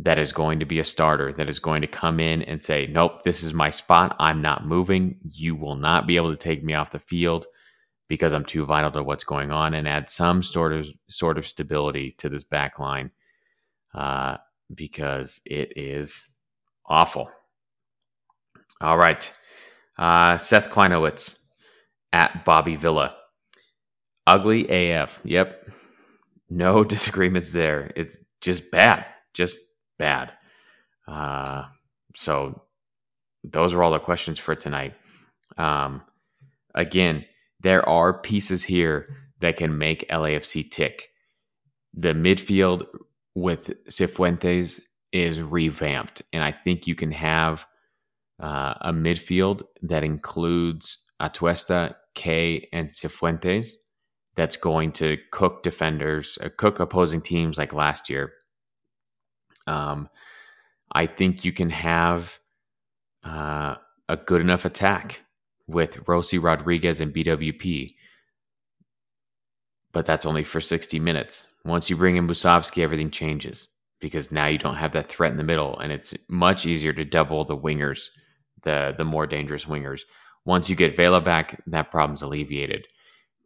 that 0.00 0.18
is 0.18 0.32
going 0.32 0.58
to 0.60 0.66
be 0.66 0.80
a 0.80 0.84
starter, 0.84 1.32
that 1.32 1.48
is 1.48 1.58
going 1.58 1.80
to 1.80 1.86
come 1.86 2.18
in 2.18 2.42
and 2.42 2.62
say, 2.62 2.86
Nope, 2.86 3.22
this 3.22 3.42
is 3.42 3.54
my 3.54 3.70
spot. 3.70 4.16
I'm 4.18 4.42
not 4.42 4.66
moving. 4.66 5.18
You 5.22 5.54
will 5.54 5.76
not 5.76 6.06
be 6.06 6.16
able 6.16 6.30
to 6.30 6.36
take 6.36 6.64
me 6.64 6.74
off 6.74 6.90
the 6.90 6.98
field 6.98 7.46
because 8.08 8.32
I'm 8.32 8.44
too 8.44 8.64
vital 8.64 8.90
to 8.92 9.02
what's 9.02 9.24
going 9.24 9.50
on 9.50 9.74
and 9.74 9.88
add 9.88 10.10
some 10.10 10.42
sort 10.42 10.72
of 10.72 10.88
sort 11.08 11.38
of 11.38 11.46
stability 11.46 12.10
to 12.18 12.28
this 12.28 12.44
back 12.44 12.78
line 12.78 13.10
uh, 13.94 14.36
because 14.74 15.40
it 15.44 15.72
is 15.76 16.30
awful. 16.86 17.30
All 18.80 18.98
right. 18.98 19.32
Uh, 19.98 20.36
Seth 20.36 20.70
Kleinowitz 20.70 21.38
at 22.12 22.44
Bobby 22.44 22.76
Villa. 22.76 23.16
Ugly 24.26 24.68
AF. 24.68 25.20
Yep. 25.24 25.70
No 26.50 26.84
disagreements 26.84 27.52
there. 27.52 27.90
It's 27.96 28.18
just 28.40 28.70
bad. 28.70 29.06
Just 29.32 29.60
bad. 29.98 30.32
Uh, 31.06 31.64
so 32.14 32.62
those 33.42 33.74
are 33.74 33.82
all 33.82 33.92
the 33.92 33.98
questions 33.98 34.38
for 34.38 34.54
tonight. 34.54 34.94
Um, 35.56 36.02
again, 36.74 37.24
there 37.64 37.88
are 37.88 38.12
pieces 38.12 38.62
here 38.62 39.08
that 39.40 39.56
can 39.56 39.76
make 39.78 40.06
LAFC 40.10 40.70
tick. 40.70 41.08
The 41.94 42.12
midfield 42.12 42.86
with 43.34 43.72
Cifuentes 43.88 44.80
is 45.12 45.40
revamped, 45.40 46.20
and 46.32 46.44
I 46.44 46.52
think 46.52 46.86
you 46.86 46.94
can 46.94 47.10
have 47.12 47.66
uh, 48.40 48.74
a 48.82 48.92
midfield 48.92 49.62
that 49.82 50.04
includes 50.04 51.04
Atuesta, 51.20 51.94
Kaye, 52.14 52.68
and 52.70 52.88
Cifuentes 52.88 53.72
that's 54.36 54.56
going 54.56 54.92
to 54.92 55.16
cook 55.32 55.62
defenders, 55.62 56.36
uh, 56.42 56.50
cook 56.58 56.80
opposing 56.80 57.22
teams 57.22 57.56
like 57.56 57.72
last 57.72 58.10
year. 58.10 58.32
Um, 59.66 60.10
I 60.92 61.06
think 61.06 61.46
you 61.46 61.52
can 61.52 61.70
have 61.70 62.38
uh, 63.24 63.76
a 64.10 64.16
good 64.18 64.42
enough 64.42 64.66
attack 64.66 65.22
with 65.66 66.06
Rossi 66.06 66.38
Rodriguez 66.38 67.00
and 67.00 67.12
BWP. 67.12 67.94
But 69.92 70.06
that's 70.06 70.26
only 70.26 70.44
for 70.44 70.60
60 70.60 70.98
minutes. 70.98 71.54
Once 71.64 71.88
you 71.88 71.96
bring 71.96 72.16
in 72.16 72.26
Musovski, 72.26 72.82
everything 72.82 73.10
changes 73.10 73.68
because 74.00 74.32
now 74.32 74.46
you 74.46 74.58
don't 74.58 74.74
have 74.76 74.92
that 74.92 75.08
threat 75.08 75.30
in 75.30 75.38
the 75.38 75.44
middle, 75.44 75.78
and 75.78 75.90
it's 75.90 76.14
much 76.28 76.66
easier 76.66 76.92
to 76.92 77.04
double 77.04 77.44
the 77.44 77.56
wingers, 77.56 78.10
the 78.62 78.94
the 78.98 79.04
more 79.04 79.26
dangerous 79.26 79.64
wingers. 79.64 80.02
Once 80.44 80.68
you 80.68 80.76
get 80.76 80.96
Vela 80.96 81.20
back, 81.20 81.62
that 81.66 81.90
problem's 81.90 82.20
alleviated. 82.20 82.86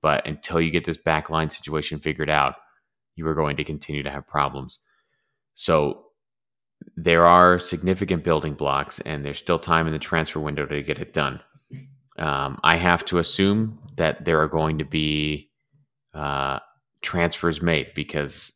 But 0.01 0.27
until 0.27 0.61
you 0.61 0.71
get 0.71 0.85
this 0.85 0.97
back 0.97 1.31
line 1.31 1.51
situation 1.51 2.01
figured 2.01 2.31
out, 2.31 2.57
you 3.15 3.27
are 3.27 3.35
going 3.35 3.57
to 3.57 3.65
continue 3.65 4.03
to 4.03 4.11
have 4.11 4.27
problems. 4.27 4.81
So 5.55 6.07
there 6.97 7.27
are 7.27 7.59
significant 7.59 8.25
building 8.25 8.55
blocks, 8.55 9.01
and 9.01 9.25
there's 9.25 9.39
still 9.39 9.59
time 9.59 9.87
in 9.87 9.93
the 9.93 9.99
transfer 9.99 10.41
window 10.41 10.67
to 10.67 10.83
get 10.83 10.99
it 10.99 11.13
done. 11.13 11.41
Um, 12.19 12.59
I 12.65 12.77
have 12.77 13.05
to 13.07 13.19
assume 13.19 13.79
that 13.97 14.25
there 14.25 14.41
are 14.41 14.49
going 14.49 14.79
to 14.79 14.85
be 14.85 15.51
uh, 16.15 16.59
transfers 17.03 17.63
made 17.63 17.93
because 17.95 18.53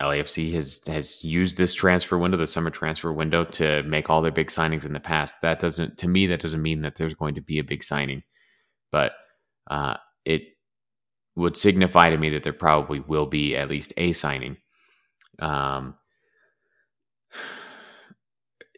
LAFC 0.00 0.52
has 0.54 0.80
has 0.86 1.22
used 1.22 1.56
this 1.56 1.74
transfer 1.74 2.16
window, 2.16 2.38
the 2.38 2.46
summer 2.46 2.70
transfer 2.70 3.12
window, 3.12 3.44
to 3.44 3.82
make 3.82 4.08
all 4.08 4.22
their 4.22 4.32
big 4.32 4.48
signings 4.48 4.86
in 4.86 4.92
the 4.92 5.00
past. 5.00 5.34
That 5.42 5.60
doesn't, 5.60 5.98
to 5.98 6.08
me, 6.08 6.26
that 6.28 6.40
doesn't 6.40 6.62
mean 6.62 6.80
that 6.82 6.96
there's 6.96 7.14
going 7.14 7.34
to 7.34 7.42
be 7.42 7.58
a 7.58 7.64
big 7.64 7.82
signing, 7.82 8.22
but 8.90 9.12
uh, 9.70 9.96
it 10.24 10.42
would 11.36 11.56
signify 11.56 12.10
to 12.10 12.16
me 12.16 12.30
that 12.30 12.42
there 12.42 12.52
probably 12.52 13.00
will 13.00 13.26
be 13.26 13.56
at 13.56 13.68
least 13.68 13.92
a 13.96 14.12
signing. 14.12 14.56
Um, 15.38 15.96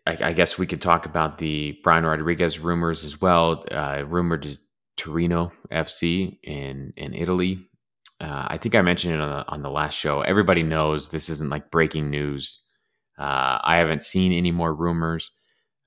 I, 0.06 0.18
I, 0.20 0.32
guess 0.32 0.58
we 0.58 0.66
could 0.66 0.82
talk 0.82 1.06
about 1.06 1.38
the 1.38 1.78
Brian 1.84 2.04
Rodriguez 2.04 2.58
rumors 2.58 3.04
as 3.04 3.20
well. 3.20 3.64
Uh, 3.70 4.04
rumored 4.06 4.42
to 4.42 4.58
Torino 4.96 5.52
FC 5.70 6.38
in 6.42 6.92
in 6.96 7.14
Italy. 7.14 7.58
Uh, 8.20 8.46
I 8.48 8.58
think 8.58 8.74
I 8.74 8.82
mentioned 8.82 9.14
it 9.14 9.20
on 9.20 9.30
the, 9.30 9.48
on 9.48 9.62
the 9.62 9.70
last 9.70 9.94
show. 9.94 10.20
Everybody 10.20 10.62
knows 10.62 11.08
this 11.08 11.28
isn't 11.28 11.50
like 11.50 11.72
breaking 11.72 12.08
news. 12.08 12.60
Uh, 13.18 13.58
I 13.62 13.76
haven't 13.78 14.02
seen 14.02 14.32
any 14.32 14.52
more 14.52 14.72
rumors. 14.72 15.32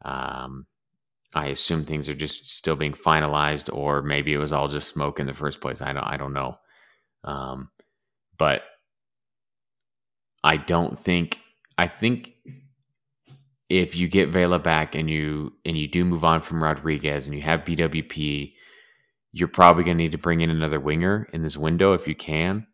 Um, 0.03 0.65
I 1.33 1.47
assume 1.47 1.85
things 1.85 2.09
are 2.09 2.15
just 2.15 2.45
still 2.45 2.75
being 2.75 2.93
finalized, 2.93 3.73
or 3.73 4.01
maybe 4.01 4.33
it 4.33 4.37
was 4.37 4.51
all 4.51 4.67
just 4.67 4.87
smoke 4.87 5.19
in 5.19 5.27
the 5.27 5.33
first 5.33 5.61
place. 5.61 5.81
I 5.81 5.93
don't. 5.93 6.03
I 6.03 6.17
don't 6.17 6.33
know. 6.33 6.55
Um, 7.23 7.69
but 8.37 8.63
I 10.43 10.57
don't 10.57 10.97
think. 10.97 11.39
I 11.77 11.87
think 11.87 12.33
if 13.69 13.95
you 13.95 14.07
get 14.07 14.29
Vela 14.29 14.59
back 14.59 14.95
and 14.95 15.09
you 15.09 15.53
and 15.65 15.77
you 15.77 15.87
do 15.87 16.05
move 16.05 16.23
on 16.23 16.41
from 16.41 16.63
Rodriguez 16.63 17.25
and 17.25 17.35
you 17.35 17.41
have 17.41 17.65
BWP, 17.65 18.53
you're 19.31 19.47
probably 19.47 19.83
going 19.83 19.97
to 19.97 20.03
need 20.03 20.11
to 20.11 20.17
bring 20.17 20.41
in 20.41 20.49
another 20.49 20.79
winger 20.79 21.27
in 21.33 21.41
this 21.41 21.57
window 21.57 21.93
if 21.93 22.07
you 22.07 22.15
can. 22.15 22.67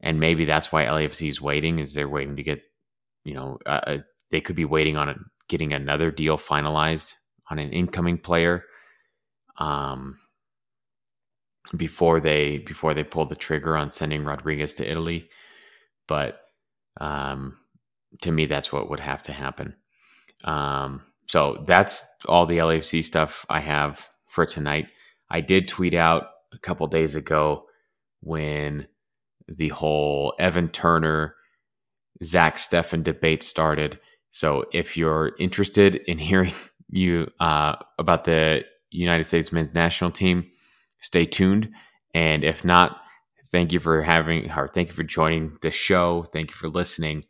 And 0.00 0.18
maybe 0.18 0.46
that's 0.46 0.72
why 0.72 0.86
LAFC 0.86 1.28
is 1.28 1.42
waiting, 1.42 1.78
is 1.78 1.92
they're 1.92 2.08
waiting 2.08 2.36
to 2.36 2.42
get, 2.42 2.62
you 3.24 3.34
know, 3.34 3.58
uh, 3.66 3.80
uh, 3.86 3.98
they 4.30 4.40
could 4.40 4.56
be 4.56 4.64
waiting 4.64 4.96
on 4.96 5.10
a, 5.10 5.14
getting 5.48 5.74
another 5.74 6.10
deal 6.10 6.38
finalized 6.38 7.14
on 7.50 7.58
an 7.58 7.70
incoming 7.70 8.16
player, 8.16 8.64
um, 9.58 10.16
before 11.76 12.20
they 12.20 12.58
before 12.58 12.94
they 12.94 13.04
pull 13.04 13.26
the 13.26 13.34
trigger 13.34 13.76
on 13.76 13.90
sending 13.90 14.24
Rodriguez 14.24 14.74
to 14.74 14.90
Italy. 14.90 15.28
But 16.08 16.40
um, 17.00 17.58
to 18.22 18.32
me, 18.32 18.46
that's 18.46 18.72
what 18.72 18.90
would 18.90 19.00
have 19.00 19.22
to 19.24 19.32
happen. 19.32 19.76
Um, 20.44 21.02
so 21.26 21.62
that's 21.66 22.04
all 22.26 22.46
the 22.46 22.58
LAFC 22.58 23.04
stuff 23.04 23.46
I 23.48 23.60
have 23.60 24.08
for 24.26 24.46
tonight. 24.46 24.86
I 25.30 25.40
did 25.40 25.68
tweet 25.68 25.94
out 25.94 26.28
a 26.52 26.58
couple 26.58 26.86
days 26.86 27.14
ago 27.14 27.66
when 28.20 28.86
the 29.48 29.68
whole 29.68 30.34
Evan 30.38 30.68
Turner, 30.68 31.34
Zach 32.24 32.56
Steffen 32.56 33.02
debate 33.02 33.42
started. 33.42 33.98
So 34.30 34.64
if 34.72 34.96
you're 34.96 35.32
interested 35.38 35.96
in 35.96 36.18
hearing 36.18 36.52
you 36.88 37.30
uh, 37.40 37.76
about 37.98 38.24
the 38.24 38.64
United 38.90 39.24
States 39.24 39.52
men's 39.52 39.74
national 39.74 40.10
team, 40.10 40.50
stay 41.00 41.24
tuned. 41.24 41.70
And 42.14 42.44
if 42.44 42.64
not, 42.64 43.00
thank 43.52 43.72
you 43.72 43.78
for 43.78 44.02
having 44.02 44.50
or 44.50 44.68
thank 44.68 44.88
you 44.88 44.94
for 44.94 45.04
joining 45.04 45.58
the 45.62 45.70
show. 45.70 46.24
Thank 46.32 46.50
you 46.50 46.56
for 46.56 46.68
listening. 46.68 47.24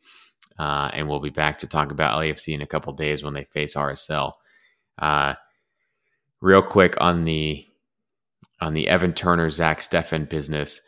Uh, 0.61 0.91
and 0.93 1.09
we'll 1.09 1.21
be 1.21 1.31
back 1.31 1.59
to 1.59 1.67
talk 1.67 1.91
about 1.91 2.21
LAFC 2.21 2.53
in 2.53 2.61
a 2.61 2.67
couple 2.67 2.93
days 2.93 3.23
when 3.23 3.33
they 3.33 3.45
face 3.45 3.75
RSL. 3.75 4.35
Uh, 4.99 5.33
real 6.43 6.61
quick 6.61 6.95
on 7.01 7.25
the 7.25 7.67
on 8.61 8.75
the 8.75 8.87
Evan 8.87 9.15
Turner 9.15 9.49
Zach 9.49 9.81
Steffen 9.81 10.29
business. 10.29 10.83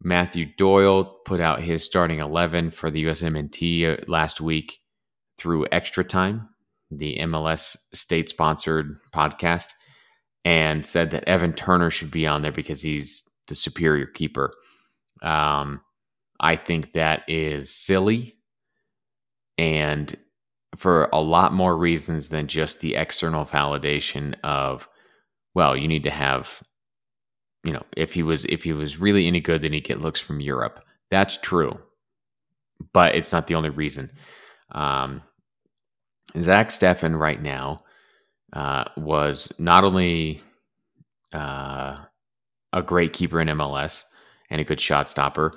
Matthew 0.00 0.46
Doyle 0.56 1.04
put 1.24 1.40
out 1.40 1.60
his 1.60 1.84
starting 1.84 2.20
eleven 2.20 2.70
for 2.70 2.88
the 2.88 3.02
USMNT 3.06 3.98
uh, 3.98 4.04
last 4.06 4.40
week 4.40 4.78
through 5.36 5.66
Extra 5.72 6.04
Time, 6.04 6.48
the 6.92 7.18
MLS 7.22 7.76
state 7.92 8.28
sponsored 8.28 8.96
podcast, 9.12 9.70
and 10.44 10.86
said 10.86 11.10
that 11.10 11.28
Evan 11.28 11.54
Turner 11.54 11.90
should 11.90 12.12
be 12.12 12.28
on 12.28 12.42
there 12.42 12.52
because 12.52 12.80
he's 12.80 13.24
the 13.48 13.56
superior 13.56 14.06
keeper. 14.06 14.54
Um, 15.20 15.80
I 16.38 16.54
think 16.54 16.92
that 16.92 17.24
is 17.26 17.74
silly 17.74 18.36
and 19.60 20.16
for 20.74 21.10
a 21.12 21.20
lot 21.20 21.52
more 21.52 21.76
reasons 21.76 22.30
than 22.30 22.46
just 22.46 22.80
the 22.80 22.94
external 22.94 23.44
validation 23.44 24.34
of 24.42 24.88
well 25.54 25.76
you 25.76 25.86
need 25.86 26.02
to 26.02 26.10
have 26.10 26.62
you 27.62 27.72
know 27.72 27.82
if 27.94 28.14
he 28.14 28.22
was 28.22 28.46
if 28.46 28.64
he 28.64 28.72
was 28.72 28.98
really 28.98 29.26
any 29.26 29.38
good 29.38 29.60
then 29.60 29.74
he'd 29.74 29.84
get 29.84 30.00
looks 30.00 30.18
from 30.18 30.40
europe. 30.40 30.82
That's 31.10 31.36
true 31.36 31.78
but 32.94 33.14
it's 33.14 33.32
not 33.32 33.46
the 33.46 33.54
only 33.54 33.68
reason. 33.68 34.10
Um, 34.72 35.20
zach 36.38 36.68
steffen 36.68 37.18
right 37.18 37.42
now 37.42 37.84
uh, 38.54 38.84
was 38.96 39.52
not 39.58 39.84
only 39.84 40.40
uh, 41.34 41.98
a 42.72 42.82
great 42.82 43.12
keeper 43.12 43.40
in 43.42 43.48
mls 43.48 44.04
and 44.48 44.60
a 44.60 44.64
good 44.64 44.80
shot 44.80 45.08
stopper 45.08 45.52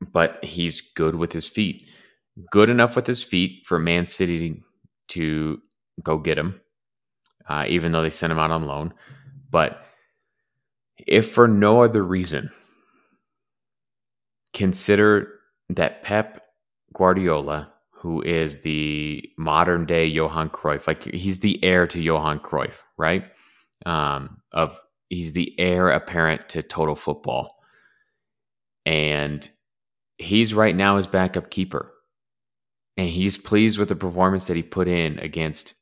but 0.00 0.42
he's 0.42 0.80
good 0.80 1.14
with 1.16 1.32
his 1.32 1.46
feet 1.46 1.86
good 2.50 2.70
enough 2.70 2.96
with 2.96 3.06
his 3.06 3.22
feet 3.22 3.66
for 3.66 3.78
Man 3.78 4.06
City 4.06 4.62
to 5.08 5.60
go 6.02 6.18
get 6.18 6.38
him, 6.38 6.60
uh, 7.48 7.64
even 7.68 7.92
though 7.92 8.02
they 8.02 8.10
sent 8.10 8.32
him 8.32 8.38
out 8.38 8.50
on 8.50 8.66
loan. 8.66 8.94
But 9.50 9.84
if 11.06 11.30
for 11.30 11.46
no 11.48 11.82
other 11.82 12.02
reason, 12.02 12.50
consider 14.54 15.28
that 15.68 16.02
Pep 16.02 16.42
Guardiola, 16.94 17.72
who 17.90 18.22
is 18.22 18.60
the 18.60 19.22
modern 19.38 19.86
day 19.86 20.06
Johan 20.06 20.50
Cruyff, 20.50 20.86
like 20.86 21.04
he's 21.04 21.40
the 21.40 21.62
heir 21.64 21.86
to 21.86 22.00
Johan 22.00 22.40
Cruyff, 22.40 22.78
right? 22.96 23.24
Um, 23.84 24.38
of 24.52 24.80
he's 25.08 25.32
the 25.32 25.54
heir 25.58 25.90
apparent 25.90 26.48
to 26.50 26.62
total 26.62 26.94
football. 26.94 27.56
And 28.86 29.48
he's 30.18 30.54
right 30.54 30.74
now 30.74 30.96
his 30.96 31.06
backup 31.06 31.50
keeper 31.50 31.92
and 32.96 33.08
he's 33.08 33.38
pleased 33.38 33.78
with 33.78 33.88
the 33.88 33.96
performance 33.96 34.46
that 34.46 34.56
he 34.56 34.62
put 34.62 34.88
in 34.88 35.18
against 35.18 35.74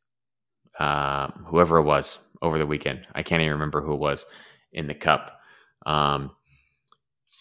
uh, 0.78 1.28
whoever 1.46 1.78
it 1.78 1.84
was 1.84 2.18
over 2.42 2.58
the 2.58 2.66
weekend. 2.66 3.06
I 3.14 3.22
can't 3.22 3.42
even 3.42 3.52
remember 3.52 3.80
who 3.80 3.94
it 3.94 4.00
was 4.00 4.24
in 4.72 4.86
the 4.86 4.94
cup. 4.94 5.40
Um, 5.86 6.30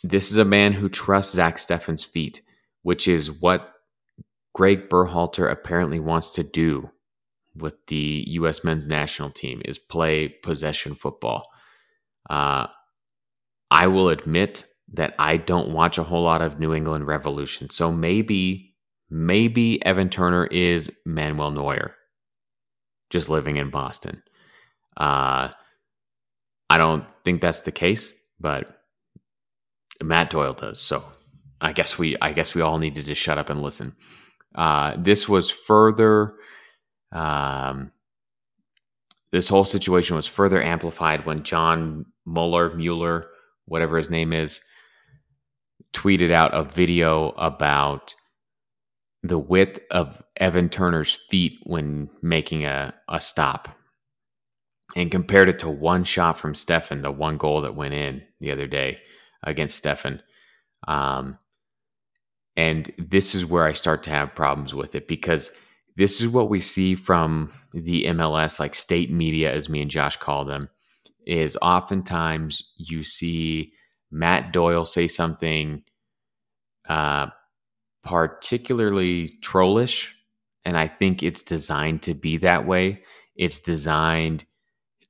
this 0.04 0.32
is 0.32 0.38
a 0.38 0.46
man 0.46 0.74
who 0.74 0.90
trusts 0.90 1.34
Zach 1.34 1.58
Steffen's 1.58 2.04
feet, 2.04 2.42
which 2.84 3.08
is 3.08 3.32
what 3.32 3.74
Greg 4.54 4.90
Berhalter 4.90 5.50
apparently 5.50 6.00
wants 6.00 6.34
to 6.36 6.44
do 6.44 6.90
with 7.56 7.76
the 7.88 8.26
U.S. 8.28 8.64
men's 8.64 8.88
national 8.88 9.30
team 9.32 9.62
is 9.66 9.78
play 9.78 10.30
possession 10.30 10.96
football. 10.96 11.46
Uh, 12.30 12.68
I 13.72 13.88
will 13.88 14.10
admit 14.10 14.66
that 14.94 15.14
I 15.20 15.38
don't 15.38 15.74
watch 15.74 15.98
a 15.98 16.04
whole 16.04 16.24
lot 16.24 16.42
of 16.42 16.60
New 16.60 16.74
England 16.74 17.06
Revolution, 17.06 17.70
so 17.70 17.92
maybe 17.92 18.69
maybe 19.10 19.84
Evan 19.86 20.10
Turner 20.10 20.46
is 20.46 20.92
Manuel 21.06 21.52
Neuer, 21.52 21.96
just 23.10 23.30
living 23.30 23.58
in 23.58 23.70
Boston. 23.70 24.22
Uh, 24.98 25.50
I 26.70 26.78
don't 26.78 27.06
think 27.24 27.42
that's 27.42 27.62
the 27.62 27.72
case, 27.72 28.14
but 28.40 28.78
Matt 30.04 30.30
Doyle 30.30 30.54
does. 30.54 30.80
So 30.80 31.04
I 31.62 31.74
guess 31.74 31.98
we 31.98 32.16
I 32.22 32.32
guess 32.32 32.54
we 32.54 32.62
all 32.62 32.78
needed 32.78 33.06
to 33.06 33.16
shut 33.16 33.38
up 33.38 33.50
and 33.50 33.62
listen. 33.62 33.96
Uh, 34.56 34.96
this 34.98 35.28
was 35.28 35.50
further. 35.50 36.36
Um, 37.12 37.92
this 39.32 39.48
whole 39.48 39.66
situation 39.66 40.16
was 40.16 40.28
further 40.28 40.62
amplified 40.62 41.26
when 41.26 41.44
John 41.44 42.06
Mueller, 42.26 42.76
Mueller, 42.76 43.28
whatever 43.66 43.98
his 43.98 44.10
name 44.10 44.34
is, 44.34 44.62
tweeted 45.94 46.32
out 46.32 46.54
a 46.54 46.64
video 46.64 47.30
about 47.32 48.16
the 49.24 49.40
width 49.40 49.80
of 49.92 50.22
Evan 50.38 50.70
Turner's 50.70 51.20
feet 51.30 51.60
when 51.64 52.10
making 52.22 52.66
a, 52.66 52.94
a 53.10 53.20
stop. 53.20 53.70
and 54.96 55.12
compared 55.12 55.50
it 55.50 55.60
to 55.60 55.70
one 55.70 56.04
shot 56.04 56.38
from 56.38 56.54
Steffen, 56.54 57.02
the 57.02 57.12
one 57.12 57.38
goal 57.38 57.62
that 57.62 57.76
went 57.76 57.94
in 57.94 58.22
the 58.40 58.52
other 58.52 58.68
day 58.68 59.00
against 59.44 59.84
Steffen. 59.84 60.20
Um, 60.88 61.38
and 62.56 62.92
this 62.98 63.36
is 63.36 63.46
where 63.46 63.66
I 63.66 63.74
start 63.74 64.04
to 64.04 64.10
have 64.10 64.36
problems 64.36 64.74
with 64.74 64.96
it 64.96 65.08
because 65.08 65.52
this 65.96 66.20
is 66.22 66.28
what 66.28 66.50
we 66.50 66.60
see 66.60 66.96
from 66.96 67.52
the 67.74 68.06
MLS, 68.06 68.60
like 68.60 68.74
state 68.74 69.12
media, 69.12 69.54
as 69.54 69.70
me 69.70 69.82
and 69.82 69.92
Josh 69.92 70.18
call 70.18 70.46
them, 70.46 70.70
is 71.26 71.58
oftentimes 71.62 72.64
you 72.78 73.04
see 73.04 73.72
Matt 74.12 74.52
Doyle 74.52 74.86
say 74.86 75.08
something 75.08 75.84
uh, 76.88 77.28
particularly 78.04 79.28
trollish. 79.42 80.16
And 80.66 80.78
I 80.78 80.88
think 80.88 81.24
it's 81.24 81.44
designed 81.44 82.02
to 82.04 82.14
be 82.14 82.38
that 82.38 82.66
way. 82.66 83.04
It's 83.36 83.60
designed 83.60 84.46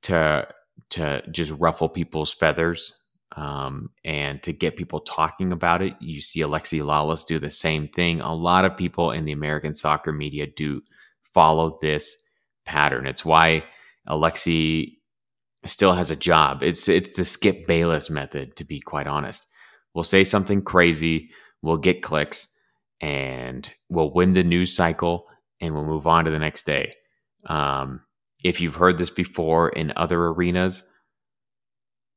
to 0.02 0.48
to 0.90 1.22
just 1.30 1.52
ruffle 1.52 1.88
people's 1.88 2.32
feathers 2.32 3.00
um, 3.36 3.90
and 4.04 4.42
to 4.42 4.52
get 4.52 4.76
people 4.76 5.00
talking 5.00 5.52
about 5.52 5.82
it. 5.82 5.94
You 6.00 6.20
see 6.20 6.40
Alexi 6.40 6.82
Lalas 6.82 7.24
do 7.24 7.38
the 7.38 7.50
same 7.50 7.86
thing. 7.86 8.20
A 8.20 8.34
lot 8.34 8.64
of 8.64 8.76
people 8.76 9.12
in 9.12 9.24
the 9.24 9.32
American 9.32 9.74
soccer 9.74 10.12
media 10.12 10.46
do 10.46 10.82
follow 11.22 11.78
this 11.80 12.16
pattern. 12.64 13.06
It's 13.06 13.24
why 13.24 13.62
Alexi 14.08 14.96
still 15.64 15.94
has 15.94 16.10
a 16.10 16.16
job. 16.16 16.62
It's 16.62 16.88
it's 16.88 17.14
the 17.14 17.24
Skip 17.24 17.66
Bayless 17.66 18.10
method, 18.10 18.56
to 18.56 18.64
be 18.64 18.80
quite 18.80 19.06
honest. 19.06 19.46
We'll 19.94 20.04
say 20.04 20.24
something 20.24 20.62
crazy, 20.62 21.30
we'll 21.62 21.76
get 21.76 22.02
clicks, 22.02 22.48
and 23.00 23.72
we'll 23.88 24.12
win 24.12 24.34
the 24.34 24.44
news 24.44 24.74
cycle, 24.74 25.26
and 25.60 25.74
we'll 25.74 25.84
move 25.84 26.06
on 26.06 26.24
to 26.24 26.30
the 26.30 26.38
next 26.38 26.66
day. 26.66 26.92
Um, 27.46 28.02
if 28.42 28.60
you've 28.60 28.76
heard 28.76 28.98
this 28.98 29.10
before 29.10 29.68
in 29.70 29.92
other 29.96 30.26
arenas, 30.26 30.82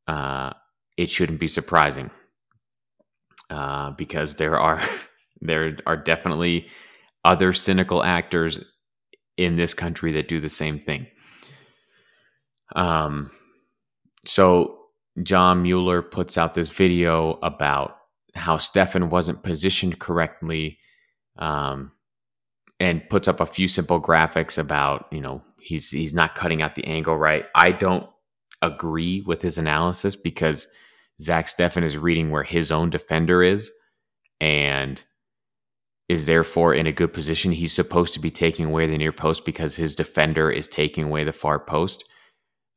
uh, 0.07 0.51
it 0.97 1.09
shouldn't 1.09 1.39
be 1.39 1.47
surprising 1.47 2.11
uh, 3.49 3.91
because 3.91 4.35
there 4.35 4.59
are 4.59 4.81
there 5.41 5.77
are 5.85 5.97
definitely 5.97 6.67
other 7.25 7.53
cynical 7.53 8.03
actors 8.03 8.59
in 9.37 9.55
this 9.55 9.73
country 9.73 10.11
that 10.13 10.27
do 10.27 10.39
the 10.39 10.49
same 10.49 10.79
thing. 10.79 11.07
Um, 12.75 13.31
so 14.25 14.77
John 15.21 15.61
Mueller 15.61 16.01
puts 16.01 16.37
out 16.37 16.55
this 16.55 16.69
video 16.69 17.39
about 17.43 17.97
how 18.35 18.57
Steffen 18.57 19.09
wasn't 19.09 19.43
positioned 19.43 19.99
correctly, 19.99 20.79
um, 21.37 21.91
and 22.79 23.07
puts 23.09 23.27
up 23.27 23.39
a 23.39 23.45
few 23.45 23.67
simple 23.67 24.01
graphics 24.01 24.57
about 24.57 25.07
you 25.11 25.21
know 25.21 25.43
he's 25.59 25.89
he's 25.89 26.13
not 26.13 26.35
cutting 26.35 26.61
out 26.61 26.75
the 26.75 26.85
angle 26.85 27.17
right. 27.17 27.45
I 27.55 27.71
don't 27.71 28.07
agree 28.61 29.21
with 29.21 29.41
his 29.41 29.57
analysis 29.57 30.15
because 30.15 30.67
Zach 31.21 31.47
Steffen 31.47 31.83
is 31.83 31.97
reading 31.97 32.31
where 32.31 32.43
his 32.43 32.71
own 32.71 32.89
defender 32.89 33.43
is 33.43 33.71
and 34.39 35.03
is 36.09 36.25
therefore 36.25 36.73
in 36.73 36.87
a 36.87 36.91
good 36.91 37.13
position. 37.13 37.51
He's 37.51 37.73
supposed 37.73 38.13
to 38.13 38.19
be 38.19 38.31
taking 38.31 38.67
away 38.67 38.87
the 38.87 38.97
near 38.97 39.11
post 39.11 39.45
because 39.45 39.75
his 39.75 39.95
defender 39.95 40.49
is 40.49 40.67
taking 40.67 41.05
away 41.05 41.23
the 41.23 41.31
far 41.31 41.59
post. 41.59 42.03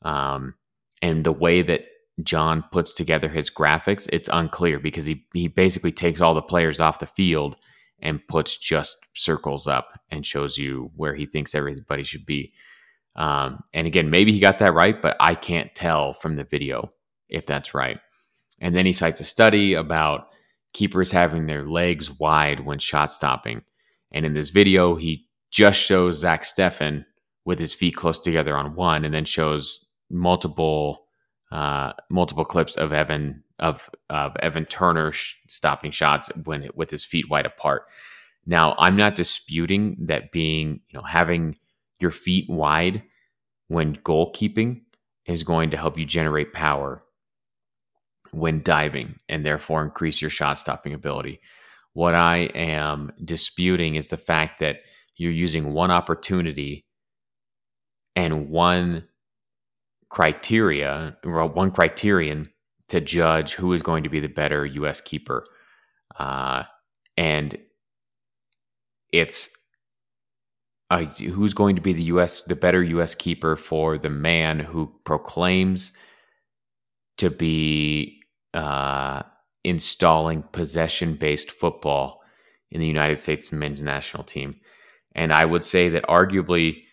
Um, 0.02 0.54
and 1.02 1.24
the 1.24 1.32
way 1.32 1.62
that 1.62 1.82
John 2.22 2.64
puts 2.72 2.94
together 2.94 3.28
his 3.28 3.50
graphics, 3.50 4.08
it's 4.12 4.28
unclear 4.32 4.78
because 4.78 5.04
he 5.04 5.26
he 5.34 5.48
basically 5.48 5.92
takes 5.92 6.20
all 6.20 6.34
the 6.34 6.42
players 6.42 6.80
off 6.80 6.98
the 6.98 7.06
field 7.06 7.56
and 8.00 8.26
puts 8.26 8.56
just 8.56 8.98
circles 9.14 9.66
up 9.66 10.00
and 10.10 10.24
shows 10.24 10.58
you 10.58 10.90
where 10.96 11.14
he 11.14 11.26
thinks 11.26 11.54
everybody 11.54 12.04
should 12.04 12.26
be. 12.26 12.52
Um, 13.16 13.64
and 13.72 13.86
again, 13.86 14.10
maybe 14.10 14.32
he 14.32 14.40
got 14.40 14.58
that 14.58 14.74
right, 14.74 15.00
but 15.00 15.16
I 15.20 15.34
can't 15.34 15.74
tell 15.74 16.12
from 16.12 16.36
the 16.36 16.44
video 16.44 16.92
if 17.28 17.46
that's 17.46 17.74
right. 17.74 17.98
And 18.60 18.74
then 18.74 18.86
he 18.86 18.92
cites 18.92 19.20
a 19.20 19.24
study 19.24 19.74
about 19.74 20.28
keepers 20.72 21.12
having 21.12 21.46
their 21.46 21.64
legs 21.66 22.10
wide 22.18 22.60
when 22.60 22.78
shot 22.78 23.10
stopping. 23.10 23.62
And 24.12 24.26
in 24.26 24.34
this 24.34 24.50
video, 24.50 24.94
he 24.94 25.26
just 25.50 25.80
shows 25.80 26.18
Zach 26.18 26.42
Steffen 26.42 27.06
with 27.44 27.58
his 27.58 27.72
feet 27.72 27.96
close 27.96 28.18
together 28.18 28.56
on 28.56 28.74
one, 28.74 29.04
and 29.04 29.14
then 29.14 29.24
shows 29.24 29.86
multiple 30.10 31.05
uh, 31.52 31.92
multiple 32.10 32.44
clips 32.44 32.76
of 32.76 32.92
Evan 32.92 33.42
of 33.58 33.88
of 34.10 34.36
Evan 34.40 34.64
Turner 34.64 35.12
sh- 35.12 35.36
stopping 35.48 35.90
shots 35.90 36.30
when 36.44 36.64
it, 36.64 36.76
with 36.76 36.90
his 36.90 37.04
feet 37.04 37.30
wide 37.30 37.46
apart. 37.46 37.84
Now, 38.46 38.74
I'm 38.78 38.96
not 38.96 39.14
disputing 39.14 39.96
that 40.06 40.32
being 40.32 40.80
you 40.88 40.98
know 40.98 41.04
having 41.04 41.56
your 42.00 42.10
feet 42.10 42.48
wide 42.48 43.02
when 43.68 43.96
goalkeeping 43.96 44.82
is 45.26 45.42
going 45.42 45.70
to 45.70 45.76
help 45.76 45.98
you 45.98 46.04
generate 46.04 46.52
power 46.52 47.02
when 48.32 48.62
diving 48.62 49.18
and 49.28 49.44
therefore 49.44 49.82
increase 49.82 50.20
your 50.20 50.30
shot 50.30 50.58
stopping 50.58 50.92
ability. 50.92 51.38
What 51.94 52.14
I 52.14 52.50
am 52.54 53.12
disputing 53.24 53.94
is 53.94 54.08
the 54.08 54.16
fact 54.16 54.60
that 54.60 54.80
you're 55.16 55.32
using 55.32 55.72
one 55.72 55.90
opportunity 55.90 56.84
and 58.14 58.50
one 58.50 59.08
criteria, 60.16 61.14
or 61.26 61.46
one 61.46 61.70
criterion 61.70 62.48
to 62.88 63.02
judge 63.02 63.52
who 63.52 63.74
is 63.74 63.82
going 63.82 64.02
to 64.02 64.08
be 64.08 64.18
the 64.18 64.28
better 64.28 64.64
U.S. 64.64 65.02
keeper. 65.02 65.44
Uh, 66.18 66.62
and 67.18 67.58
it's 69.12 69.50
who's 70.90 71.52
going 71.52 71.76
to 71.76 71.82
be 71.82 71.92
the 71.92 72.04
U.S. 72.04 72.40
the 72.40 72.56
better 72.56 72.82
U.S. 72.82 73.14
keeper 73.14 73.56
for 73.56 73.98
the 73.98 74.08
man 74.08 74.58
who 74.58 74.90
proclaims 75.04 75.92
to 77.18 77.28
be 77.28 78.22
uh, 78.54 79.22
installing 79.64 80.44
possession 80.44 81.16
based 81.16 81.50
football 81.50 82.22
in 82.70 82.80
the 82.80 82.86
United 82.86 83.18
States 83.18 83.52
men's 83.52 83.82
national 83.82 84.24
team. 84.24 84.56
And 85.14 85.30
I 85.30 85.44
would 85.44 85.62
say 85.62 85.90
that 85.90 86.04
arguably 86.04 86.84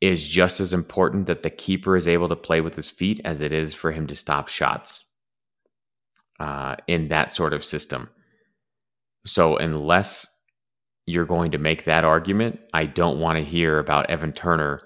is 0.00 0.28
just 0.28 0.60
as 0.60 0.72
important 0.72 1.26
that 1.26 1.42
the 1.42 1.50
keeper 1.50 1.96
is 1.96 2.06
able 2.06 2.28
to 2.28 2.36
play 2.36 2.60
with 2.60 2.76
his 2.76 2.88
feet 2.88 3.20
as 3.24 3.40
it 3.40 3.52
is 3.52 3.74
for 3.74 3.92
him 3.92 4.06
to 4.06 4.14
stop 4.14 4.48
shots 4.48 5.04
uh, 6.38 6.76
in 6.86 7.08
that 7.08 7.30
sort 7.30 7.52
of 7.52 7.64
system. 7.64 8.08
So, 9.26 9.56
unless 9.56 10.26
you're 11.06 11.24
going 11.24 11.50
to 11.52 11.58
make 11.58 11.84
that 11.84 12.04
argument, 12.04 12.60
I 12.72 12.84
don't 12.86 13.18
want 13.18 13.38
to 13.38 13.44
hear 13.44 13.78
about 13.78 14.08
Evan 14.10 14.32
Turner 14.32 14.80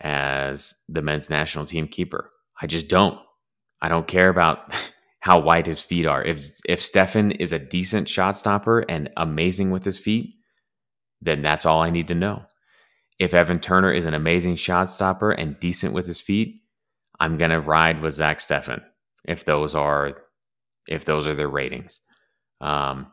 as 0.00 0.76
the 0.88 1.02
men's 1.02 1.30
national 1.30 1.64
team 1.64 1.88
keeper. 1.88 2.30
I 2.60 2.66
just 2.66 2.88
don't. 2.88 3.18
I 3.82 3.88
don't 3.88 4.06
care 4.06 4.28
about 4.28 4.72
how 5.20 5.40
wide 5.40 5.66
his 5.66 5.82
feet 5.82 6.06
are. 6.06 6.22
If 6.22 6.44
if 6.66 6.80
Steffen 6.80 7.36
is 7.38 7.52
a 7.52 7.58
decent 7.58 8.08
shot 8.08 8.36
stopper 8.36 8.80
and 8.88 9.10
amazing 9.16 9.70
with 9.70 9.84
his 9.84 9.98
feet, 9.98 10.34
then 11.20 11.42
that's 11.42 11.66
all 11.66 11.82
I 11.82 11.90
need 11.90 12.08
to 12.08 12.14
know. 12.14 12.44
If 13.18 13.34
Evan 13.34 13.60
Turner 13.60 13.92
is 13.92 14.06
an 14.06 14.14
amazing 14.14 14.56
shot 14.56 14.90
stopper 14.90 15.30
and 15.30 15.58
decent 15.60 15.94
with 15.94 16.06
his 16.06 16.20
feet, 16.20 16.62
I'm 17.20 17.38
gonna 17.38 17.60
ride 17.60 18.00
with 18.00 18.14
Zach 18.14 18.38
Steffen 18.38 18.82
if 19.24 19.44
those 19.44 19.74
are 19.74 20.12
if 20.88 21.04
those 21.04 21.26
are 21.26 21.34
their 21.34 21.48
ratings. 21.48 22.00
Um, 22.60 23.06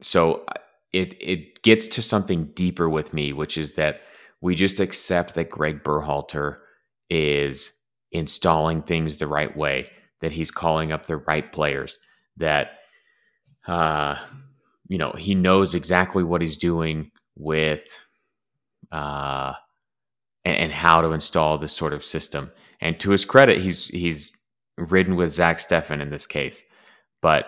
so 0.00 0.44
uh, 0.48 0.54
it 0.92 1.14
it 1.20 1.62
gets 1.62 1.86
to 1.88 2.02
something 2.02 2.50
deeper 2.54 2.88
with 2.88 3.12
me, 3.14 3.32
which 3.32 3.56
is 3.58 3.74
that 3.74 4.00
we 4.40 4.54
just 4.54 4.80
accept 4.80 5.34
that 5.34 5.50
Greg 5.50 5.82
Berhalter 5.82 6.58
is 7.08 7.72
installing 8.12 8.82
things 8.82 9.18
the 9.18 9.26
right 9.26 9.56
way, 9.56 9.88
that 10.20 10.32
he's 10.32 10.50
calling 10.50 10.92
up 10.92 11.06
the 11.06 11.16
right 11.16 11.50
players, 11.50 11.98
that 12.36 12.78
uh, 13.66 14.16
you 14.88 14.98
know 14.98 15.12
he 15.12 15.34
knows 15.34 15.74
exactly 15.74 16.22
what 16.22 16.42
he's 16.42 16.56
doing 16.56 17.10
with 17.36 18.03
uh, 18.94 19.54
and, 20.44 20.56
and 20.56 20.72
how 20.72 21.02
to 21.02 21.10
install 21.10 21.58
this 21.58 21.72
sort 21.72 21.92
of 21.92 22.04
system. 22.04 22.50
And 22.80 22.98
to 23.00 23.10
his 23.10 23.24
credit, 23.24 23.60
he's 23.60 23.88
he's 23.88 24.32
ridden 24.78 25.16
with 25.16 25.30
Zach 25.30 25.58
Steffen 25.58 26.00
in 26.00 26.10
this 26.10 26.26
case, 26.26 26.62
but 27.20 27.46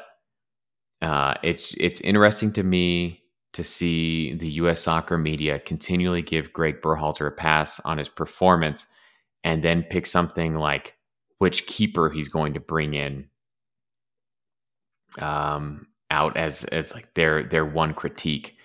uh, 1.00 1.34
it's 1.42 1.74
it's 1.78 2.00
interesting 2.00 2.52
to 2.54 2.62
me 2.62 3.22
to 3.52 3.62
see 3.62 4.34
the 4.34 4.50
U.S. 4.50 4.80
soccer 4.80 5.16
media 5.16 5.58
continually 5.60 6.20
give 6.20 6.52
Greg 6.52 6.82
Berhalter 6.82 7.28
a 7.28 7.30
pass 7.30 7.80
on 7.80 7.96
his 7.96 8.08
performance 8.08 8.86
and 9.44 9.62
then 9.62 9.82
pick 9.84 10.06
something 10.06 10.56
like 10.56 10.94
which 11.38 11.66
keeper 11.66 12.10
he's 12.10 12.28
going 12.28 12.54
to 12.54 12.60
bring 12.60 12.94
in 12.94 13.28
um, 15.20 15.86
out 16.10 16.36
as 16.36 16.64
as 16.64 16.92
like 16.92 17.14
their 17.14 17.42
their 17.42 17.64
one 17.64 17.94
critique 17.94 18.56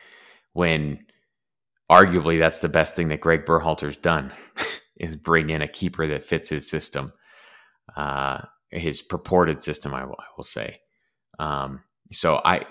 when 0.54 1.00
arguably 1.92 2.40
that's 2.40 2.60
the 2.60 2.70
best 2.70 2.96
thing 2.96 3.10
that 3.10 3.22
Greg 3.22 3.46
Berhalter's 3.46 3.98
done 3.98 4.32
is 4.98 5.16
bring 5.16 5.50
in 5.50 5.62
a 5.62 5.68
keeper 5.68 6.08
that 6.08 6.24
fits 6.24 6.50
his 6.50 6.70
system 6.70 7.14
uh, 7.96 8.40
his 8.70 9.02
purported 9.02 9.62
system 9.62 9.94
I 9.94 10.06
will, 10.06 10.18
will 10.38 10.44
say 10.44 10.80
um, 11.40 11.82
so 12.12 12.42
I 12.44 12.66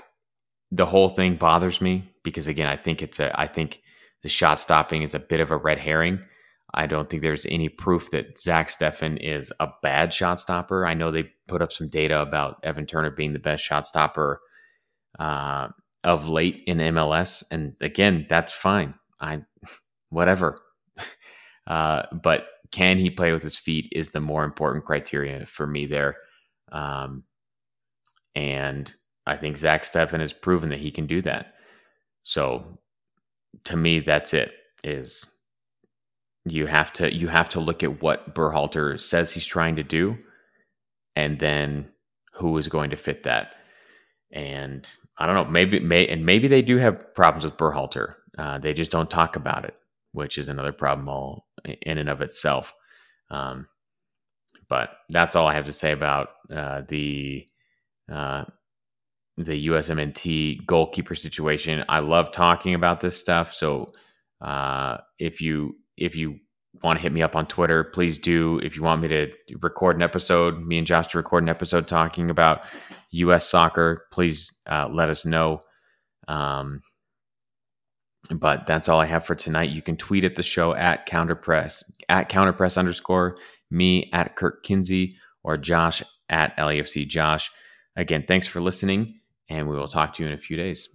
the 0.71 0.87
whole 0.87 1.09
thing 1.09 1.37
bothers 1.37 1.81
me 1.81 2.11
because 2.25 2.47
again 2.47 2.67
I 2.67 2.77
think 2.77 3.03
it's 3.03 3.21
a 3.21 3.39
I 3.39 3.47
think 3.47 3.81
the 4.23 4.29
shot 4.29 4.61
stopping 4.61 5.03
is 5.03 5.15
a 5.15 5.21
bit 5.21 5.41
of 5.41 5.51
a 5.51 5.57
red 5.57 5.79
herring 5.79 6.21
I 6.73 6.87
don't 6.87 7.09
think 7.09 7.23
there's 7.23 7.47
any 7.47 7.69
proof 7.69 8.11
that 8.11 8.39
Zach 8.39 8.69
Steffen 8.69 9.19
is 9.21 9.53
a 9.59 9.69
bad 9.83 10.13
shot 10.13 10.39
stopper. 10.39 10.87
I 10.87 10.95
know 10.95 11.11
they 11.11 11.31
put 11.49 11.63
up 11.63 11.73
some 11.73 11.89
data 11.89 12.21
about 12.21 12.61
Evan 12.63 12.87
Turner 12.87 13.11
being 13.11 13.33
the 13.33 13.39
best 13.39 13.65
shot 13.65 13.87
stopper 13.87 14.41
uh, 15.19 15.69
of 16.05 16.29
late 16.29 16.63
in 16.67 16.79
MLS, 16.79 17.43
and 17.51 17.75
again, 17.81 18.27
that's 18.29 18.53
fine. 18.53 18.95
I 19.21 19.43
whatever. 20.11 20.59
Uh, 21.67 22.03
but 22.23 22.47
can 22.73 22.99
he 22.99 23.11
play 23.11 23.33
with 23.33 23.43
his 23.43 23.57
feet 23.57 23.89
is 23.93 24.11
the 24.11 24.21
more 24.21 24.45
important 24.45 24.85
criteria 24.85 25.47
for 25.47 25.67
me 25.67 25.87
there. 25.87 26.17
Um, 26.73 27.25
and 28.35 28.93
I 29.27 29.37
think 29.37 29.57
Zach 29.57 29.83
Steffen 29.83 30.21
has 30.21 30.33
proven 30.33 30.71
that 30.71 30.79
he 30.79 30.91
can 30.91 31.07
do 31.07 31.23
that. 31.23 31.55
So 32.23 32.79
to 33.65 33.77
me, 33.77 34.01
that's 34.01 34.35
it. 34.35 34.53
Is 34.83 35.27
you 36.45 36.67
have 36.67 36.93
to 36.95 37.15
you 37.15 37.29
have 37.29 37.49
to 37.51 37.61
look 37.61 37.83
at 37.83 38.03
what 38.03 38.35
Berhalter 38.35 38.99
says 39.01 39.33
he's 39.33 39.47
trying 39.47 39.77
to 39.77 39.83
do, 39.83 40.17
and 41.17 41.39
then 41.39 41.91
who 42.35 42.57
is 42.57 42.69
going 42.69 42.91
to 42.91 42.97
fit 42.97 43.25
that. 43.25 43.53
And 44.33 44.89
I 45.19 45.27
don't 45.27 45.35
know, 45.35 45.45
maybe 45.45 45.81
may 45.81 46.07
and 46.07 46.25
maybe 46.25 46.49
they 46.49 46.63
do 46.63 46.79
have 46.79 47.15
problems 47.15 47.45
with 47.45 47.57
Berhalter. 47.57 48.15
Uh, 48.39 48.59
they 48.59 48.73
just 48.75 48.91
don't 48.91 49.11
talk 49.11 49.37
about 49.37 49.65
it, 49.65 49.75
which 50.13 50.39
is 50.39 50.49
another 50.49 50.73
problem 50.73 51.09
all 51.09 51.47
in 51.65 51.99
and 51.99 52.09
of 52.09 52.21
itself. 52.21 52.75
Um, 53.31 53.67
but 54.69 54.91
that's 55.09 55.35
all 55.37 55.47
I 55.47 55.55
have 55.55 55.67
to 55.67 55.73
say 55.73 55.93
about 55.93 56.29
uh, 56.55 56.83
the 56.89 57.47
uh, 58.11 58.45
the 59.37 59.69
USMNT 59.69 60.67
goalkeeper 60.67 61.15
situation. 61.15 61.85
I 61.89 62.01
love 62.01 62.31
talking 62.33 62.75
about 62.75 63.01
this 63.01 63.19
stuff. 63.19 63.55
So 63.55 63.93
uh, 64.41 64.99
if 65.19 65.41
you 65.41 65.77
if 65.97 66.17
you 66.17 66.39
want 66.83 66.99
to 66.99 67.03
hit 67.03 67.13
me 67.13 67.23
up 67.23 67.37
on 67.37 67.47
Twitter, 67.47 67.85
please 67.85 68.19
do. 68.19 68.59
If 68.63 68.77
you 68.77 68.83
want 68.83 69.03
me 69.03 69.09
to 69.09 69.31
record 69.61 69.97
an 69.97 70.03
episode, 70.03 70.65
me 70.65 70.79
and 70.79 70.87
Josh 70.87 71.09
to 71.09 71.19
record 71.19 71.43
an 71.43 71.49
episode 71.49 71.89
talking 71.89 72.31
about 72.31 72.65
U.S. 73.11 73.49
soccer, 73.49 74.07
please 74.13 74.53
uh, 74.67 74.89
let 74.91 75.11
us 75.11 75.25
know. 75.25 75.61
Um, 76.29 76.81
but 78.39 78.67
that's 78.67 78.89
all 78.89 79.01
I 79.01 79.07
have 79.07 79.25
for 79.25 79.35
tonight. 79.35 79.71
You 79.71 79.83
can 79.83 79.97
tweet 79.97 80.25
at 80.25 80.37
the 80.37 80.43
show 80.43 80.75
at 80.75 81.07
counterpress 81.07 81.83
at 82.09 82.29
counterpress 82.29 82.77
underscore 82.77 83.37
me 83.71 84.05
at 84.13 84.37
Kirk 84.37 84.63
Kinsey 84.63 85.17
or 85.43 85.57
Josh 85.57 86.03
at 86.29 86.57
LAFC 86.57 87.07
Josh. 87.09 87.51
Again, 87.97 88.25
thanks 88.27 88.47
for 88.47 88.61
listening, 88.61 89.21
and 89.49 89.69
we 89.69 89.77
will 89.77 89.89
talk 89.89 90.15
to 90.15 90.23
you 90.23 90.29
in 90.29 90.35
a 90.35 90.39
few 90.39 90.57
days. 90.57 90.89